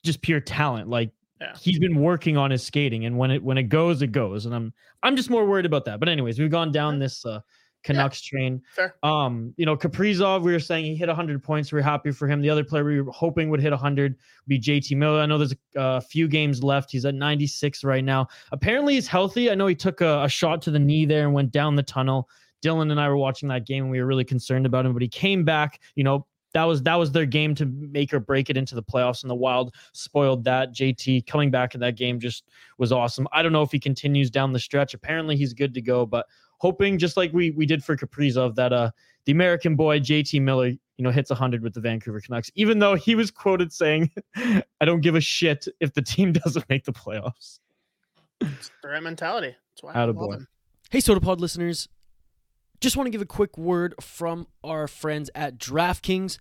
just 0.05 0.21
pure 0.21 0.41
talent. 0.41 0.91
Like 0.91 1.11
Yeah. 1.41 1.55
he's 1.59 1.79
been 1.79 2.01
working 2.01 2.37
on 2.37 2.51
his 2.51 2.63
skating, 2.63 3.07
and 3.07 3.17
when 3.17 3.31
it 3.31 3.43
when 3.43 3.57
it 3.57 3.65
goes, 3.71 4.03
it 4.03 4.13
goes. 4.13 4.45
And 4.45 4.55
I'm 4.55 4.75
I'm 5.03 5.17
just 5.17 5.31
more 5.31 5.47
worried 5.47 5.65
about 5.67 5.87
that. 5.87 6.01
But 6.01 6.11
anyways, 6.11 6.39
we've 6.39 6.51
gone 6.51 6.71
down 6.71 6.99
this 6.99 7.25
uh 7.25 7.41
Canucks 7.87 8.21
train. 8.21 8.61
Fair. 8.75 8.97
Um, 9.05 9.55
you 9.57 9.65
know, 9.65 9.77
Kaprizov, 9.77 10.43
we 10.43 10.53
were 10.53 10.59
saying 10.59 10.85
he 10.85 10.97
hit 10.97 11.07
100 11.07 11.43
points. 11.43 11.73
We 11.73 11.79
are 11.79 11.83
happy 11.83 12.11
for 12.11 12.27
him. 12.27 12.43
The 12.43 12.51
other 12.51 12.65
player 12.65 12.85
we 12.85 13.01
were 13.01 13.13
hoping 13.13 13.49
would 13.51 13.61
hit 13.61 13.71
100 13.71 14.13
would 14.13 14.19
be 14.49 14.59
JT 14.59 14.97
Miller. 14.97 15.21
I 15.21 15.27
know 15.27 15.39
there's 15.39 15.55
a 15.77 15.81
uh, 15.81 16.01
few 16.01 16.27
games 16.27 16.65
left. 16.65 16.91
He's 16.91 17.05
at 17.05 17.15
96 17.15 17.85
right 17.85 18.05
now. 18.05 18.27
Apparently, 18.51 18.95
he's 18.95 19.07
healthy. 19.07 19.51
I 19.51 19.55
know 19.55 19.69
he 19.69 19.75
took 19.77 20.01
a, 20.01 20.25
a 20.25 20.29
shot 20.29 20.61
to 20.63 20.73
the 20.73 20.81
knee 20.81 21.07
there 21.07 21.25
and 21.25 21.33
went 21.33 21.53
down 21.53 21.77
the 21.77 21.83
tunnel. 21.85 22.29
Dylan 22.61 22.91
and 22.91 23.01
I 23.01 23.09
were 23.09 23.17
watching 23.17 23.49
that 23.51 23.67
game 23.67 23.85
and 23.85 23.93
we 23.93 24.01
were 24.01 24.07
really 24.07 24.25
concerned 24.25 24.67
about 24.67 24.85
him, 24.85 24.93
but 24.93 25.03
he 25.03 25.09
came 25.09 25.45
back. 25.45 25.81
You 25.95 26.03
know, 26.03 26.27
that 26.55 26.65
was 26.65 26.83
that 26.85 26.95
was 26.95 27.13
their 27.13 27.27
game 27.27 27.55
to 27.55 27.67
make 27.67 28.15
or 28.15 28.19
break 28.19 28.49
it 28.49 28.57
into 28.57 28.75
the 28.75 28.83
playoffs, 28.83 29.23
and 29.23 29.31
the 29.31 29.35
Wild 29.35 29.75
spoiled 29.93 30.43
that. 30.45 30.75
JT 30.75 31.27
coming 31.27 31.51
back 31.51 31.75
in 31.75 31.81
that 31.83 31.97
game 31.97 32.19
just 32.19 32.45
was 32.79 32.93
awesome. 32.93 33.29
I 33.31 33.43
don't 33.43 33.53
know 33.53 33.63
if 33.63 33.71
he 33.71 33.79
continues 33.79 34.31
down 34.31 34.53
the 34.53 34.59
stretch. 34.59 34.95
Apparently, 34.95 35.37
he's 35.37 35.53
good 35.53 35.75
to 35.75 35.83
go, 35.83 36.07
but 36.07 36.27
hoping 36.59 36.99
just 36.99 37.17
like 37.17 37.33
we 37.33 37.51
we 37.53 37.67
did 37.67 37.85
for 37.85 37.97
Kaprizov 37.97 38.55
that 38.57 38.73
uh 38.73 38.91
the 39.25 39.33
American 39.33 39.75
boy 39.77 39.99
JT 40.01 40.41
Miller, 40.43 40.69
you 40.69 40.79
know, 40.99 41.11
hits 41.11 41.31
100 41.31 41.63
with 41.63 41.75
the 41.75 41.81
Vancouver 41.81 42.21
Canucks, 42.21 42.51
even 42.55 42.79
though 42.79 42.95
he 42.95 43.15
was 43.15 43.31
quoted 43.31 43.73
saying, 43.73 44.11
"I 44.37 44.85
don't 44.85 45.01
give 45.01 45.15
a 45.15 45.21
shit 45.21 45.67
if 45.81 45.93
the 45.95 46.03
team 46.03 46.33
doesn't 46.45 46.69
make 46.69 46.85
the 46.85 46.93
playoffs." 46.93 47.59
It's 48.41 48.71
the 48.83 48.89
right 48.89 49.03
mentality. 49.03 49.57
That's 49.75 49.83
why 49.83 49.93
I 49.93 50.05
love 50.05 50.17
Attaboy. 50.17 50.35
him. 50.35 50.49
Hey, 50.91 50.99
SotaPod 50.99 51.41
listeners. 51.41 51.89
Just 52.81 52.97
want 52.97 53.07
to 53.07 53.11
give 53.11 53.23
a 53.23 53.27
quick 53.27 53.57
word 53.57 53.95
from 54.01 54.47
our 54.63 54.87
friends 54.87 55.31
at 55.35 55.59
DraftKings. 55.59 56.39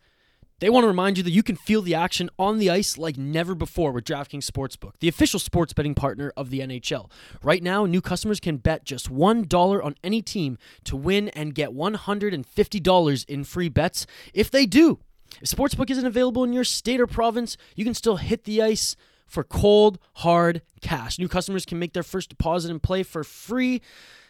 They 0.60 0.70
want 0.70 0.86
to 0.86 0.88
remind 0.88 1.18
you 1.18 1.24
that 1.24 1.32
you 1.32 1.44
can 1.44 1.58
feel 1.58 1.82
the 1.82 1.96
action 1.96 2.30
on 2.40 2.60
the 2.60 2.70
ice 2.70 2.98
like 2.98 3.18
never 3.18 3.54
before 3.56 3.92
with 3.92 4.06
DraftKings 4.06 4.50
Sportsbook, 4.50 4.94
the 5.02 5.10
official 5.10 5.38
sports 5.38 5.74
betting 5.74 5.96
partner 5.96 6.32
of 6.38 6.50
the 6.50 6.62
NHL. 6.62 7.12
Right 7.44 7.62
now, 7.62 7.86
new 7.86 8.00
customers 8.00 8.40
can 8.40 8.56
bet 8.58 8.86
just 8.86 9.12
$1 9.12 9.84
on 9.86 9.96
any 10.02 10.22
team 10.22 10.58
to 10.86 10.96
win 10.96 11.28
and 11.30 11.54
get 11.54 11.72
$150 11.72 13.26
in 13.28 13.44
free 13.44 13.68
bets 13.68 14.08
if 14.34 14.50
they 14.50 14.66
do. 14.66 15.00
If 15.42 15.50
Sportsbook 15.50 15.90
isn't 15.90 16.06
available 16.06 16.46
in 16.46 16.54
your 16.54 16.64
state 16.64 17.02
or 17.02 17.08
province, 17.08 17.58
you 17.76 17.84
can 17.84 17.94
still 17.94 18.16
hit 18.16 18.46
the 18.46 18.62
ice 18.62 18.96
for 19.28 19.44
cold, 19.44 20.00
hard 20.16 20.62
cash. 20.80 21.20
New 21.20 21.28
customers 21.28 21.66
can 21.66 21.80
make 21.80 21.92
their 21.92 22.04
first 22.04 22.30
deposit 22.30 22.72
and 22.72 22.82
play 22.82 23.04
for 23.04 23.26
free 23.26 23.82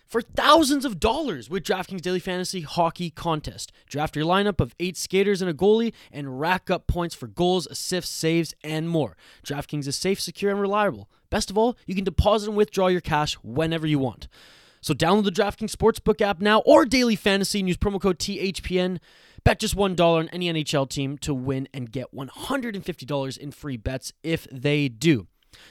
for 0.05 0.21
thousands 0.21 0.85
of 0.85 0.99
dollars 0.99 1.49
with 1.49 1.63
DraftKings 1.63 2.01
Daily 2.01 2.19
Fantasy 2.19 2.61
Hockey 2.61 3.09
Contest. 3.09 3.71
Draft 3.87 4.15
your 4.15 4.25
lineup 4.25 4.59
of 4.59 4.75
eight 4.79 4.97
skaters 4.97 5.41
and 5.41 5.49
a 5.49 5.53
goalie 5.53 5.93
and 6.11 6.39
rack 6.39 6.69
up 6.69 6.87
points 6.87 7.15
for 7.15 7.27
goals, 7.27 7.67
assists, 7.67 8.13
saves, 8.13 8.53
and 8.63 8.89
more. 8.89 9.17
DraftKings 9.43 9.87
is 9.87 9.95
safe, 9.95 10.19
secure, 10.19 10.51
and 10.51 10.61
reliable. 10.61 11.09
Best 11.29 11.49
of 11.49 11.57
all, 11.57 11.77
you 11.85 11.95
can 11.95 12.03
deposit 12.03 12.49
and 12.49 12.57
withdraw 12.57 12.87
your 12.87 13.01
cash 13.01 13.33
whenever 13.43 13.87
you 13.87 13.99
want. 13.99 14.27
So 14.81 14.93
download 14.93 15.23
the 15.23 15.31
DraftKings 15.31 15.75
Sportsbook 15.75 16.21
app 16.21 16.39
now 16.39 16.59
or 16.59 16.85
Daily 16.85 17.15
Fantasy 17.15 17.59
and 17.59 17.67
use 17.67 17.77
promo 17.77 17.99
code 17.99 18.19
THPN. 18.19 18.99
Bet 19.43 19.59
just 19.59 19.75
$1 19.75 19.99
on 19.99 20.29
any 20.29 20.51
NHL 20.51 20.87
team 20.89 21.17
to 21.19 21.33
win 21.33 21.67
and 21.73 21.91
get 21.91 22.13
$150 22.13 23.37
in 23.37 23.51
free 23.51 23.77
bets 23.77 24.13
if 24.23 24.47
they 24.51 24.87
do. 24.87 25.27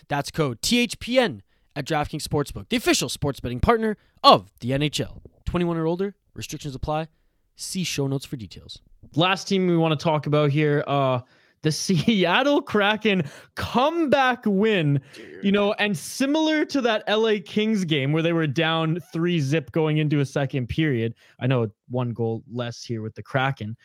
That's 0.09 0.31
code 0.31 0.61
THPN 0.63 1.43
at 1.77 1.87
DraftKings 1.87 2.23
Sportsbook, 2.23 2.69
the 2.69 2.77
official 2.77 3.09
sports 3.09 3.41
betting 3.41 3.61
partner 3.61 3.97
of 4.23 4.51
the 4.61 4.71
NHL. 4.71 5.21
21 5.45 5.77
or 5.77 5.87
older, 5.87 6.15
restrictions 6.35 6.75
apply. 6.75 7.09
See 7.57 7.85
show 7.85 8.07
notes 8.07 8.25
for 8.25 8.37
details. 8.37 8.81
Last 9.15 9.47
team 9.47 9.67
we 9.67 9.77
want 9.77 9.99
to 9.99 10.03
talk 10.03 10.27
about 10.27 10.51
here, 10.51 10.83
uh, 10.87 11.21
the 11.63 11.73
Seattle 11.73 12.63
Kraken 12.63 13.25
comeback 13.55 14.43
win. 14.47 15.01
You 15.43 15.53
know, 15.53 15.73
and 15.75 15.97
similar 15.97 16.65
to 16.67 16.81
that 16.83 17.05
LA 17.09 17.35
Kings 17.45 17.85
game 17.85 18.13
where 18.13 18.23
they 18.23 18.33
were 18.33 18.47
down 18.47 18.99
three 19.13 19.41
zip 19.41 19.73
going 19.73 19.99
into 19.99 20.21
a 20.21 20.27
second 20.27 20.69
period. 20.69 21.15
I 21.41 21.47
know 21.47 21.69
one 21.89 22.13
goal 22.13 22.45
less 22.51 22.83
here 22.83 23.03
with 23.03 23.15
the 23.15 23.23
Kraken. 23.23 23.77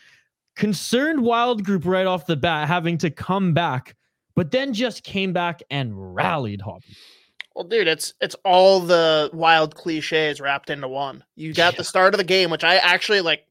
Concerned 0.55 1.21
Wild 1.21 1.63
group 1.63 1.85
right 1.85 2.05
off 2.05 2.25
the 2.25 2.35
bat 2.35 2.67
having 2.67 2.97
to 2.99 3.09
come 3.09 3.53
back, 3.53 3.95
but 4.35 4.51
then 4.51 4.73
just 4.73 5.03
came 5.03 5.31
back 5.31 5.63
and 5.69 6.15
rallied 6.15 6.61
Hoppy. 6.61 6.95
Well, 7.59 7.67
dude, 7.67 7.89
it's 7.89 8.13
it's 8.21 8.37
all 8.45 8.79
the 8.79 9.29
wild 9.33 9.75
cliches 9.75 10.39
wrapped 10.39 10.69
into 10.69 10.87
one. 10.87 11.25
You 11.35 11.53
got 11.53 11.75
the 11.75 11.83
start 11.83 12.13
of 12.13 12.17
the 12.17 12.23
game, 12.23 12.51
which 12.51 12.63
I 12.63 12.77
actually 12.77 13.19
like. 13.19 13.45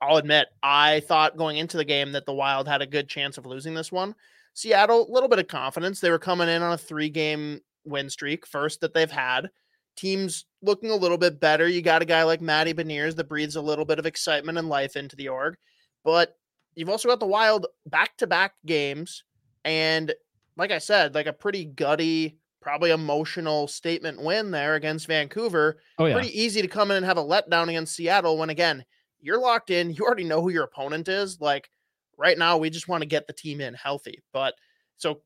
I'll 0.00 0.16
admit, 0.16 0.48
I 0.60 1.02
thought 1.06 1.36
going 1.36 1.56
into 1.56 1.76
the 1.76 1.84
game 1.84 2.10
that 2.12 2.26
the 2.26 2.34
Wild 2.34 2.66
had 2.66 2.82
a 2.82 2.86
good 2.86 3.08
chance 3.08 3.38
of 3.38 3.46
losing 3.46 3.74
this 3.74 3.92
one. 3.92 4.16
Seattle, 4.54 5.08
a 5.08 5.12
little 5.12 5.28
bit 5.28 5.38
of 5.38 5.46
confidence. 5.46 6.00
They 6.00 6.10
were 6.10 6.18
coming 6.18 6.48
in 6.48 6.62
on 6.62 6.72
a 6.72 6.76
three 6.76 7.10
game 7.10 7.60
win 7.84 8.10
streak, 8.10 8.44
first 8.44 8.80
that 8.80 8.92
they've 8.92 9.08
had. 9.08 9.50
team's 9.96 10.46
looking 10.60 10.90
a 10.90 10.96
little 10.96 11.16
bit 11.16 11.38
better. 11.38 11.68
You 11.68 11.80
got 11.80 12.02
a 12.02 12.06
guy 12.06 12.24
like 12.24 12.40
Matty 12.40 12.74
Beniers 12.74 13.14
that 13.14 13.28
breathes 13.28 13.54
a 13.54 13.62
little 13.62 13.84
bit 13.84 14.00
of 14.00 14.06
excitement 14.06 14.58
and 14.58 14.68
life 14.68 14.96
into 14.96 15.14
the 15.14 15.28
org. 15.28 15.54
But 16.02 16.36
you've 16.74 16.88
also 16.88 17.08
got 17.08 17.20
the 17.20 17.26
Wild 17.26 17.68
back 17.86 18.16
to 18.16 18.26
back 18.26 18.54
games. 18.66 19.22
And 19.64 20.12
like 20.56 20.72
I 20.72 20.78
said, 20.78 21.14
like 21.14 21.26
a 21.26 21.32
pretty 21.32 21.64
gutty, 21.64 22.40
probably 22.62 22.90
emotional 22.90 23.68
statement 23.68 24.22
win 24.22 24.50
there 24.50 24.74
against 24.76 25.06
Vancouver. 25.06 25.80
Oh 25.98 26.06
yeah. 26.06 26.14
Pretty 26.14 26.40
easy 26.40 26.62
to 26.62 26.68
come 26.68 26.90
in 26.90 26.96
and 26.98 27.06
have 27.06 27.18
a 27.18 27.24
letdown 27.24 27.68
against 27.68 27.94
Seattle 27.94 28.38
when, 28.38 28.50
again, 28.50 28.84
you're 29.20 29.40
locked 29.40 29.70
in. 29.70 29.90
You 29.90 30.04
already 30.04 30.24
know 30.24 30.40
who 30.40 30.50
your 30.50 30.64
opponent 30.64 31.08
is. 31.08 31.40
Like 31.40 31.68
right 32.16 32.38
now, 32.38 32.56
we 32.58 32.70
just 32.70 32.88
want 32.88 33.02
to 33.02 33.06
get 33.08 33.26
the 33.26 33.32
team 33.32 33.60
in 33.60 33.74
healthy. 33.74 34.22
But 34.32 34.54
so 34.96 35.22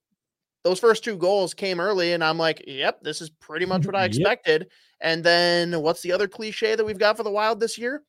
those 0.64 0.80
first 0.80 1.04
two 1.04 1.16
goals 1.16 1.54
came 1.54 1.80
early, 1.80 2.12
and 2.12 2.24
I'm 2.24 2.38
like, 2.38 2.64
yep, 2.66 3.00
this 3.02 3.20
is 3.20 3.30
pretty 3.30 3.66
much 3.66 3.86
what 3.86 3.96
I 3.96 4.04
Yep. 4.12 4.16
expected. 4.16 4.68
And 5.00 5.22
then 5.24 5.80
what's 5.82 6.02
the 6.02 6.12
other 6.12 6.28
cliche 6.28 6.74
that 6.74 6.84
we've 6.84 6.98
got 6.98 7.16
for 7.16 7.22
the 7.22 7.30
Wild 7.30 7.60
this 7.60 7.78
year? 7.78 8.02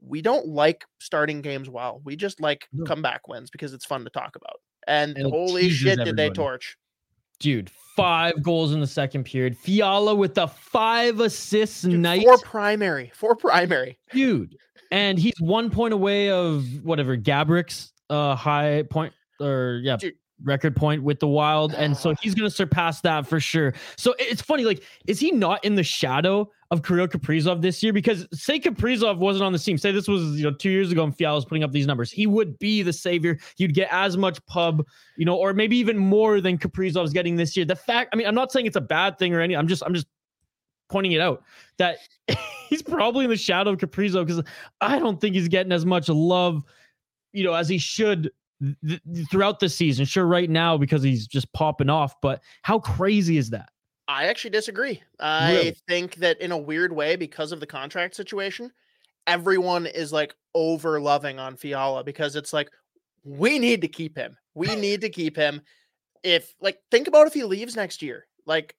We 0.00 0.20
don't 0.20 0.48
like 0.48 0.84
starting 1.00 1.42
games 1.42 1.68
well. 1.70 2.00
We 2.04 2.16
just 2.16 2.40
like 2.40 2.68
No. 2.72 2.84
comeback 2.84 3.28
wins 3.28 3.50
because 3.50 3.72
it's 3.72 3.86
fun 3.86 4.04
to 4.04 4.10
talk 4.10 4.36
about. 4.36 4.56
And, 4.86 5.16
And 5.16 5.30
holy 5.30 5.68
shit, 5.68 6.02
did 6.02 6.16
they 6.16 6.28
torch? 6.30 6.76
Dude, 7.42 7.70
five 7.96 8.40
goals 8.40 8.72
in 8.72 8.78
the 8.78 8.86
second 8.86 9.24
period. 9.24 9.58
Fiala 9.58 10.14
with 10.14 10.34
the 10.34 10.46
five 10.46 11.18
assists 11.18 11.82
Dude, 11.82 11.98
night. 11.98 12.22
Four 12.22 12.38
primary, 12.38 13.10
four 13.14 13.34
primary. 13.34 13.98
dude. 14.12 14.56
And 14.92 15.18
he's 15.18 15.34
one 15.40 15.70
point 15.70 15.92
away 15.92 16.30
of 16.30 16.64
whatever 16.84 17.16
Gaborik's 17.16 17.92
uh 18.10 18.36
high 18.36 18.84
point 18.90 19.12
or 19.40 19.80
yeah 19.82 19.96
Dude. 19.96 20.14
Record 20.44 20.76
point 20.76 21.02
with 21.02 21.20
the 21.20 21.28
Wild, 21.28 21.74
and 21.74 21.96
so 21.96 22.14
he's 22.20 22.34
gonna 22.34 22.50
surpass 22.50 23.00
that 23.02 23.26
for 23.26 23.40
sure. 23.40 23.74
So 23.96 24.14
it's 24.18 24.42
funny, 24.42 24.64
like, 24.64 24.82
is 25.06 25.18
he 25.20 25.30
not 25.30 25.64
in 25.64 25.74
the 25.74 25.82
shadow 25.82 26.50
of 26.70 26.82
Kirill 26.82 27.08
Kaprizov 27.08 27.60
this 27.62 27.82
year? 27.82 27.92
Because 27.92 28.26
say 28.32 28.58
Kaprizov 28.58 29.18
wasn't 29.18 29.44
on 29.44 29.52
the 29.52 29.58
team, 29.58 29.78
say 29.78 29.92
this 29.92 30.08
was 30.08 30.36
you 30.36 30.44
know 30.44 30.52
two 30.52 30.70
years 30.70 30.92
ago, 30.92 31.04
and 31.04 31.16
Fiala 31.16 31.36
was 31.36 31.44
putting 31.44 31.64
up 31.64 31.72
these 31.72 31.86
numbers, 31.86 32.10
he 32.10 32.26
would 32.26 32.58
be 32.58 32.82
the 32.82 32.92
savior. 32.92 33.38
He'd 33.56 33.74
get 33.74 33.88
as 33.90 34.16
much 34.16 34.44
pub, 34.46 34.84
you 35.16 35.24
know, 35.24 35.36
or 35.36 35.54
maybe 35.54 35.76
even 35.76 35.98
more 35.98 36.40
than 36.40 36.58
Kaprizov's 36.58 37.12
getting 37.12 37.36
this 37.36 37.56
year. 37.56 37.66
The 37.66 37.76
fact, 37.76 38.10
I 38.12 38.16
mean, 38.16 38.26
I'm 38.26 38.34
not 38.34 38.52
saying 38.52 38.66
it's 38.66 38.76
a 38.76 38.80
bad 38.80 39.18
thing 39.18 39.34
or 39.34 39.40
any. 39.40 39.56
I'm 39.56 39.68
just, 39.68 39.82
I'm 39.84 39.94
just 39.94 40.06
pointing 40.88 41.12
it 41.12 41.20
out 41.20 41.42
that 41.78 41.98
he's 42.68 42.82
probably 42.82 43.24
in 43.24 43.30
the 43.30 43.36
shadow 43.36 43.70
of 43.70 43.78
Kaprizov 43.78 44.26
because 44.26 44.42
I 44.80 44.98
don't 44.98 45.20
think 45.20 45.34
he's 45.34 45.48
getting 45.48 45.72
as 45.72 45.84
much 45.84 46.08
love, 46.08 46.62
you 47.32 47.42
know, 47.42 47.54
as 47.54 47.68
he 47.68 47.78
should 47.78 48.30
th- 48.86 49.00
th- 49.14 49.26
throughout 49.28 49.60
the 49.60 49.68
season. 49.68 50.04
Sure, 50.04 50.26
right 50.26 50.48
now 50.50 50.76
because 50.76 51.02
he's 51.02 51.26
just 51.26 51.52
popping 51.52 51.90
off, 51.90 52.14
but 52.20 52.42
how 52.62 52.78
crazy 52.78 53.36
is 53.36 53.50
that? 53.50 53.68
I 54.08 54.26
actually 54.26 54.50
disagree. 54.50 55.02
I 55.20 55.52
Really? 55.52 55.76
think 55.88 56.16
that 56.16 56.40
in 56.40 56.52
a 56.52 56.58
weird 56.58 56.92
way, 56.92 57.16
because 57.16 57.52
of 57.52 57.60
the 57.60 57.66
contract 57.66 58.14
situation, 58.14 58.70
everyone 59.26 59.86
is 59.86 60.12
like 60.12 60.34
over 60.54 61.00
loving 61.00 61.38
on 61.38 61.56
Fiala 61.56 62.04
because 62.04 62.36
it's 62.36 62.52
like, 62.52 62.68
we 63.24 63.58
need 63.58 63.80
to 63.80 63.88
keep 63.88 64.16
him. 64.16 64.36
We 64.54 64.74
need 64.74 65.00
to 65.02 65.08
keep 65.08 65.36
him. 65.36 65.62
If 66.22 66.54
like 66.60 66.78
think 66.90 67.08
about 67.08 67.26
if 67.26 67.32
he 67.34 67.44
leaves 67.44 67.76
next 67.76 68.02
year. 68.02 68.26
Like 68.44 68.74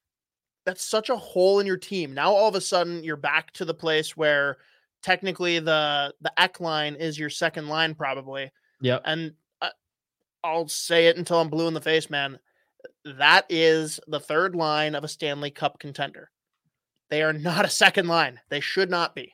that's 0.66 0.84
such 0.86 1.10
a 1.10 1.16
hole 1.16 1.60
in 1.60 1.66
your 1.68 1.78
team. 1.78 2.14
Now 2.14 2.32
all 2.34 2.48
of 2.50 2.56
a 2.56 2.62
sudden 2.62 3.04
you're 3.04 3.16
back 3.18 3.52
to 3.54 3.66
the 3.66 3.74
place 3.74 4.16
where 4.16 4.58
technically 5.02 5.60
the 5.60 6.14
the 6.22 6.32
Ek 6.38 6.60
line 6.60 6.96
is 6.96 7.18
your 7.18 7.30
second 7.30 7.68
line 7.70 7.96
probably 7.96 8.52
Yeah, 8.82 9.00
and 9.06 9.34
I'll 10.44 10.68
say 10.68 11.08
it 11.08 11.18
until 11.18 11.40
I'm 11.40 11.50
blue 11.50 11.68
in 11.68 11.74
the 11.74 11.82
face, 11.82 12.10
man. 12.10 12.40
That 13.06 13.46
is 13.50 14.00
the 14.08 14.20
third 14.20 14.56
line 14.56 14.96
of 14.96 15.04
a 15.04 15.08
Stanley 15.08 15.52
Cup 15.52 15.80
contender. 15.80 16.30
They 17.10 17.22
are 17.22 17.34
not 17.34 17.66
a 17.66 17.70
second 17.70 18.08
line. 18.08 18.40
They 18.50 18.60
should 18.60 18.90
not 18.90 19.16
be. 19.16 19.34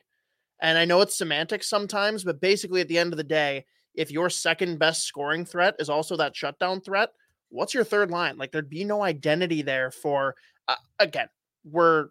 And 0.60 0.78
I 0.78 0.84
know 0.84 1.00
it's 1.00 1.16
semantics 1.16 1.68
sometimes, 1.68 2.24
but 2.24 2.40
basically 2.40 2.80
at 2.80 2.88
the 2.88 2.98
end 2.98 3.12
of 3.12 3.16
the 3.16 3.24
day, 3.24 3.64
if 3.94 4.10
your 4.10 4.30
second 4.30 4.78
best 4.78 5.04
scoring 5.04 5.44
threat 5.44 5.74
is 5.78 5.88
also 5.88 6.16
that 6.16 6.36
shutdown 6.36 6.80
threat, 6.80 7.10
what's 7.48 7.74
your 7.74 7.84
third 7.84 8.10
line? 8.10 8.36
Like 8.36 8.52
there'd 8.52 8.70
be 8.70 8.84
no 8.84 9.02
identity 9.02 9.62
there 9.62 9.90
for 9.90 10.36
uh, 10.68 10.76
again, 10.98 11.28
we're 11.64 12.08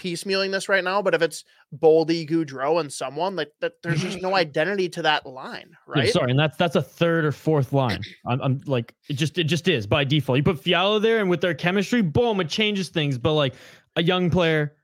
piecemealing 0.00 0.50
this 0.50 0.68
right 0.68 0.82
now, 0.82 1.02
but 1.02 1.14
if 1.14 1.22
it's 1.22 1.44
Boldy, 1.76 2.28
Gaudreau, 2.28 2.80
and 2.80 2.92
someone 2.92 3.36
like 3.36 3.52
that, 3.60 3.74
there's 3.82 4.00
just 4.00 4.22
no 4.22 4.34
identity 4.44 4.88
to 4.90 5.02
that 5.02 5.26
line, 5.26 5.76
Yeah, 5.94 6.02
right? 6.02 6.12
sorry, 6.12 6.30
and 6.30 6.38
that's 6.40 6.56
that's 6.56 6.76
a 6.76 6.82
third 6.82 7.24
or 7.24 7.32
fourth 7.32 7.72
line. 7.72 8.00
I'm, 8.26 8.40
I'm 8.40 8.60
like 8.66 8.94
it 9.08 9.14
just 9.14 9.38
it 9.38 9.44
just 9.44 9.68
is 9.68 9.86
by 9.86 10.04
default. 10.04 10.38
You 10.38 10.42
put 10.42 10.58
Fiala 10.60 11.00
there, 11.00 11.20
and 11.20 11.28
with 11.28 11.40
their 11.40 11.54
chemistry, 11.54 12.00
boom, 12.02 12.40
it 12.40 12.48
changes 12.48 12.88
things. 12.88 13.18
But 13.18 13.34
like 13.34 13.54
a 13.96 14.02
young 14.02 14.30
player, 14.30 14.76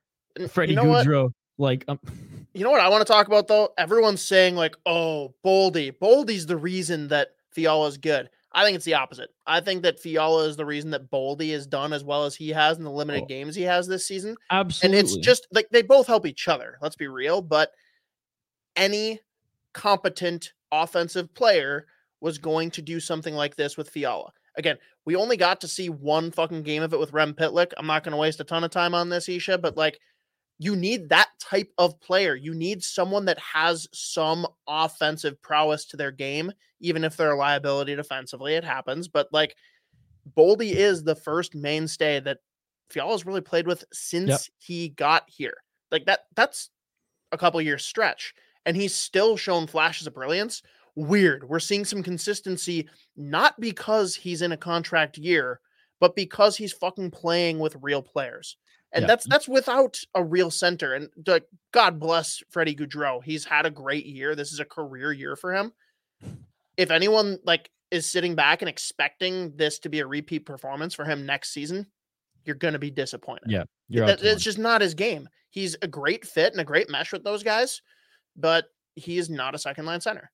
Freddie 0.48 0.72
you 0.72 0.76
know 0.76 0.84
what? 0.84 1.06
Gaudreau, 1.06 1.30
like 1.58 1.84
um, 1.88 1.98
You 2.52 2.64
know 2.64 2.70
what 2.70 2.80
I 2.80 2.88
want 2.88 3.06
to 3.06 3.12
talk 3.12 3.26
about 3.26 3.48
though? 3.48 3.70
Everyone's 3.76 4.22
saying 4.22 4.56
like, 4.56 4.76
"Oh, 4.86 5.34
Boldy, 5.44 5.92
Boldy's 5.92 6.46
the 6.46 6.56
reason 6.56 7.08
that 7.08 7.32
Fiala 7.50 7.88
is 7.88 7.98
good." 7.98 8.30
I 8.56 8.64
think 8.64 8.74
it's 8.74 8.84
the 8.86 8.94
opposite. 8.94 9.28
I 9.46 9.60
think 9.60 9.82
that 9.82 10.00
Fiala 10.00 10.44
is 10.46 10.56
the 10.56 10.64
reason 10.64 10.90
that 10.92 11.10
Boldy 11.10 11.52
has 11.52 11.66
done 11.66 11.92
as 11.92 12.02
well 12.02 12.24
as 12.24 12.34
he 12.34 12.48
has 12.48 12.78
in 12.78 12.84
the 12.84 12.90
limited 12.90 13.24
Oh. 13.24 13.26
games 13.26 13.54
he 13.54 13.62
has 13.62 13.86
this 13.86 14.06
season. 14.08 14.34
absolutely. 14.50 14.98
And 14.98 15.06
it's 15.06 15.16
just 15.18 15.46
like 15.52 15.68
they 15.70 15.82
both 15.82 16.06
help 16.06 16.24
each 16.26 16.48
other. 16.48 16.78
Let's 16.80 16.96
be 16.96 17.06
real. 17.06 17.42
But 17.42 17.70
any 18.76 19.20
competent 19.74 20.52
offensive 20.72 21.32
player 21.34 21.86
was 22.20 22.38
going 22.38 22.70
to 22.72 22.82
do 22.82 22.98
something 22.98 23.34
like 23.34 23.56
this 23.56 23.76
with 23.76 23.90
Fiala. 23.90 24.32
Again, 24.56 24.78
we 25.04 25.16
only 25.16 25.36
got 25.36 25.60
to 25.60 25.68
see 25.68 25.90
one 25.90 26.30
fucking 26.30 26.62
game 26.62 26.82
of 26.82 26.94
it 26.94 26.98
with 26.98 27.12
Rem 27.12 27.34
Pitlick. 27.34 27.72
I'm 27.76 27.86
not 27.86 28.02
going 28.04 28.12
to 28.12 28.16
waste 28.18 28.40
a 28.40 28.44
ton 28.44 28.64
of 28.64 28.70
time 28.70 28.94
on 28.94 29.10
this, 29.10 29.28
Isha, 29.28 29.58
but 29.58 29.76
like 29.76 29.98
you 30.58 30.74
need 30.74 31.08
that 31.10 31.28
type 31.38 31.70
of 31.78 32.00
player. 32.00 32.34
You 32.34 32.54
need 32.54 32.82
someone 32.82 33.26
that 33.26 33.38
has 33.38 33.86
some 33.92 34.46
offensive 34.66 35.40
prowess 35.42 35.84
to 35.86 35.96
their 35.96 36.10
game, 36.10 36.52
even 36.80 37.04
if 37.04 37.16
they're 37.16 37.32
a 37.32 37.36
liability 37.36 37.94
defensively. 37.94 38.54
It 38.54 38.64
happens. 38.64 39.08
But 39.08 39.28
like 39.32 39.56
Boldy 40.36 40.72
is 40.72 41.04
the 41.04 41.14
first 41.14 41.54
mainstay 41.54 42.20
that 42.20 42.38
Fiala's 42.88 43.26
really 43.26 43.40
played 43.40 43.66
with 43.66 43.84
since 43.92 44.48
he 44.58 44.90
got 44.90 45.24
here. 45.26 45.58
Like 45.90 46.06
that, 46.06 46.20
that's 46.34 46.70
a 47.32 47.38
couple 47.38 47.60
years 47.60 47.84
stretch. 47.84 48.34
And 48.64 48.76
he's 48.76 48.94
still 48.94 49.36
shown 49.36 49.66
flashes 49.66 50.06
of 50.06 50.14
brilliance. 50.14 50.62
Weird. 50.94 51.48
We're 51.48 51.60
seeing 51.60 51.84
some 51.84 52.02
consistency, 52.02 52.88
not 53.16 53.60
because 53.60 54.14
he's 54.14 54.40
in 54.40 54.52
a 54.52 54.56
contract 54.56 55.18
year, 55.18 55.60
but 56.00 56.16
because 56.16 56.56
he's 56.56 56.72
fucking 56.72 57.10
playing 57.10 57.58
with 57.58 57.76
real 57.82 58.02
players. 58.02 58.56
And 58.96 59.02
Yeah. 59.02 59.06
that's 59.08 59.26
that's 59.26 59.46
without 59.48 60.00
a 60.14 60.24
real 60.24 60.50
center. 60.50 60.94
And 60.94 61.08
like, 61.26 61.44
God 61.72 62.00
bless 62.00 62.42
Freddie 62.50 62.74
Gaudreau. 62.74 63.22
He's 63.22 63.44
had 63.44 63.66
a 63.66 63.70
great 63.70 64.06
year. 64.06 64.34
This 64.34 64.52
is 64.52 64.58
a 64.58 64.64
career 64.64 65.12
year 65.12 65.36
for 65.36 65.54
him. 65.54 65.72
If 66.76 66.90
anyone 66.90 67.38
like 67.44 67.70
is 67.90 68.06
sitting 68.06 68.34
back 68.34 68.62
and 68.62 68.68
expecting 68.68 69.54
this 69.56 69.78
to 69.80 69.88
be 69.88 70.00
a 70.00 70.06
repeat 70.06 70.46
performance 70.46 70.94
for 70.94 71.04
him 71.04 71.24
next 71.26 71.52
season, 71.52 71.86
you're 72.44 72.56
gonna 72.56 72.78
be 72.78 72.90
disappointed. 72.90 73.50
Yeah, 73.50 73.64
you're 73.88 74.04
out 74.04 74.18
That, 74.18 74.24
it's 74.24 74.42
just 74.42 74.58
not 74.58 74.80
his 74.80 74.94
game. 74.94 75.28
He's 75.50 75.76
a 75.82 75.86
great 75.86 76.26
fit 76.26 76.52
and 76.52 76.60
a 76.60 76.64
great 76.64 76.90
mesh 76.90 77.12
with 77.12 77.22
those 77.22 77.42
guys, 77.42 77.82
but 78.34 78.66
he 78.94 79.18
is 79.18 79.30
not 79.30 79.54
a 79.54 79.58
second 79.58 79.84
line 79.86 80.00
center. 80.00 80.30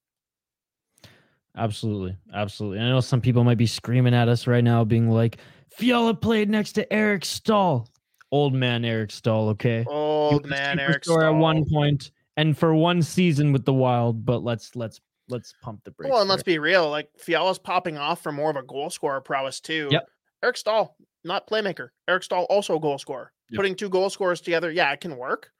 Absolutely. 1.56 2.16
Absolutely. 2.32 2.78
I 2.78 2.88
know 2.88 3.00
some 3.00 3.20
people 3.20 3.44
might 3.44 3.58
be 3.58 3.66
screaming 3.66 4.14
at 4.14 4.28
us 4.28 4.46
right 4.46 4.64
now, 4.64 4.84
being 4.84 5.10
like, 5.10 5.36
Fiala 5.70 6.14
played 6.14 6.48
next 6.48 6.72
to 6.72 6.90
Eric 6.92 7.24
Staal. 7.24 7.88
Old 8.32 8.54
man 8.54 8.84
Eric 8.84 9.10
Staal, 9.10 9.50
okay? 9.50 9.84
Old 9.86 10.46
man, 10.46 10.80
Eric 10.80 11.04
superstar 11.04 11.32
at 11.32 11.38
one 11.38 11.64
point 11.70 12.10
and 12.36 12.56
for 12.56 12.74
one 12.74 13.02
season 13.02 13.52
with 13.52 13.64
the 13.64 13.72
Wild, 13.72 14.24
but 14.24 14.42
let's 14.42 14.74
let's 14.74 15.00
let's 15.28 15.54
pump 15.62 15.84
the 15.84 15.90
brakes. 15.90 16.10
Well, 16.10 16.20
and 16.20 16.30
let's 16.30 16.42
be 16.42 16.58
real. 16.58 16.88
Like 16.90 17.10
Fiala's 17.18 17.58
popping 17.58 17.98
off 17.98 18.22
for 18.22 18.32
more 18.32 18.50
of 18.50 18.56
a 18.56 18.62
goal 18.62 18.90
scorer 18.90 19.20
prowess 19.20 19.60
too. 19.60 19.88
Yep. 19.90 20.08
Eric 20.42 20.56
Staal, 20.56 20.96
not 21.24 21.48
playmaker. 21.48 21.90
Eric 22.08 22.22
Staal 22.24 22.44
also 22.44 22.76
a 22.76 22.80
goal 22.80 22.98
scorer. 22.98 23.32
Yep. 23.50 23.56
Putting 23.56 23.74
two 23.74 23.90
goal 23.90 24.10
scorers 24.10 24.40
together, 24.40 24.70
yeah, 24.70 24.90
it 24.92 25.00
can 25.00 25.16
work, 25.16 25.50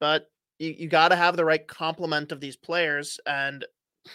but 0.00 0.30
you, 0.58 0.74
you 0.78 0.88
got 0.88 1.08
to 1.08 1.16
have 1.16 1.36
the 1.36 1.44
right 1.44 1.66
complement 1.66 2.30
of 2.30 2.40
these 2.40 2.56
players. 2.56 3.18
And 3.26 3.64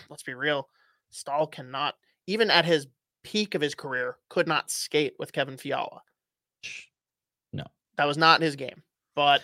let's 0.10 0.24
be 0.24 0.34
real, 0.34 0.70
Staal 1.10 1.46
cannot, 1.48 1.96
even 2.28 2.50
at 2.50 2.64
his 2.64 2.88
peak 3.24 3.54
of 3.54 3.62
his 3.62 3.76
career, 3.76 4.18
could 4.30 4.48
not 4.48 4.72
skate 4.72 5.14
with 5.20 5.34
Kevin 5.34 5.58
Fiala. 5.58 6.02
That 7.98 8.06
was 8.06 8.18
not 8.18 8.42
his 8.42 8.56
game. 8.56 8.82
But 9.16 9.42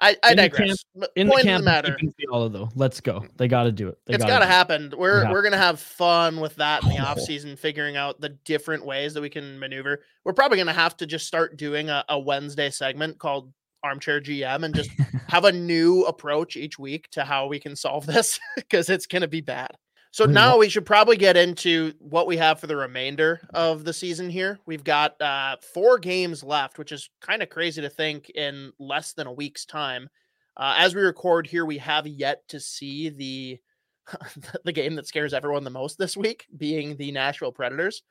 I, 0.00 0.16
I 0.22 0.30
In 0.32 0.36
the 0.36 0.42
camp- 0.42 0.52
digress. 0.54 0.84
In 1.16 1.26
the 1.26 1.32
point 1.32 1.44
camp 1.44 1.60
of 1.60 1.64
the 1.64 1.70
matter. 1.70 1.98
Fiala 2.18 2.48
though. 2.50 2.68
Let's 2.74 3.00
go. 3.00 3.24
They 3.36 3.46
got 3.48 3.64
to 3.64 3.72
do 3.72 3.88
it. 3.88 3.98
They 4.06 4.14
It's 4.14 4.22
gotta 4.24 4.32
got 4.32 4.38
to 4.40 4.46
happen. 4.46 4.92
We're 4.96 5.22
Yeah. 5.24 5.30
we're 5.32 5.42
gonna 5.42 5.58
have 5.58 5.78
fun 5.80 6.40
with 6.40 6.56
that 6.56 6.82
in 6.82 6.88
the 6.90 6.98
Oh. 6.98 7.04
off 7.04 7.20
season, 7.20 7.56
figuring 7.56 7.96
out 7.96 8.20
the 8.20 8.30
different 8.30 8.84
ways 8.84 9.14
that 9.14 9.20
we 9.20 9.28
can 9.30 9.58
maneuver. 9.58 10.02
We're 10.24 10.32
probably 10.32 10.58
gonna 10.58 10.72
have 10.72 10.96
to 10.98 11.06
just 11.06 11.26
start 11.26 11.56
doing 11.56 11.88
a, 11.90 12.04
a 12.08 12.18
Wednesday 12.18 12.70
segment 12.70 13.18
called 13.18 13.52
Armchair 13.84 14.20
GM 14.20 14.64
and 14.64 14.74
just 14.74 14.90
have 15.28 15.44
a 15.44 15.52
new 15.52 16.02
approach 16.04 16.56
each 16.56 16.78
week 16.78 17.08
to 17.10 17.24
how 17.24 17.46
we 17.46 17.58
can 17.60 17.76
solve 17.76 18.06
this 18.06 18.40
because 18.56 18.88
it's 18.88 19.06
gonna 19.06 19.28
be 19.28 19.40
bad. 19.40 19.70
So 20.12 20.26
mean, 20.26 20.34
now 20.34 20.58
we 20.58 20.68
should 20.68 20.84
probably 20.84 21.16
get 21.16 21.38
into 21.38 21.94
what 21.98 22.26
we 22.26 22.36
have 22.36 22.60
for 22.60 22.66
the 22.66 22.76
remainder 22.76 23.40
of 23.54 23.84
the 23.84 23.94
season 23.94 24.28
here. 24.28 24.58
We've 24.66 24.84
got 24.84 25.20
uh, 25.20 25.56
four 25.72 25.98
games 25.98 26.44
left, 26.44 26.78
which 26.78 26.92
is 26.92 27.08
kind 27.22 27.42
of 27.42 27.48
crazy 27.48 27.80
to 27.80 27.88
think 27.88 28.28
in 28.30 28.74
less 28.78 29.14
than 29.14 29.26
a 29.26 29.32
week's 29.32 29.64
time. 29.64 30.10
Uh, 30.54 30.74
as 30.76 30.94
we 30.94 31.00
record 31.00 31.46
here, 31.46 31.64
we 31.64 31.78
have 31.78 32.06
yet 32.06 32.46
to 32.48 32.60
see 32.60 33.08
the 33.08 33.58
the 34.64 34.72
game 34.72 34.96
that 34.96 35.06
scares 35.06 35.32
everyone 35.32 35.64
the 35.64 35.70
most 35.70 35.96
this 35.96 36.14
week, 36.14 36.46
being 36.58 36.94
the 36.96 37.10
Nashville 37.10 37.52
Predators. 37.52 38.02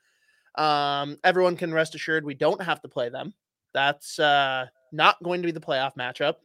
Um, 0.56 1.18
everyone 1.24 1.56
can 1.56 1.72
rest 1.72 1.94
assured 1.94 2.26
we 2.26 2.34
don't 2.34 2.64
have 2.64 2.82
to 2.82 2.88
play 2.88 3.10
them. 3.10 3.34
That's 3.76 4.18
uh, 4.18 4.66
not 4.92 5.22
going 5.22 5.44
to 5.44 5.48
be 5.48 5.52
the 5.52 5.62
playoff 5.62 5.96
matchup, 5.96 6.36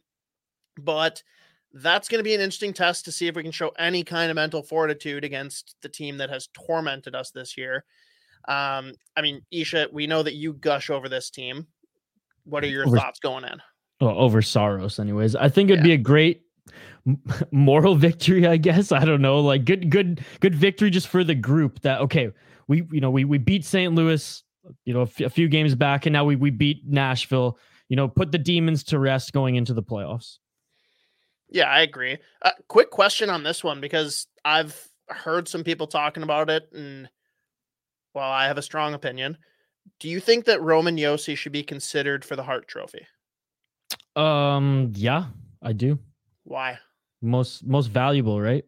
but 0.77 1.23
that's 1.73 2.07
going 2.07 2.19
to 2.19 2.23
be 2.23 2.33
an 2.33 2.41
interesting 2.41 2.73
test 2.73 3.05
to 3.05 3.11
see 3.11 3.27
if 3.27 3.35
we 3.35 3.43
can 3.43 3.51
show 3.51 3.69
any 3.77 4.03
kind 4.03 4.31
of 4.31 4.35
mental 4.35 4.63
fortitude 4.63 5.23
against 5.23 5.75
the 5.81 5.89
team 5.89 6.17
that 6.17 6.29
has 6.29 6.47
tormented 6.53 7.13
us 7.15 7.31
this 7.31 7.57
year. 7.57 7.83
Um, 8.47 8.93
I 9.15 9.21
mean, 9.21 9.41
Isha, 9.51 9.89
we 9.91 10.07
know 10.07 10.23
that 10.23 10.35
you 10.35 10.53
gush 10.53 10.89
over 10.89 11.09
this 11.09 11.29
team. 11.29 11.67
What 12.45 12.63
are 12.63 12.67
your 12.67 12.87
Over- 12.87 12.97
thoughts 12.97 13.19
going 13.19 13.43
in? 13.43 13.61
well, 13.99 14.17
over 14.17 14.41
Saros, 14.41 14.99
anyways. 14.99 15.35
I 15.35 15.49
think 15.49 15.69
it'd 15.69 15.79
Yeah. 15.79 15.89
be 15.89 15.93
a 15.93 15.97
great 15.97 16.43
moral 17.51 17.95
victory. 17.95 18.45
I 18.47 18.57
guess 18.57 18.91
I 18.91 19.03
don't 19.05 19.21
know, 19.21 19.39
like 19.39 19.65
good, 19.65 19.89
good, 19.89 20.23
good 20.39 20.55
victory 20.55 20.89
just 20.89 21.07
for 21.07 21.23
the 21.23 21.35
group. 21.35 21.81
That 21.81 22.01
okay, 22.01 22.29
we 22.67 22.83
you 22.91 23.01
know 23.01 23.09
we 23.11 23.25
we 23.25 23.37
beat 23.37 23.65
St. 23.65 23.93
Louis, 23.93 24.43
you 24.85 24.93
know, 24.93 25.01
a 25.01 25.03
f- 25.03 25.19
a 25.21 25.29
few 25.29 25.47
games 25.47 25.75
back, 25.75 26.05
and 26.05 26.13
now 26.13 26.25
we 26.25 26.35
we 26.35 26.49
beat 26.49 26.83
Nashville. 26.85 27.57
You 27.89 27.95
know, 27.95 28.07
put 28.07 28.31
the 28.31 28.37
demons 28.37 28.83
to 28.85 28.99
rest 28.99 29.31
going 29.33 29.55
into 29.55 29.73
the 29.73 29.83
playoffs. 29.83 30.37
Yeah, 31.49 31.69
I 31.69 31.81
agree. 31.81 32.17
Uh, 32.41 32.51
quick 32.67 32.91
question 32.91 33.29
on 33.29 33.43
this 33.43 33.63
one 33.63 33.79
because 33.79 34.27
I've 34.43 34.89
heard 35.07 35.47
some 35.47 35.63
people 35.63 35.87
talking 35.87 36.23
about 36.23 36.49
it, 36.49 36.69
and 36.73 37.09
well, 38.13 38.29
I 38.29 38.47
have 38.47 38.57
a 38.57 38.63
strong 38.63 38.93
opinion. 38.93 39.37
Do 39.99 40.09
you 40.09 40.19
think 40.19 40.45
that 40.45 40.61
Roman 40.61 40.97
Yossi 40.97 41.37
should 41.37 41.53
be 41.53 41.63
considered 41.63 42.25
for 42.25 42.35
the 42.35 42.43
Hart 42.43 42.67
Trophy? 42.67 43.07
Um, 44.15 44.91
yeah, 44.95 45.25
I 45.61 45.73
do. 45.73 45.99
Why? 46.43 46.79
Most 47.21 47.65
most 47.65 47.87
valuable, 47.87 48.41
right? 48.41 48.65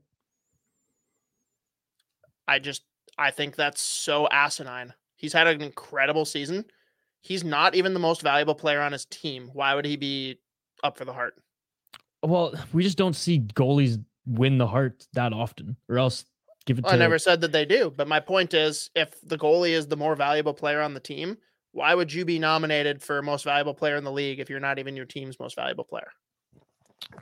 I 2.47 2.59
just 2.59 2.83
I 3.17 3.31
think 3.31 3.55
that's 3.55 3.81
so 3.81 4.27
asinine. 4.29 4.93
He's 5.15 5.33
had 5.33 5.47
an 5.47 5.61
incredible 5.61 6.25
season. 6.25 6.65
He's 7.21 7.43
not 7.43 7.75
even 7.75 7.93
the 7.93 7.99
most 7.99 8.21
valuable 8.21 8.55
player 8.55 8.81
on 8.81 8.93
his 8.93 9.05
team. 9.05 9.49
Why 9.53 9.75
would 9.75 9.85
he 9.85 9.97
be 9.97 10.39
up 10.83 10.97
for 10.97 11.03
the 11.03 11.13
Hart? 11.13 11.35
Well, 12.23 12.53
we 12.73 12.84
just 12.84 12.97
don't 12.97 13.15
see 13.15 13.39
goalies 13.39 14.03
win 14.25 14.58
the 14.58 14.67
Hart 14.67 15.08
that 15.13 15.34
often, 15.34 15.77
or 15.88 15.97
else 15.97 16.25
give 16.65 16.77
it 16.77 16.84
Well, 16.84 16.91
to 16.91 16.97
I 16.97 16.99
never 16.99 17.17
said 17.17 17.41
that 17.41 17.51
they 17.51 17.65
do, 17.65 17.93
but 17.95 18.08
my 18.08 18.19
point 18.19 18.53
is 18.53 18.89
if 18.95 19.19
the 19.21 19.38
goalie 19.38 19.71
is 19.71 19.88
the 19.88 19.97
more 19.97 20.15
valuable 20.15 20.53
player 20.53 20.82
on 20.82 20.93
the 20.93 20.99
team, 20.99 21.38
why 21.71 21.93
would 21.95 22.12
you 22.12 22.25
be 22.25 22.39
nominated 22.39 23.01
for 23.01 23.21
most 23.21 23.45
valuable 23.45 23.73
player 23.73 23.95
in 23.95 24.03
the 24.03 24.12
league 24.12 24.39
if 24.39 24.49
you're 24.49 24.60
not 24.60 24.79
even 24.79 24.95
your 24.95 25.05
team's 25.05 25.39
most 25.39 25.55
valuable 25.55 25.84
player? 25.84 26.12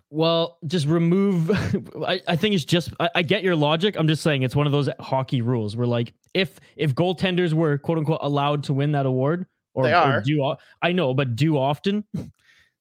Well, 0.09 0.57
just 0.65 0.87
remove. 0.87 1.51
I, 2.07 2.21
I 2.27 2.35
think 2.35 2.55
it's 2.55 2.65
just. 2.65 2.91
I, 2.99 3.09
I 3.15 3.21
get 3.21 3.43
your 3.43 3.55
logic. 3.55 3.95
I'm 3.97 4.07
just 4.07 4.23
saying 4.23 4.43
it's 4.43 4.55
one 4.55 4.65
of 4.65 4.71
those 4.71 4.89
hockey 4.99 5.41
rules 5.41 5.75
where, 5.75 5.87
like, 5.87 6.13
if 6.33 6.59
if 6.75 6.95
goaltenders 6.95 7.53
were 7.53 7.77
quote 7.77 7.97
unquote 7.99 8.19
allowed 8.21 8.63
to 8.65 8.73
win 8.73 8.91
that 8.93 9.05
award, 9.05 9.45
or, 9.73 9.83
They 9.83 9.93
or 9.93 9.95
are. 9.95 10.21
do 10.21 10.55
I 10.81 10.91
know, 10.91 11.13
but 11.13 11.35
do 11.35 11.57
often, 11.57 12.03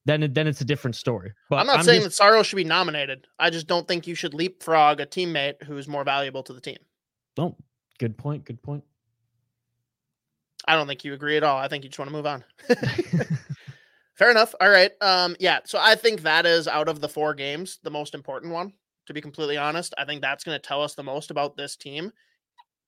then 0.07 0.33
then 0.33 0.47
it's 0.47 0.61
a 0.61 0.65
different 0.65 0.97
story. 0.97 1.33
But 1.51 1.57
I'm 1.57 1.67
not 1.67 1.85
saying 1.85 2.03
just- 2.03 2.17
that 2.19 2.25
Saros 2.25 2.47
should 2.47 2.57
be 2.57 2.65
nominated. 2.65 3.27
I 3.39 3.51
just 3.51 3.67
don't 3.67 3.87
think 3.87 4.07
you 4.07 4.15
should 4.15 4.33
leapfrog 4.33 5.01
a 5.01 5.07
teammate 5.07 5.63
who's 5.65 5.87
more 5.87 6.05
valuable 6.05 6.43
to 6.45 6.53
the 6.53 6.61
team. 6.61 6.79
Oh, 7.39 7.57
good 7.99 8.17
point. 8.17 8.45
Good 8.45 8.63
point. 8.63 8.85
I 10.67 10.75
don't 10.75 10.87
think 10.87 11.05
you 11.05 11.13
agree 11.13 11.37
at 11.37 11.43
all. 11.45 11.59
I 11.59 11.69
think 11.69 11.85
you 11.85 11.91
just 11.91 11.99
want 11.99 12.09
to 12.11 12.17
move 12.17 12.27
on. 12.27 12.45
Fair 14.15 14.31
enough. 14.31 14.55
All 14.61 14.71
right. 14.71 14.91
Um, 15.01 15.37
yeah. 15.39 15.61
So 15.65 15.79
I 15.81 15.95
think 15.95 16.23
that 16.23 16.47
is 16.47 16.67
out 16.67 16.89
of 16.89 17.01
the 17.01 17.09
four 17.09 17.35
games 17.35 17.79
the 17.83 17.91
most 17.91 18.15
important 18.15 18.53
one. 18.53 18.73
To 19.07 19.15
be 19.15 19.21
completely 19.21 19.57
honest, 19.57 19.95
I 19.99 20.05
think 20.05 20.23
that's 20.23 20.43
going 20.43 20.59
to 20.59 20.67
tell 20.67 20.83
us 20.83 20.95
the 20.95 21.03
most 21.05 21.31
about 21.31 21.57
this 21.57 21.77
team. 21.77 22.11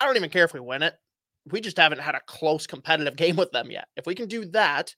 I 0.01 0.07
don't 0.07 0.17
even 0.17 0.31
care 0.31 0.45
if 0.45 0.53
we 0.55 0.59
win 0.61 0.83
it. 0.83 0.95
We 1.51 1.61
just 1.61 1.77
haven't 1.77 2.01
had 2.01 2.15
a 2.17 2.21
close 2.27 2.67
competitive 2.67 3.15
game 3.17 3.37
with 3.37 3.53
them 3.53 3.71
yet. 3.71 3.87
If 3.97 4.07
we 4.07 4.15
can 4.15 4.27
do 4.27 4.45
that, 4.47 4.95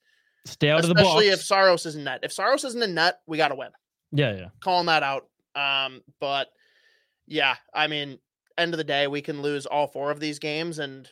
Stay 0.46 0.70
out 0.70 0.80
of 0.80 0.88
the 0.88 0.94
box. 0.94 1.06
especially 1.06 1.28
if 1.28 1.42
Saros 1.42 1.86
is 1.86 1.96
in 1.96 2.04
net. 2.04 2.20
If 2.22 2.32
Saros 2.32 2.64
isn't 2.64 2.82
a 2.82 2.86
net, 2.86 3.20
we 3.26 3.36
got 3.36 3.48
to 3.48 3.54
win. 3.54 3.70
yeah, 4.12 4.34
yeah. 4.36 4.48
Calling 4.62 4.86
that 4.86 5.02
out. 5.02 5.26
Um, 5.54 6.02
but 6.20 6.48
yeah, 7.26 7.56
I 7.74 7.86
mean, 7.86 8.18
end 8.58 8.72
of 8.74 8.78
the 8.78 8.84
day, 8.84 9.06
we 9.06 9.20
can 9.20 9.42
lose 9.42 9.66
all 9.66 9.86
four 9.86 10.10
of 10.10 10.20
these 10.20 10.38
games, 10.38 10.78
and 10.78 11.08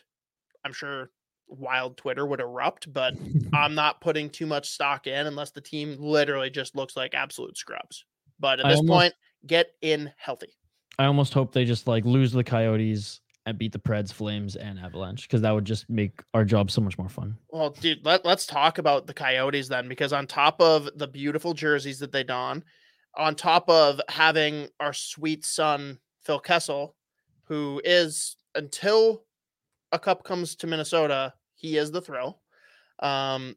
I'm 0.65 0.73
sure 0.73 1.11
wild 1.47 1.97
Twitter 1.97 2.25
would 2.25 2.39
erupt, 2.39 2.91
but 2.91 3.13
I'm 3.53 3.75
not 3.75 4.01
putting 4.01 4.29
too 4.29 4.45
much 4.45 4.69
stock 4.69 5.07
in 5.07 5.27
unless 5.27 5.51
the 5.51 5.61
team 5.61 5.97
literally 5.99 6.49
just 6.49 6.75
looks 6.75 6.95
like 6.97 7.13
absolute 7.13 7.57
scrubs. 7.57 8.05
But 8.39 8.59
at 8.59 8.65
I 8.65 8.69
this 8.69 8.79
almost- 8.79 8.97
point, 8.97 9.13
get 9.45 9.71
in 9.81 10.11
healthy. 10.17 10.53
I 10.97 11.05
almost 11.05 11.33
hope 11.33 11.53
they 11.53 11.63
just 11.63 11.87
like 11.87 12.03
lose 12.03 12.31
the 12.33 12.43
Coyotes 12.43 13.21
and 13.45 13.57
beat 13.57 13.71
the 13.71 13.79
Preds, 13.79 14.13
Flames, 14.13 14.55
and 14.55 14.79
Avalanche 14.79 15.27
because 15.27 15.41
that 15.41 15.51
would 15.51 15.65
just 15.65 15.89
make 15.89 16.21
our 16.33 16.45
job 16.45 16.69
so 16.69 16.81
much 16.81 16.97
more 16.97 17.09
fun. 17.09 17.37
Well, 17.49 17.71
dude, 17.71 18.05
let, 18.05 18.25
let's 18.25 18.45
talk 18.45 18.77
about 18.77 19.07
the 19.07 19.13
Coyotes 19.13 19.67
then, 19.67 19.87
because 19.87 20.13
on 20.13 20.27
top 20.27 20.61
of 20.61 20.89
the 20.95 21.07
beautiful 21.07 21.53
jerseys 21.53 21.99
that 21.99 22.11
they 22.11 22.23
don, 22.23 22.63
on 23.17 23.35
top 23.35 23.67
of 23.69 23.99
having 24.07 24.67
our 24.79 24.93
sweet 24.93 25.45
son, 25.45 25.99
Phil 26.21 26.39
Kessel, 26.39 26.95
who 27.45 27.81
is, 27.83 28.35
until 28.53 29.23
a 29.91 29.97
cup 29.97 30.23
comes 30.23 30.55
to 30.57 30.67
Minnesota, 30.67 31.33
he 31.55 31.77
is 31.77 31.91
the 31.91 32.01
thrill. 32.01 32.41
Um, 32.99 33.55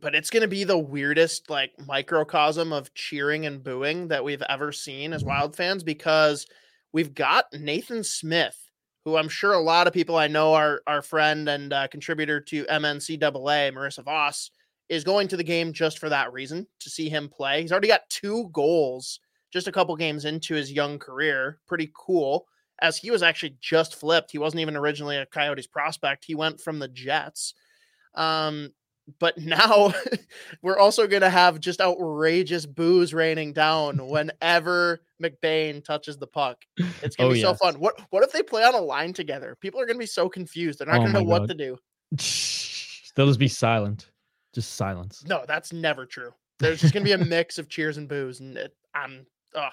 but 0.00 0.14
it's 0.14 0.30
going 0.30 0.42
to 0.42 0.48
be 0.48 0.64
the 0.64 0.78
weirdest, 0.78 1.50
like, 1.50 1.72
microcosm 1.86 2.72
of 2.72 2.94
cheering 2.94 3.44
and 3.44 3.62
booing 3.62 4.08
that 4.08 4.24
we've 4.24 4.42
ever 4.42 4.72
seen 4.72 5.12
as 5.12 5.24
Wild 5.24 5.56
fans 5.56 5.82
because 5.82 6.46
we've 6.92 7.14
got 7.14 7.46
Nathan 7.52 8.04
Smith, 8.04 8.56
who 9.04 9.16
I'm 9.16 9.28
sure 9.28 9.52
a 9.52 9.60
lot 9.60 9.86
of 9.86 9.92
people 9.92 10.16
I 10.16 10.28
know, 10.28 10.54
our 10.54 10.82
our 10.86 11.02
friend 11.02 11.48
and 11.48 11.72
uh, 11.72 11.88
contributor 11.88 12.40
to 12.40 12.64
MNCAA, 12.64 13.72
Marissa 13.72 14.04
Voss, 14.04 14.50
is 14.88 15.04
going 15.04 15.28
to 15.28 15.36
the 15.36 15.44
game 15.44 15.72
just 15.72 15.98
for 15.98 16.08
that 16.08 16.32
reason 16.32 16.66
to 16.80 16.90
see 16.90 17.08
him 17.08 17.28
play. 17.28 17.62
He's 17.62 17.72
already 17.72 17.88
got 17.88 18.08
two 18.08 18.48
goals 18.52 19.20
just 19.52 19.68
a 19.68 19.72
couple 19.72 19.94
games 19.96 20.24
into 20.24 20.54
his 20.54 20.72
young 20.72 20.98
career. 20.98 21.58
Pretty 21.68 21.92
cool. 21.94 22.46
As 22.80 22.96
he 22.96 23.10
was 23.10 23.22
actually 23.22 23.56
just 23.60 23.94
flipped. 23.94 24.32
He 24.32 24.38
wasn't 24.38 24.60
even 24.60 24.76
originally 24.76 25.18
a 25.18 25.26
Coyotes 25.26 25.66
prospect. 25.66 26.24
He 26.24 26.34
went 26.34 26.60
from 26.60 26.78
the 26.78 26.88
Jets. 26.88 27.54
Um, 28.14 28.70
but 29.18 29.36
now 29.38 29.92
we're 30.62 30.78
also 30.78 31.06
going 31.06 31.22
to 31.22 31.30
have 31.30 31.58
just 31.60 31.80
outrageous 31.80 32.66
booze 32.66 33.12
raining 33.12 33.52
down 33.52 34.08
whenever 34.08 35.00
McBain 35.22 35.84
touches 35.84 36.18
the 36.18 36.26
puck. 36.26 36.58
It's 37.02 37.16
going 37.16 37.28
to 37.30 37.32
Oh, 37.32 37.32
be 37.32 37.40
so 37.40 37.54
fun. 37.54 37.74
What 37.80 38.00
what 38.10 38.22
if 38.22 38.32
they 38.32 38.42
play 38.42 38.62
on 38.64 38.74
a 38.74 38.80
line 38.80 39.12
together? 39.12 39.56
People 39.60 39.80
are 39.80 39.86
going 39.86 39.96
to 39.96 40.00
be 40.02 40.06
so 40.06 40.28
confused. 40.28 40.78
They're 40.78 40.86
not 40.86 40.96
Oh 40.96 40.98
going 41.00 41.12
to 41.14 41.18
know 41.20 41.24
my 41.24 41.30
what 41.30 41.48
God. 41.48 41.48
to 41.48 41.54
do. 41.54 41.78
They'll 43.16 43.26
just 43.26 43.38
be 43.40 43.48
silent. 43.48 44.10
Just 44.54 44.74
silence. 44.74 45.24
No, 45.26 45.44
that's 45.46 45.72
never 45.72 46.06
true. 46.06 46.32
There's 46.58 46.80
just 46.80 46.94
going 46.94 47.04
to 47.04 47.16
be 47.16 47.20
a 47.22 47.26
mix 47.26 47.58
of 47.58 47.68
cheers 47.68 47.96
and 47.96 48.08
booze, 48.08 48.40
and 48.40 48.56
it, 48.56 48.74
I'm. 48.94 49.26
Uh, 49.54 49.70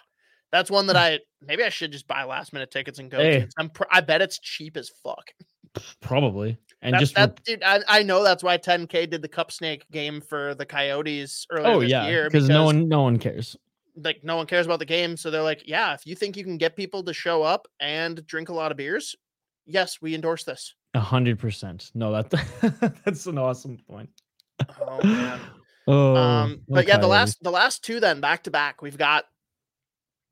that's 0.51 0.71
one 0.71 0.87
that 0.87 0.95
I 0.97 1.19
maybe 1.41 1.63
I 1.63 1.69
should 1.69 1.91
just 1.91 2.07
buy 2.07 2.23
last 2.23 2.51
minute 2.53 2.71
tickets 2.71 2.97
and 2.99 3.11
go 3.11 3.17
Hey. 3.19 3.41
to. 3.41 3.47
I'm 3.57 3.69
pr- 3.69 3.83
I 3.91 4.01
bet 4.01 4.21
it's 4.21 4.39
cheap 4.39 4.75
as 4.77 4.89
fuck. 5.03 5.31
Probably. 6.01 6.57
And 6.81 6.93
That, 6.93 6.99
just 6.99 7.17
re- 7.17 7.25
that 7.25 7.43
dude, 7.43 7.63
I, 7.63 7.81
I 7.87 8.03
know 8.03 8.23
that's 8.23 8.43
why 8.43 8.57
10K 8.57 9.09
did 9.09 9.21
the 9.21 9.27
Cup 9.27 9.51
Snake 9.51 9.85
game 9.91 10.21
for 10.21 10.55
the 10.55 10.65
Coyotes 10.65 11.45
earlier 11.51 11.67
oh 11.67 11.79
this 11.81 11.89
yeah, 11.89 12.07
year 12.07 12.29
because 12.29 12.47
no 12.47 12.63
one 12.63 12.87
no 12.87 13.01
one 13.01 13.19
cares. 13.19 13.57
like 13.95 14.23
no 14.23 14.37
one 14.37 14.45
cares 14.45 14.65
about 14.65 14.79
the 14.79 14.85
game. 14.85 15.17
So 15.17 15.29
they're 15.29 15.43
like, 15.43 15.63
yeah, 15.67 15.93
if 15.93 16.07
you 16.07 16.15
think 16.15 16.37
you 16.37 16.43
can 16.43 16.57
get 16.57 16.75
people 16.77 17.03
to 17.03 17.13
show 17.13 17.43
up 17.43 17.67
and 17.81 18.25
drink 18.25 18.47
a 18.49 18.53
lot 18.53 18.71
of 18.71 18.77
beers, 18.77 19.15
yes, 19.65 19.99
we 20.01 20.15
endorse 20.15 20.45
this. 20.45 20.73
A 20.93 20.99
hundred 21.01 21.37
percent. 21.37 21.91
No, 21.93 22.11
that 22.13 22.29
that's 23.05 23.25
an 23.25 23.37
awesome 23.37 23.77
point. 23.87 24.09
Oh 24.81 24.99
man. 25.03 25.39
Oh, 25.91 26.15
um, 26.15 26.61
but 26.67 26.85
no 26.85 26.87
yeah, 26.87 26.97
the 26.99 27.07
last 27.07 27.41
the 27.41 27.49
last 27.49 27.83
two 27.83 27.99
then 27.99 28.21
back 28.21 28.43
to 28.43 28.51
back, 28.51 28.83
we've 28.83 28.97
got 28.97 29.25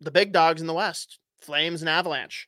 the 0.02 0.12
big 0.12 0.32
dogs 0.32 0.62
in 0.62 0.68
the 0.68 0.74
West, 0.74 1.18
Flames 1.42 1.82
and 1.82 1.90
Avalanche. 1.90 2.48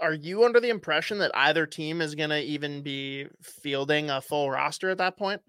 Are 0.00 0.14
you 0.14 0.44
under 0.44 0.60
the 0.60 0.68
impression 0.68 1.18
that 1.18 1.30
either 1.34 1.66
team 1.66 2.00
is 2.00 2.14
going 2.14 2.30
to 2.30 2.40
even 2.40 2.82
be 2.82 3.26
fielding 3.42 4.10
a 4.10 4.20
full 4.20 4.50
roster 4.50 4.90
at 4.90 4.98
that 4.98 5.16
point? 5.16 5.40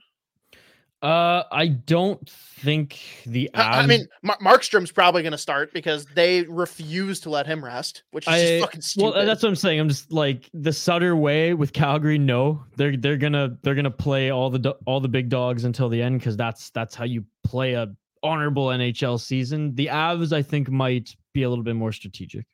Uh, 0.99 1.43
I 1.51 1.67
don't 1.67 2.27
think 2.27 2.99
the. 3.27 3.51
I, 3.53 3.81
I 3.81 3.85
mean, 3.85 4.07
Mar- 4.23 4.39
Markstrom's 4.41 4.91
probably 4.91 5.21
going 5.21 5.31
to 5.31 5.37
start 5.37 5.71
because 5.71 6.05
they 6.15 6.41
refuse 6.43 7.19
to 7.19 7.29
let 7.29 7.45
him 7.45 7.63
rest, 7.63 8.01
which 8.09 8.27
is 8.27 8.33
just 8.33 8.53
I- 8.53 8.59
fucking 8.61 8.81
stupid. 8.81 9.13
Well, 9.13 9.25
that's 9.25 9.43
what 9.43 9.49
I'm 9.49 9.55
saying. 9.55 9.79
I'm 9.79 9.89
just 9.89 10.11
like 10.11 10.49
the 10.55 10.73
Sutter 10.73 11.15
way 11.15 11.53
with 11.53 11.71
Calgary. 11.71 12.17
No, 12.17 12.63
they're 12.77 12.97
they're 12.97 13.17
gonna 13.17 13.57
they're 13.61 13.75
gonna 13.75 13.91
play 13.91 14.31
all 14.31 14.49
the 14.49 14.75
all 14.87 14.99
the 14.99 15.07
big 15.07 15.29
dogs 15.29 15.65
until 15.65 15.87
the 15.87 16.01
end 16.01 16.19
because 16.19 16.35
that's 16.35 16.71
that's 16.71 16.95
how 16.95 17.05
you 17.05 17.23
play 17.43 17.73
a 17.73 17.93
honorable 18.23 18.67
NHL 18.67 19.19
season. 19.19 19.75
The 19.75 19.87
Avs, 19.87 20.33
I 20.33 20.41
think, 20.41 20.71
might 20.71 21.15
be 21.31 21.43
a 21.43 21.49
little 21.49 21.63
bit 21.63 21.75
more 21.75 21.91
strategic. 21.91 22.47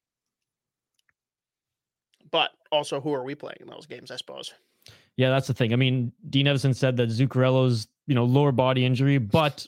Also 2.73 2.99
who 2.99 3.13
are 3.13 3.23
we 3.23 3.35
playing 3.35 3.57
in 3.61 3.67
those 3.67 3.85
games? 3.85 4.09
I 4.09 4.15
suppose. 4.15 4.53
Yeah, 5.15 5.29
that's 5.29 5.45
the 5.45 5.53
thing. 5.53 5.73
I 5.73 5.75
mean, 5.75 6.11
Dean 6.29 6.47
Evason 6.47 6.75
said 6.75 6.97
that 6.97 7.09
Zuccarello's, 7.09 7.87
you 8.07 8.15
know, 8.15 8.25
lower 8.25 8.51
body 8.51 8.83
injury, 8.83 9.19
but 9.19 9.67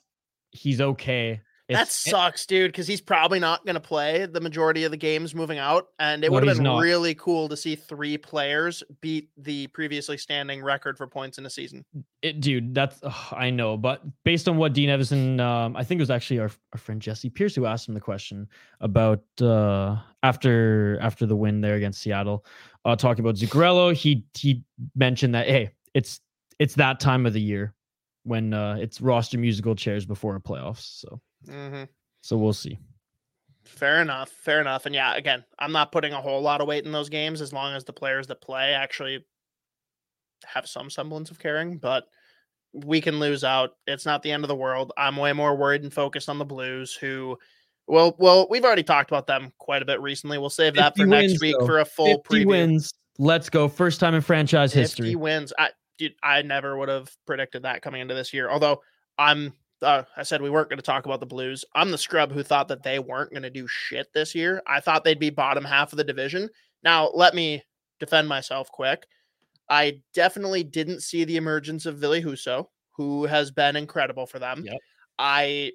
he's 0.51 0.81
okay. 0.81 1.41
That 1.69 1.87
sucks, 1.89 2.45
dude, 2.45 2.71
because 2.71 2.85
he's 2.85 3.01
probably 3.01 3.39
not 3.39 3.65
going 3.65 3.73
to 3.73 3.79
play 3.79 4.27
the 4.27 4.39
majority 4.39 4.83
of 4.83 4.91
the 4.91 4.97
games 4.97 5.33
moving 5.33 5.57
out. 5.57 5.87
And 5.97 6.23
it 6.23 6.31
would 6.31 6.45
have 6.45 6.57
been 6.57 6.63
not. 6.63 6.79
really 6.79 7.15
cool 7.15 7.49
to 7.49 7.57
see 7.57 7.75
three 7.75 8.17
players 8.19 8.83
beat 9.01 9.29
the 9.37 9.65
previously 9.67 10.17
standing 10.17 10.61
record 10.61 10.95
for 10.95 11.07
points 11.07 11.39
in 11.39 11.45
a 11.45 11.49
season. 11.49 11.83
it, 12.21 12.39
dude, 12.39 12.75
that's 12.75 12.99
ugh, 13.01 13.33
I 13.35 13.49
know, 13.49 13.77
but 13.77 14.01
based 14.23 14.47
on 14.47 14.57
what 14.57 14.73
Dean 14.73 14.89
Evason, 14.89 15.39
um, 15.39 15.75
I 15.75 15.83
think 15.83 15.99
it 15.99 16.03
was 16.03 16.11
actually 16.11 16.39
our, 16.39 16.51
our 16.73 16.77
friend 16.77 17.01
Jessi 17.01 17.33
Pierce 17.33 17.55
who 17.55 17.65
asked 17.65 17.87
him 17.87 17.95
the 17.95 18.01
question 18.01 18.47
about 18.81 19.23
uh, 19.41 19.97
after 20.21 20.99
after 21.01 21.25
the 21.25 21.35
win 21.35 21.61
there 21.61 21.75
against 21.75 22.01
Seattle, 22.01 22.45
uh, 22.85 22.95
talking 22.95 23.23
about 23.23 23.35
Zuccarello. 23.35 23.93
He 23.93 24.25
he 24.35 24.63
mentioned 24.95 25.33
that 25.33 25.47
hey, 25.47 25.71
it's 25.93 26.19
it's 26.59 26.75
that 26.75 26.99
time 26.99 27.25
of 27.25 27.33
the 27.33 27.41
year 27.41 27.73
when 28.23 28.53
uh, 28.53 28.77
it's 28.79 29.01
roster 29.01 29.37
musical 29.37 29.75
chairs 29.75 30.05
before 30.05 30.35
a 30.35 30.39
playoffs. 30.41 30.99
So 30.99 31.21
hmm 31.47 31.83
so 32.21 32.37
we'll 32.37 32.53
see. 32.53 32.79
Fair 33.65 34.01
enough. 34.01 34.29
Fair 34.29 34.61
enough. 34.61 34.87
And 34.87 34.95
yeah, 34.95 35.15
again, 35.15 35.43
I'm 35.59 35.71
not 35.71 35.91
putting 35.91 36.11
a 36.11 36.21
whole 36.21 36.41
lot 36.41 36.59
of 36.59 36.67
weight 36.67 36.85
in 36.85 36.91
those 36.91 37.09
games 37.09 37.39
as 37.39 37.53
long 37.53 37.75
as 37.75 37.83
the 37.83 37.93
players 37.93 38.25
that 38.27 38.41
play 38.41 38.73
actually 38.73 39.23
have 40.43 40.67
some 40.67 40.89
semblance 40.89 41.29
of 41.29 41.37
caring, 41.37 41.77
but 41.77 42.05
we 42.73 42.99
can 42.99 43.19
lose 43.19 43.43
out. 43.43 43.71
It's 43.85 44.07
not 44.07 44.23
the 44.23 44.31
end 44.31 44.43
of 44.43 44.47
the 44.47 44.55
world. 44.55 44.91
I'm 44.97 45.17
way 45.17 45.33
more 45.33 45.55
worried 45.55 45.83
and 45.83 45.93
focused 45.93 46.29
on 46.29 46.39
the 46.39 46.45
Blues 46.45 46.95
who 46.95 47.37
well, 47.87 48.15
well, 48.17 48.47
we've 48.49 48.65
already 48.65 48.81
talked 48.81 49.11
about 49.11 49.27
them 49.27 49.53
quite 49.59 49.83
a 49.83 49.85
bit 49.85 50.01
recently. 50.01 50.39
We'll 50.39 50.49
save 50.49 50.73
that 50.75 50.95
50 50.95 51.01
for 51.01 51.07
next 51.07 51.41
week 51.41 51.55
though. 51.59 51.67
for 51.67 51.79
a 51.79 51.85
full 51.85 52.23
50 52.23 52.45
preview. 52.45 52.47
wins. 52.47 52.91
Let's 53.19 53.49
go. 53.49 53.67
First 53.67 53.99
time 53.99 54.15
in 54.15 54.21
franchise 54.21 54.73
history. 54.73 55.03
50 55.03 55.03
history. 55.03 55.15
wins. 55.15 55.53
I 55.59 55.69
dude, 55.99 56.15
I 56.23 56.41
never 56.41 56.75
would 56.75 56.89
have 56.89 57.15
predicted 57.27 57.63
that 57.63 57.83
coming 57.83 58.01
into 58.01 58.15
this 58.15 58.33
year. 58.33 58.49
Although 58.49 58.81
I'm 59.19 59.53
uh, 59.85 60.03
I 60.17 60.23
said 60.23 60.41
we 60.41 60.49
weren't 60.49 60.69
going 60.69 60.79
to 60.79 60.83
talk 60.83 61.05
about 61.05 61.19
the 61.19 61.25
Blues. 61.25 61.63
I'm 61.75 61.91
the 61.91 61.97
scrub 61.97 62.31
who 62.31 62.43
thought 62.43 62.67
that 62.67 62.83
they 62.83 62.99
weren't 62.99 63.31
going 63.31 63.43
to 63.43 63.49
do 63.49 63.67
shit 63.67 64.07
this 64.13 64.35
year. 64.35 64.61
I 64.67 64.79
thought 64.79 65.03
they'd 65.03 65.19
be 65.19 65.29
bottom 65.29 65.63
half 65.63 65.93
of 65.93 65.97
the 65.97 66.03
division. 66.03 66.49
Now, 66.83 67.11
let 67.13 67.33
me 67.35 67.63
defend 67.99 68.27
myself 68.27 68.69
quick. 68.71 69.05
I 69.69 70.01
definitely 70.13 70.63
didn't 70.63 71.01
see 71.01 71.23
the 71.23 71.37
emergence 71.37 71.85
of 71.85 71.97
Ville 71.97 72.21
Husso, 72.21 72.65
who 72.91 73.25
has 73.25 73.51
been 73.51 73.75
incredible 73.75 74.25
for 74.25 74.39
them. 74.39 74.63
Yep. 74.65 74.77
I 75.17 75.71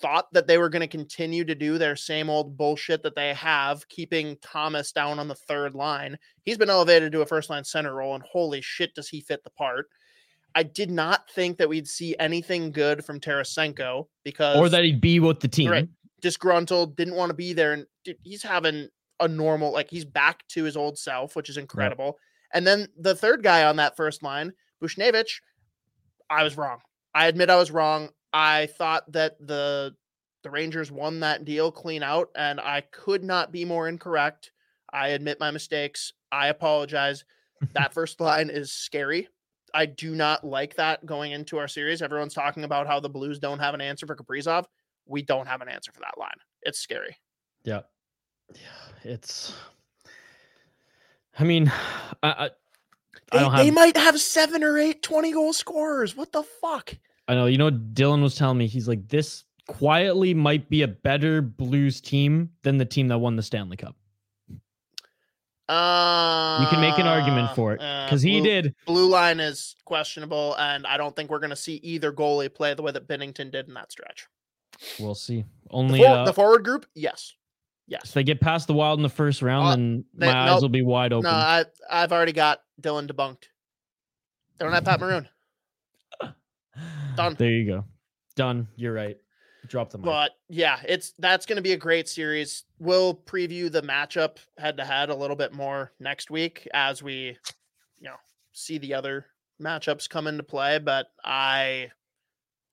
thought 0.00 0.32
that 0.32 0.46
they 0.46 0.58
were 0.58 0.68
going 0.68 0.80
to 0.80 0.88
continue 0.88 1.44
to 1.44 1.54
do 1.54 1.78
their 1.78 1.96
same 1.96 2.30
old 2.30 2.56
bullshit 2.56 3.02
that 3.02 3.14
they 3.14 3.34
have, 3.34 3.86
keeping 3.88 4.36
Thomas 4.42 4.92
down 4.92 5.18
on 5.18 5.28
the 5.28 5.34
third 5.34 5.74
line. 5.74 6.18
He's 6.42 6.58
been 6.58 6.70
elevated 6.70 7.12
to 7.12 7.22
a 7.22 7.26
first 7.26 7.50
line 7.50 7.64
center 7.64 7.94
role, 7.94 8.14
and 8.14 8.24
holy 8.24 8.60
shit, 8.60 8.94
does 8.94 9.08
he 9.08 9.20
fit 9.20 9.44
the 9.44 9.50
part. 9.50 9.86
I 10.54 10.62
did 10.62 10.90
not 10.90 11.30
think 11.30 11.58
that 11.58 11.68
we'd 11.68 11.88
see 11.88 12.16
anything 12.18 12.72
good 12.72 13.04
from 13.04 13.20
Tarasenko 13.20 14.06
because 14.24 14.56
Or 14.56 14.68
that 14.68 14.84
he'd 14.84 15.00
be 15.00 15.20
with 15.20 15.40
the 15.40 15.48
team. 15.48 15.70
Right. 15.70 15.88
disgruntled, 16.20 16.96
didn't 16.96 17.14
want 17.14 17.30
to 17.30 17.34
be 17.34 17.52
there, 17.52 17.72
and 17.72 17.86
dude, 18.04 18.16
he's 18.22 18.42
having 18.42 18.88
a 19.20 19.28
normal 19.28 19.72
like 19.72 19.90
he's 19.90 20.04
back 20.04 20.46
to 20.48 20.64
his 20.64 20.76
old 20.76 20.98
self, 20.98 21.36
which 21.36 21.48
is 21.48 21.56
incredible. 21.56 22.18
And 22.52 22.66
then 22.66 22.88
the 22.98 23.14
third 23.14 23.42
guy 23.42 23.64
on 23.64 23.76
that 23.76 23.96
first 23.96 24.22
line, 24.22 24.52
Buchnevich, 24.82 25.40
I 26.28 26.42
was 26.42 26.56
wrong. 26.56 26.78
I 27.14 27.26
admit 27.26 27.50
I 27.50 27.56
was 27.56 27.70
wrong. 27.70 28.10
I 28.32 28.66
thought 28.78 29.10
that 29.12 29.36
the 29.44 29.94
the 30.42 30.50
Rangers 30.50 30.90
won 30.90 31.20
that 31.20 31.44
deal 31.44 31.70
clean 31.70 32.02
out, 32.02 32.30
and 32.34 32.60
I 32.60 32.82
could 32.92 33.22
not 33.22 33.52
be 33.52 33.64
more 33.64 33.88
incorrect. 33.88 34.52
I 34.92 35.08
admit 35.08 35.38
my 35.38 35.50
mistakes. 35.50 36.12
I 36.32 36.48
apologize. 36.48 37.24
That 37.74 37.92
first 37.92 38.22
line 38.22 38.48
is 38.48 38.72
scary. 38.72 39.28
I 39.74 39.86
do 39.86 40.14
not 40.14 40.44
like 40.44 40.74
that 40.76 41.04
going 41.06 41.32
into 41.32 41.58
our 41.58 41.68
series. 41.68 42.02
Everyone's 42.02 42.34
talking 42.34 42.64
about 42.64 42.86
how 42.86 43.00
the 43.00 43.08
Blues 43.08 43.38
don't 43.38 43.58
have 43.58 43.74
an 43.74 43.80
answer 43.80 44.06
for 44.06 44.16
Kaprizov. 44.16 44.64
We 45.06 45.22
don't 45.22 45.46
have 45.46 45.60
an 45.60 45.68
answer 45.68 45.92
for 45.92 46.00
that 46.00 46.18
line. 46.18 46.36
It's 46.62 46.78
scary. 46.78 47.16
Yeah. 47.64 47.80
Yeah. 48.54 49.10
It's 49.12 49.54
I 51.38 51.44
mean, 51.44 51.72
I 52.22 52.28
I, 52.30 52.44
I 52.44 52.50
They, 53.32 53.38
don't 53.38 53.56
they 53.56 53.70
might 53.70 53.96
have 53.96 54.20
seven 54.20 54.62
or 54.62 54.78
eight 54.78 55.02
20 55.02 55.32
goal 55.32 55.52
scorers. 55.52 56.16
What 56.16 56.32
the 56.32 56.42
fuck? 56.42 56.96
I 57.28 57.34
know, 57.34 57.46
you 57.46 57.58
know 57.58 57.66
what 57.66 57.94
Dylan 57.94 58.22
was 58.22 58.34
telling 58.34 58.58
me 58.58 58.66
he's 58.66 58.88
like 58.88 59.08
this 59.08 59.44
quietly 59.68 60.34
might 60.34 60.68
be 60.68 60.82
a 60.82 60.88
better 60.88 61.40
Blues 61.40 62.00
team 62.00 62.50
than 62.62 62.76
the 62.78 62.84
team 62.84 63.06
that 63.08 63.18
won 63.18 63.36
the 63.36 63.42
Stanley 63.42 63.76
Cup. 63.76 63.94
Uh, 65.70 66.58
You 66.62 66.66
can 66.68 66.80
make 66.80 66.98
an 66.98 67.06
argument 67.06 67.54
for 67.54 67.74
it 67.74 67.80
uh, 67.80 68.06
because 68.06 68.22
he 68.22 68.40
blue- 68.40 68.50
did. 68.50 68.74
Blue 68.86 69.08
line 69.08 69.38
is 69.38 69.76
questionable, 69.84 70.54
and 70.56 70.86
I 70.86 70.96
don't 70.96 71.14
think 71.14 71.30
we're 71.30 71.38
going 71.38 71.50
to 71.50 71.56
see 71.56 71.76
either 71.76 72.12
goalie 72.12 72.52
play 72.52 72.74
the 72.74 72.82
way 72.82 72.90
that 72.92 73.06
Binnington 73.06 73.50
did 73.52 73.68
in 73.68 73.74
that 73.74 73.92
stretch. 73.92 74.26
We'll 74.98 75.14
see. 75.14 75.42
The, 75.42 75.70
Only 75.70 76.00
for- 76.00 76.08
uh, 76.08 76.24
the 76.24 76.32
forward 76.32 76.64
group, 76.64 76.86
yes, 76.94 77.34
yes. 77.86 78.02
if 78.06 78.12
they 78.14 78.24
get 78.24 78.40
past 78.40 78.66
the 78.66 78.74
Wild 78.74 78.98
in 78.98 79.02
the 79.04 79.08
first 79.08 79.42
round, 79.42 79.66
Uh, 79.66 79.70
then 79.70 80.04
they- 80.14 80.26
my 80.32 80.50
eyes 80.52 80.60
will 80.60 80.68
be 80.70 80.82
wide 80.82 81.12
open. 81.12 81.30
No, 81.30 81.36
I 81.36 81.64
I've 81.88 82.12
already 82.12 82.32
got 82.32 82.60
Dylan 82.82 83.06
debunked. 83.06 83.44
They 84.58 84.64
don't 84.64 84.72
have 84.72 84.84
Pat 84.84 84.98
Maroon, 85.00 85.28
done. 87.16 87.34
There 87.38 87.50
you 87.50 87.66
go. 87.66 87.84
Done. 88.36 88.68
You're 88.76 88.92
right. 88.92 89.16
Drop 89.70 89.88
the 89.90 89.98
mic. 89.98 90.04
but 90.04 90.32
yeah, 90.48 90.80
it's 90.86 91.14
that's 91.18 91.46
going 91.46 91.56
to 91.56 91.62
be 91.62 91.72
a 91.72 91.76
great 91.76 92.08
series. 92.08 92.64
We'll 92.78 93.14
preview 93.14 93.70
the 93.70 93.82
matchup 93.82 94.36
head 94.58 94.76
to 94.78 94.84
head 94.84 95.08
a 95.10 95.14
little 95.14 95.36
bit 95.36 95.52
more 95.54 95.92
next 96.00 96.28
week 96.30 96.68
as 96.74 97.02
we, 97.02 97.38
you 97.98 98.08
know, 98.08 98.16
see 98.52 98.78
the 98.78 98.94
other 98.94 99.26
matchups 99.62 100.08
come 100.10 100.26
into 100.26 100.42
play. 100.42 100.78
But 100.80 101.06
I, 101.24 101.92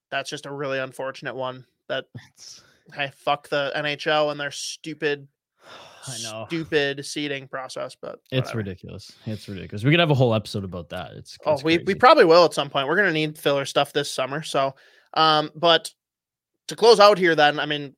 that's 0.09 0.29
just 0.29 0.47
a 0.47 0.51
really 0.51 0.79
unfortunate 0.79 1.35
one. 1.35 1.65
That 1.87 2.05
I 2.93 2.95
hey, 2.95 3.11
fuck 3.15 3.47
the 3.49 3.71
NHL 3.75 4.31
and 4.31 4.39
their 4.39 4.49
stupid, 4.51 5.27
I 6.07 6.17
know. 6.23 6.45
stupid 6.47 7.05
seating 7.05 7.47
process. 7.47 7.95
But 7.99 8.21
It's 8.31 8.55
ridiculous. 8.55 9.11
It's 9.27 9.47
ridiculous. 9.47 9.83
We 9.83 9.91
could 9.91 9.99
have 9.99 10.09
a 10.09 10.15
whole 10.15 10.33
episode 10.33 10.63
about 10.63 10.89
that. 10.89 11.11
It's, 11.13 11.37
Oh, 11.45 11.53
it's 11.53 11.63
we, 11.63 11.77
we 11.77 11.83
crazy. 11.83 11.99
probably 11.99 12.25
will 12.25 12.45
at 12.45 12.55
some 12.55 12.71
point. 12.71 12.87
We're 12.87 12.95
gonna 12.95 13.11
need 13.13 13.37
filler 13.37 13.65
stuff 13.65 13.93
this 13.93 14.11
summer. 14.11 14.41
So, 14.41 14.73
um, 15.13 15.51
but 15.53 15.91
to 16.67 16.75
close 16.75 16.99
out 16.99 17.17
here, 17.17 17.35
then 17.35 17.59
I 17.59 17.65
mean, 17.65 17.95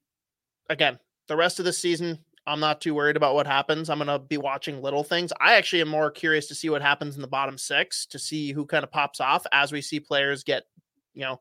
again, 0.70 1.00
the 1.28 1.36
rest 1.36 1.60
of 1.60 1.66
the 1.66 1.74
season, 1.74 2.20
I'm 2.48 2.60
not 2.60 2.82
too 2.82 2.96
worried 2.96 3.18
about 3.18 3.36
what 3.36 3.48
happens. 3.48 3.90
I'm 3.90 4.00
gonna 4.00 4.20
be 4.20 4.38
watching 4.38 4.82
little 4.82 5.04
things. 5.04 5.32
I 5.40 5.56
actually 5.56 5.82
am 5.82 5.90
more 5.90 6.12
curious 6.12 6.48
to 6.48 6.56
see 6.56 6.70
what 6.70 6.82
happens 6.82 7.16
in 7.16 7.22
the 7.22 7.28
bottom 7.28 7.58
six 7.58 8.06
to 8.08 8.20
see 8.20 8.52
who 8.52 8.66
kind 8.66 8.84
of 8.84 8.92
pops 8.92 9.20
off 9.20 9.46
as 9.52 9.72
we 9.72 9.82
see 9.82 10.00
players 10.00 10.44
get, 10.44 10.64
you 11.14 11.22
know, 11.22 11.40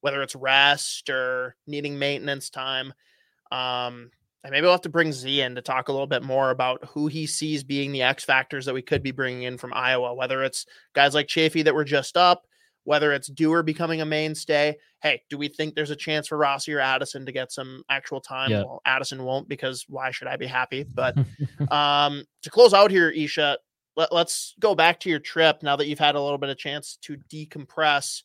whether 0.00 0.22
it's 0.22 0.34
rest 0.34 1.10
or 1.10 1.56
needing 1.66 1.98
maintenance 1.98 2.50
time. 2.50 2.92
Um, 3.52 4.10
and 4.42 4.52
maybe 4.52 4.62
we'll 4.62 4.72
have 4.72 4.80
to 4.82 4.88
bring 4.88 5.12
Z 5.12 5.42
in 5.42 5.54
to 5.54 5.62
talk 5.62 5.88
a 5.88 5.92
little 5.92 6.06
bit 6.06 6.22
more 6.22 6.50
about 6.50 6.84
who 6.86 7.08
he 7.08 7.26
sees 7.26 7.62
being 7.62 7.92
the 7.92 8.02
X 8.02 8.24
factors 8.24 8.64
that 8.64 8.74
we 8.74 8.80
could 8.80 9.02
be 9.02 9.10
bringing 9.10 9.42
in 9.42 9.58
from 9.58 9.74
Iowa, 9.74 10.14
whether 10.14 10.42
it's 10.42 10.64
guys 10.94 11.14
like 11.14 11.28
Chaffee 11.28 11.62
that 11.62 11.74
were 11.74 11.84
just 11.84 12.16
up, 12.16 12.46
whether 12.84 13.12
it's 13.12 13.28
Dewar 13.28 13.62
becoming 13.62 14.00
a 14.00 14.06
mainstay. 14.06 14.76
Hey, 15.02 15.22
do 15.28 15.38
we 15.38 15.48
think 15.48 15.74
there's 15.74 15.90
a 15.90 15.96
chance 15.96 16.28
for 16.28 16.38
Rossi 16.38 16.72
or 16.72 16.80
Addison 16.80 17.26
to 17.26 17.32
get 17.32 17.52
some 17.52 17.82
actual 17.88 18.20
time? 18.20 18.50
Yeah. 18.50 18.62
Well, 18.62 18.82
Addison 18.84 19.22
won't 19.24 19.48
because 19.48 19.84
why 19.88 20.10
should 20.10 20.28
I 20.28 20.36
be 20.36 20.46
happy? 20.46 20.84
But 20.84 21.16
um, 21.70 22.24
to 22.42 22.50
close 22.50 22.74
out 22.74 22.90
here, 22.90 23.10
Isha, 23.10 23.58
let, 23.96 24.12
let's 24.12 24.54
go 24.60 24.74
back 24.74 25.00
to 25.00 25.10
your 25.10 25.18
trip 25.18 25.62
now 25.62 25.76
that 25.76 25.86
you've 25.86 25.98
had 25.98 26.14
a 26.14 26.20
little 26.20 26.38
bit 26.38 26.50
of 26.50 26.58
chance 26.58 26.98
to 27.02 27.16
decompress. 27.32 28.22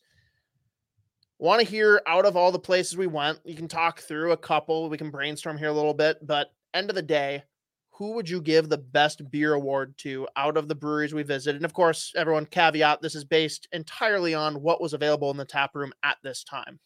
Want 1.38 1.60
to 1.60 1.66
hear 1.66 2.00
out 2.06 2.24
of 2.24 2.36
all 2.36 2.50
the 2.50 2.58
places 2.58 2.96
we 2.96 3.06
went? 3.06 3.40
You 3.44 3.54
can 3.54 3.68
talk 3.68 4.00
through 4.00 4.32
a 4.32 4.36
couple. 4.38 4.88
We 4.88 4.96
can 4.96 5.10
brainstorm 5.10 5.58
here 5.58 5.68
a 5.68 5.72
little 5.72 5.92
bit, 5.92 6.26
but 6.26 6.48
end 6.72 6.88
of 6.88 6.96
the 6.96 7.02
day, 7.02 7.42
who 7.96 8.12
would 8.12 8.28
you 8.28 8.42
give 8.42 8.68
the 8.68 8.78
best 8.78 9.30
beer 9.30 9.54
award 9.54 9.96
to 9.96 10.28
out 10.36 10.58
of 10.58 10.68
the 10.68 10.74
breweries 10.74 11.14
we 11.14 11.22
visited? 11.22 11.56
And 11.56 11.64
of 11.64 11.72
course, 11.72 12.12
everyone 12.14 12.44
caveat 12.44 13.00
this 13.00 13.14
is 13.14 13.24
based 13.24 13.66
entirely 13.72 14.34
on 14.34 14.60
what 14.60 14.82
was 14.82 14.92
available 14.92 15.30
in 15.30 15.38
the 15.38 15.46
tap 15.46 15.74
room 15.74 15.92
at 16.02 16.18
this 16.22 16.44
time. 16.44 16.78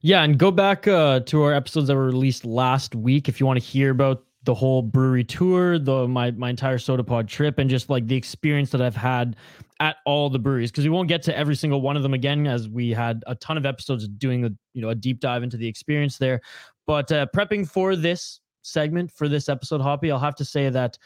Yeah, 0.00 0.24
and 0.24 0.36
go 0.36 0.50
back 0.50 0.88
uh, 0.88 1.20
to 1.20 1.42
our 1.42 1.54
episodes 1.54 1.86
that 1.86 1.94
were 1.94 2.06
released 2.06 2.44
last 2.44 2.96
week 2.96 3.28
if 3.28 3.38
you 3.38 3.46
want 3.46 3.60
to 3.60 3.64
hear 3.64 3.90
about 3.90 4.24
the 4.42 4.54
whole 4.54 4.82
brewery 4.82 5.22
tour, 5.22 5.78
the 5.78 6.08
my 6.08 6.32
my 6.32 6.50
entire 6.50 6.78
Sota 6.78 7.06
Pod 7.06 7.28
trip, 7.28 7.58
and 7.58 7.70
just 7.70 7.88
like 7.88 8.08
the 8.08 8.16
experience 8.16 8.70
that 8.70 8.82
I've 8.82 8.96
had 8.96 9.36
at 9.78 9.98
all 10.04 10.28
the 10.28 10.40
breweries. 10.40 10.72
Because 10.72 10.82
we 10.82 10.90
won't 10.90 11.06
get 11.06 11.22
to 11.24 11.38
every 11.38 11.54
single 11.54 11.80
one 11.80 11.96
of 11.96 12.02
them 12.02 12.14
again, 12.14 12.48
as 12.48 12.68
we 12.68 12.90
had 12.90 13.22
a 13.28 13.36
ton 13.36 13.56
of 13.56 13.64
episodes 13.64 14.08
doing 14.08 14.44
a 14.44 14.50
you 14.74 14.82
know 14.82 14.88
a 14.88 14.96
deep 14.96 15.20
dive 15.20 15.44
into 15.44 15.56
the 15.56 15.68
experience 15.68 16.18
there. 16.18 16.40
But 16.88 17.12
uh, 17.12 17.26
prepping 17.32 17.68
for 17.68 17.94
this 17.94 18.40
segment 18.62 19.10
for 19.12 19.28
this 19.28 19.48
episode, 19.48 19.80
Hoppy, 19.80 20.10
I'll 20.10 20.18
have 20.18 20.36
to 20.36 20.44
say 20.44 20.70
that 20.70 20.98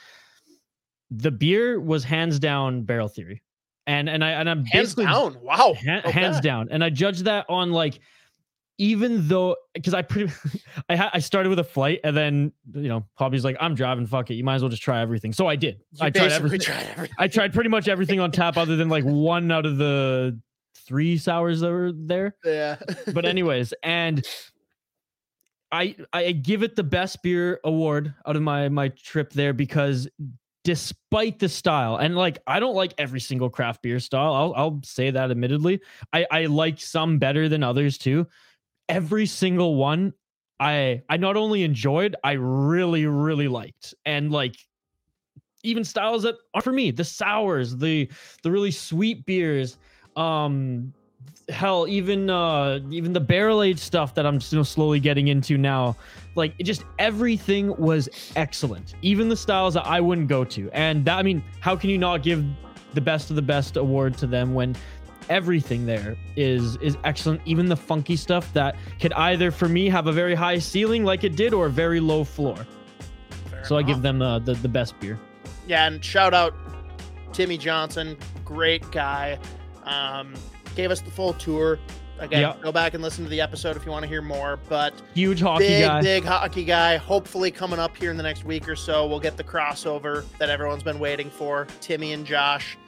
the 1.10 1.30
beer 1.30 1.80
was 1.80 2.04
hands 2.04 2.38
down 2.38 2.82
Barrel 2.82 3.08
Theory, 3.08 3.42
and 3.86 4.08
and 4.08 4.24
I 4.24 4.30
and 4.30 4.48
I'm 4.48 4.64
Hands 4.64 4.94
basically 4.94 5.06
down. 5.06 5.36
Wow. 5.42 5.74
Ha- 5.84 6.10
hands 6.10 6.40
down. 6.40 6.68
And 6.70 6.82
i 6.82 6.90
judge 6.90 7.20
that 7.20 7.46
on 7.48 7.72
like 7.72 8.00
even 8.78 9.26
though 9.28 9.56
because 9.74 9.94
I 9.94 10.02
pretty 10.02 10.32
I 10.88 10.96
ha- 10.96 11.10
I 11.12 11.20
started 11.20 11.48
with 11.48 11.58
a 11.58 11.64
flight 11.64 12.00
and 12.04 12.16
then 12.16 12.52
you 12.74 12.88
know 12.88 13.06
Hobby's 13.14 13.44
like 13.44 13.56
I'm 13.60 13.74
driving. 13.74 14.06
Fuck 14.06 14.30
it. 14.30 14.34
You 14.34 14.44
might 14.44 14.56
as 14.56 14.62
well 14.62 14.68
just 14.68 14.82
try 14.82 15.00
everything. 15.00 15.32
So 15.32 15.46
I 15.46 15.56
did. 15.56 15.80
You 15.92 16.06
I 16.06 16.10
tried 16.10 16.32
everything. 16.32 16.60
tried 16.60 16.86
everything. 16.92 17.16
I 17.18 17.28
tried 17.28 17.52
pretty 17.52 17.70
much 17.70 17.88
everything 17.88 18.20
on 18.20 18.30
tap 18.32 18.56
other 18.56 18.76
than 18.76 18.88
like 18.88 19.04
one 19.04 19.50
out 19.50 19.66
of 19.66 19.78
the 19.78 20.38
three 20.86 21.18
sours 21.18 21.60
that 21.60 21.70
were 21.70 21.92
there. 21.92 22.36
Yeah. 22.44 22.76
but 23.12 23.24
anyways 23.24 23.72
and 23.82 24.26
I 25.72 25.96
I 26.12 26.32
give 26.32 26.62
it 26.62 26.76
the 26.76 26.84
best 26.84 27.22
beer 27.22 27.60
award 27.64 28.14
out 28.26 28.36
of 28.36 28.42
my 28.42 28.68
my 28.68 28.88
trip 28.88 29.32
there 29.32 29.52
because 29.52 30.08
despite 30.64 31.38
the 31.38 31.48
style 31.48 31.96
and 31.96 32.16
like 32.16 32.38
I 32.46 32.58
don't 32.60 32.74
like 32.74 32.94
every 32.98 33.20
single 33.20 33.50
craft 33.50 33.82
beer 33.82 34.00
style. 34.00 34.32
I'll 34.32 34.54
I'll 34.56 34.80
say 34.84 35.10
that 35.10 35.30
admittedly. 35.30 35.80
I 36.12 36.26
I 36.30 36.46
like 36.46 36.80
some 36.80 37.18
better 37.18 37.48
than 37.48 37.62
others 37.62 37.98
too. 37.98 38.26
Every 38.88 39.26
single 39.26 39.76
one 39.76 40.12
I 40.58 41.02
I 41.08 41.16
not 41.16 41.36
only 41.36 41.62
enjoyed 41.62 42.16
I 42.24 42.32
really 42.32 43.06
really 43.06 43.48
liked. 43.48 43.94
And 44.04 44.32
like 44.32 44.56
even 45.62 45.84
styles 45.84 46.22
that 46.22 46.36
are 46.54 46.62
for 46.62 46.72
me 46.72 46.90
the 46.90 47.04
sours 47.04 47.76
the 47.76 48.08
the 48.42 48.50
really 48.50 48.70
sweet 48.70 49.26
beers 49.26 49.78
um 50.14 50.92
hell 51.48 51.86
even 51.88 52.28
uh 52.28 52.80
even 52.90 53.12
the 53.12 53.20
barrel 53.20 53.62
aged 53.62 53.78
stuff 53.78 54.14
that 54.14 54.26
i'm 54.26 54.40
still 54.40 54.64
slowly 54.64 54.98
getting 54.98 55.28
into 55.28 55.56
now 55.56 55.96
like 56.36 56.54
it 56.58 56.64
just 56.64 56.84
everything 56.98 57.74
was 57.78 58.08
excellent. 58.36 58.94
Even 59.02 59.28
the 59.28 59.36
styles 59.36 59.74
that 59.74 59.86
i 59.86 60.00
wouldn't 60.00 60.28
go 60.28 60.44
to. 60.44 60.70
And 60.72 61.04
that 61.06 61.18
i 61.18 61.22
mean 61.22 61.42
how 61.60 61.74
can 61.74 61.90
you 61.90 61.98
not 61.98 62.22
give 62.22 62.44
the 62.94 63.00
best 63.00 63.30
of 63.30 63.36
the 63.36 63.42
best 63.42 63.76
award 63.76 64.16
to 64.18 64.26
them 64.26 64.54
when 64.54 64.76
everything 65.28 65.86
there 65.86 66.16
is 66.36 66.76
is 66.76 66.96
excellent? 67.04 67.40
Even 67.46 67.66
the 67.66 67.76
funky 67.76 68.16
stuff 68.16 68.52
that 68.52 68.76
could 69.00 69.12
either 69.14 69.50
for 69.50 69.68
me 69.68 69.88
have 69.88 70.06
a 70.06 70.12
very 70.12 70.34
high 70.34 70.58
ceiling 70.58 71.04
like 71.04 71.24
it 71.24 71.36
did 71.36 71.52
or 71.52 71.66
a 71.66 71.70
very 71.70 72.00
low 72.00 72.22
floor. 72.22 72.56
Fair 73.50 73.64
so 73.64 73.76
i 73.76 73.82
give 73.82 74.02
them 74.02 74.18
the, 74.18 74.38
the 74.40 74.54
the 74.54 74.68
best 74.68 74.98
beer. 75.00 75.18
Yeah, 75.66 75.86
and 75.86 76.04
shout 76.04 76.32
out 76.32 76.54
Timmy 77.32 77.58
Johnson, 77.58 78.16
great 78.44 78.88
guy. 78.92 79.38
Um, 79.84 80.34
gave 80.76 80.90
us 80.92 81.00
the 81.00 81.10
full 81.10 81.32
tour. 81.32 81.78
Again, 82.18 82.40
Yeah. 82.40 82.54
go 82.62 82.72
back 82.72 82.94
and 82.94 83.02
listen 83.02 83.24
to 83.24 83.30
the 83.30 83.40
episode 83.42 83.76
if 83.76 83.84
you 83.84 83.90
want 83.92 84.02
to 84.04 84.08
hear 84.08 84.22
more. 84.22 84.58
But 84.68 84.94
huge 85.14 85.40
hockey 85.42 85.66
big, 85.66 85.84
guy 85.86 86.00
big 86.00 86.24
hockey 86.24 86.64
guy. 86.64 86.96
Hopefully, 86.96 87.50
coming 87.50 87.78
up 87.78 87.94
here 87.96 88.10
in 88.10 88.16
the 88.16 88.22
next 88.22 88.44
week 88.44 88.68
or 88.68 88.76
so, 88.76 89.06
we'll 89.06 89.20
get 89.20 89.36
the 89.36 89.44
crossover 89.44 90.24
that 90.38 90.48
everyone's 90.48 90.82
been 90.82 90.98
waiting 90.98 91.28
for. 91.30 91.66
Timmy 91.80 92.12
and 92.14 92.24
Josh, 92.24 92.78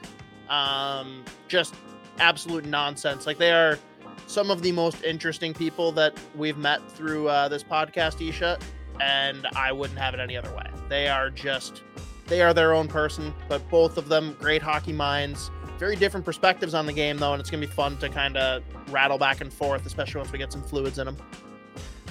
um, 0.49 1.23
just 1.47 1.75
absolute 2.19 2.65
nonsense. 2.65 3.27
Like 3.27 3.37
they 3.37 3.51
are 3.51 3.77
some 4.25 4.49
of 4.51 4.61
the 4.61 4.71
most 4.71 5.03
interesting 5.03 5.53
people 5.53 5.91
that 5.93 6.17
we've 6.35 6.57
met 6.57 6.79
through 6.91 7.29
uh, 7.29 7.47
this 7.49 7.63
podcast, 7.63 8.27
Isha, 8.27 8.57
and 8.99 9.47
I 9.55 9.71
wouldn't 9.71 9.99
have 9.99 10.13
it 10.15 10.19
any 10.19 10.37
other 10.37 10.53
way. 10.55 10.65
They 10.87 11.07
are 11.07 11.29
just 11.29 11.83
they 12.25 12.41
are 12.41 12.53
their 12.53 12.73
own 12.73 12.87
person, 12.87 13.33
but 13.47 13.67
both 13.69 13.97
of 13.97 14.09
them 14.09 14.35
great 14.39 14.61
hockey 14.63 14.93
minds. 14.93 15.51
Very 15.79 15.95
different 15.95 16.25
perspectives 16.25 16.73
on 16.73 16.85
the 16.85 16.93
game, 16.93 17.17
though, 17.17 17.33
and 17.33 17.39
it's 17.39 17.49
gonna 17.49 17.65
be 17.65 17.71
fun 17.71 17.97
to 17.97 18.09
kind 18.09 18.37
of 18.37 18.61
rattle 18.91 19.17
back 19.17 19.41
and 19.41 19.51
forth, 19.51 19.85
especially 19.85 20.19
once 20.19 20.31
we 20.31 20.37
get 20.37 20.51
some 20.51 20.61
fluids 20.61 20.99
in 20.99 21.05
them. 21.05 21.17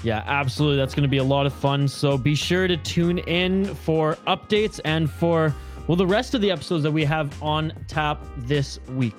Yeah, 0.03 0.23
absolutely. 0.27 0.77
That's 0.77 0.95
going 0.95 1.03
to 1.03 1.09
be 1.09 1.17
a 1.19 1.25
lot 1.25 1.47
of 1.47 1.53
fun. 1.53 1.89
So 1.89 2.17
be 2.17 2.35
sure 2.35 2.69
to 2.69 2.77
tune 2.77 3.19
in 3.19 3.75
for 3.75 4.15
updates 4.27 4.81
and 4.85 5.11
for, 5.11 5.55
well, 5.87 5.97
the 5.97 6.07
rest 6.07 6.35
of 6.35 6.41
the 6.41 6.51
episodes 6.51 6.83
that 6.85 6.91
we 6.91 7.05
have 7.05 7.43
on 7.43 7.73
tap 7.89 8.25
this 8.37 8.79
week. 8.91 9.17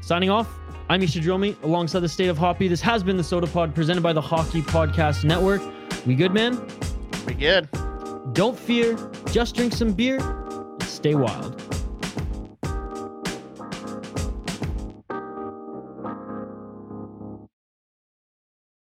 Signing 0.00 0.30
off, 0.30 0.48
I'm 0.88 1.02
Isha 1.02 1.20
Dromi 1.20 1.62
alongside 1.62 2.00
the 2.00 2.08
State 2.08 2.28
of 2.28 2.38
Hoppy. 2.38 2.66
This 2.66 2.80
has 2.80 3.02
been 3.02 3.16
the 3.16 3.22
Sota 3.22 3.52
Pod 3.52 3.74
presented 3.74 4.02
by 4.02 4.12
the 4.12 4.20
Hockey 4.20 4.62
Podcast 4.62 5.24
Network. 5.24 5.60
We 6.06 6.14
good, 6.14 6.32
man? 6.32 6.66
We 7.26 7.34
good. 7.34 7.68
Don't 8.32 8.58
fear, 8.58 8.96
just 9.30 9.54
drink 9.54 9.74
some 9.74 9.92
beer 9.92 10.18
and 10.18 10.82
stay 10.84 11.14
wild. 11.14 11.69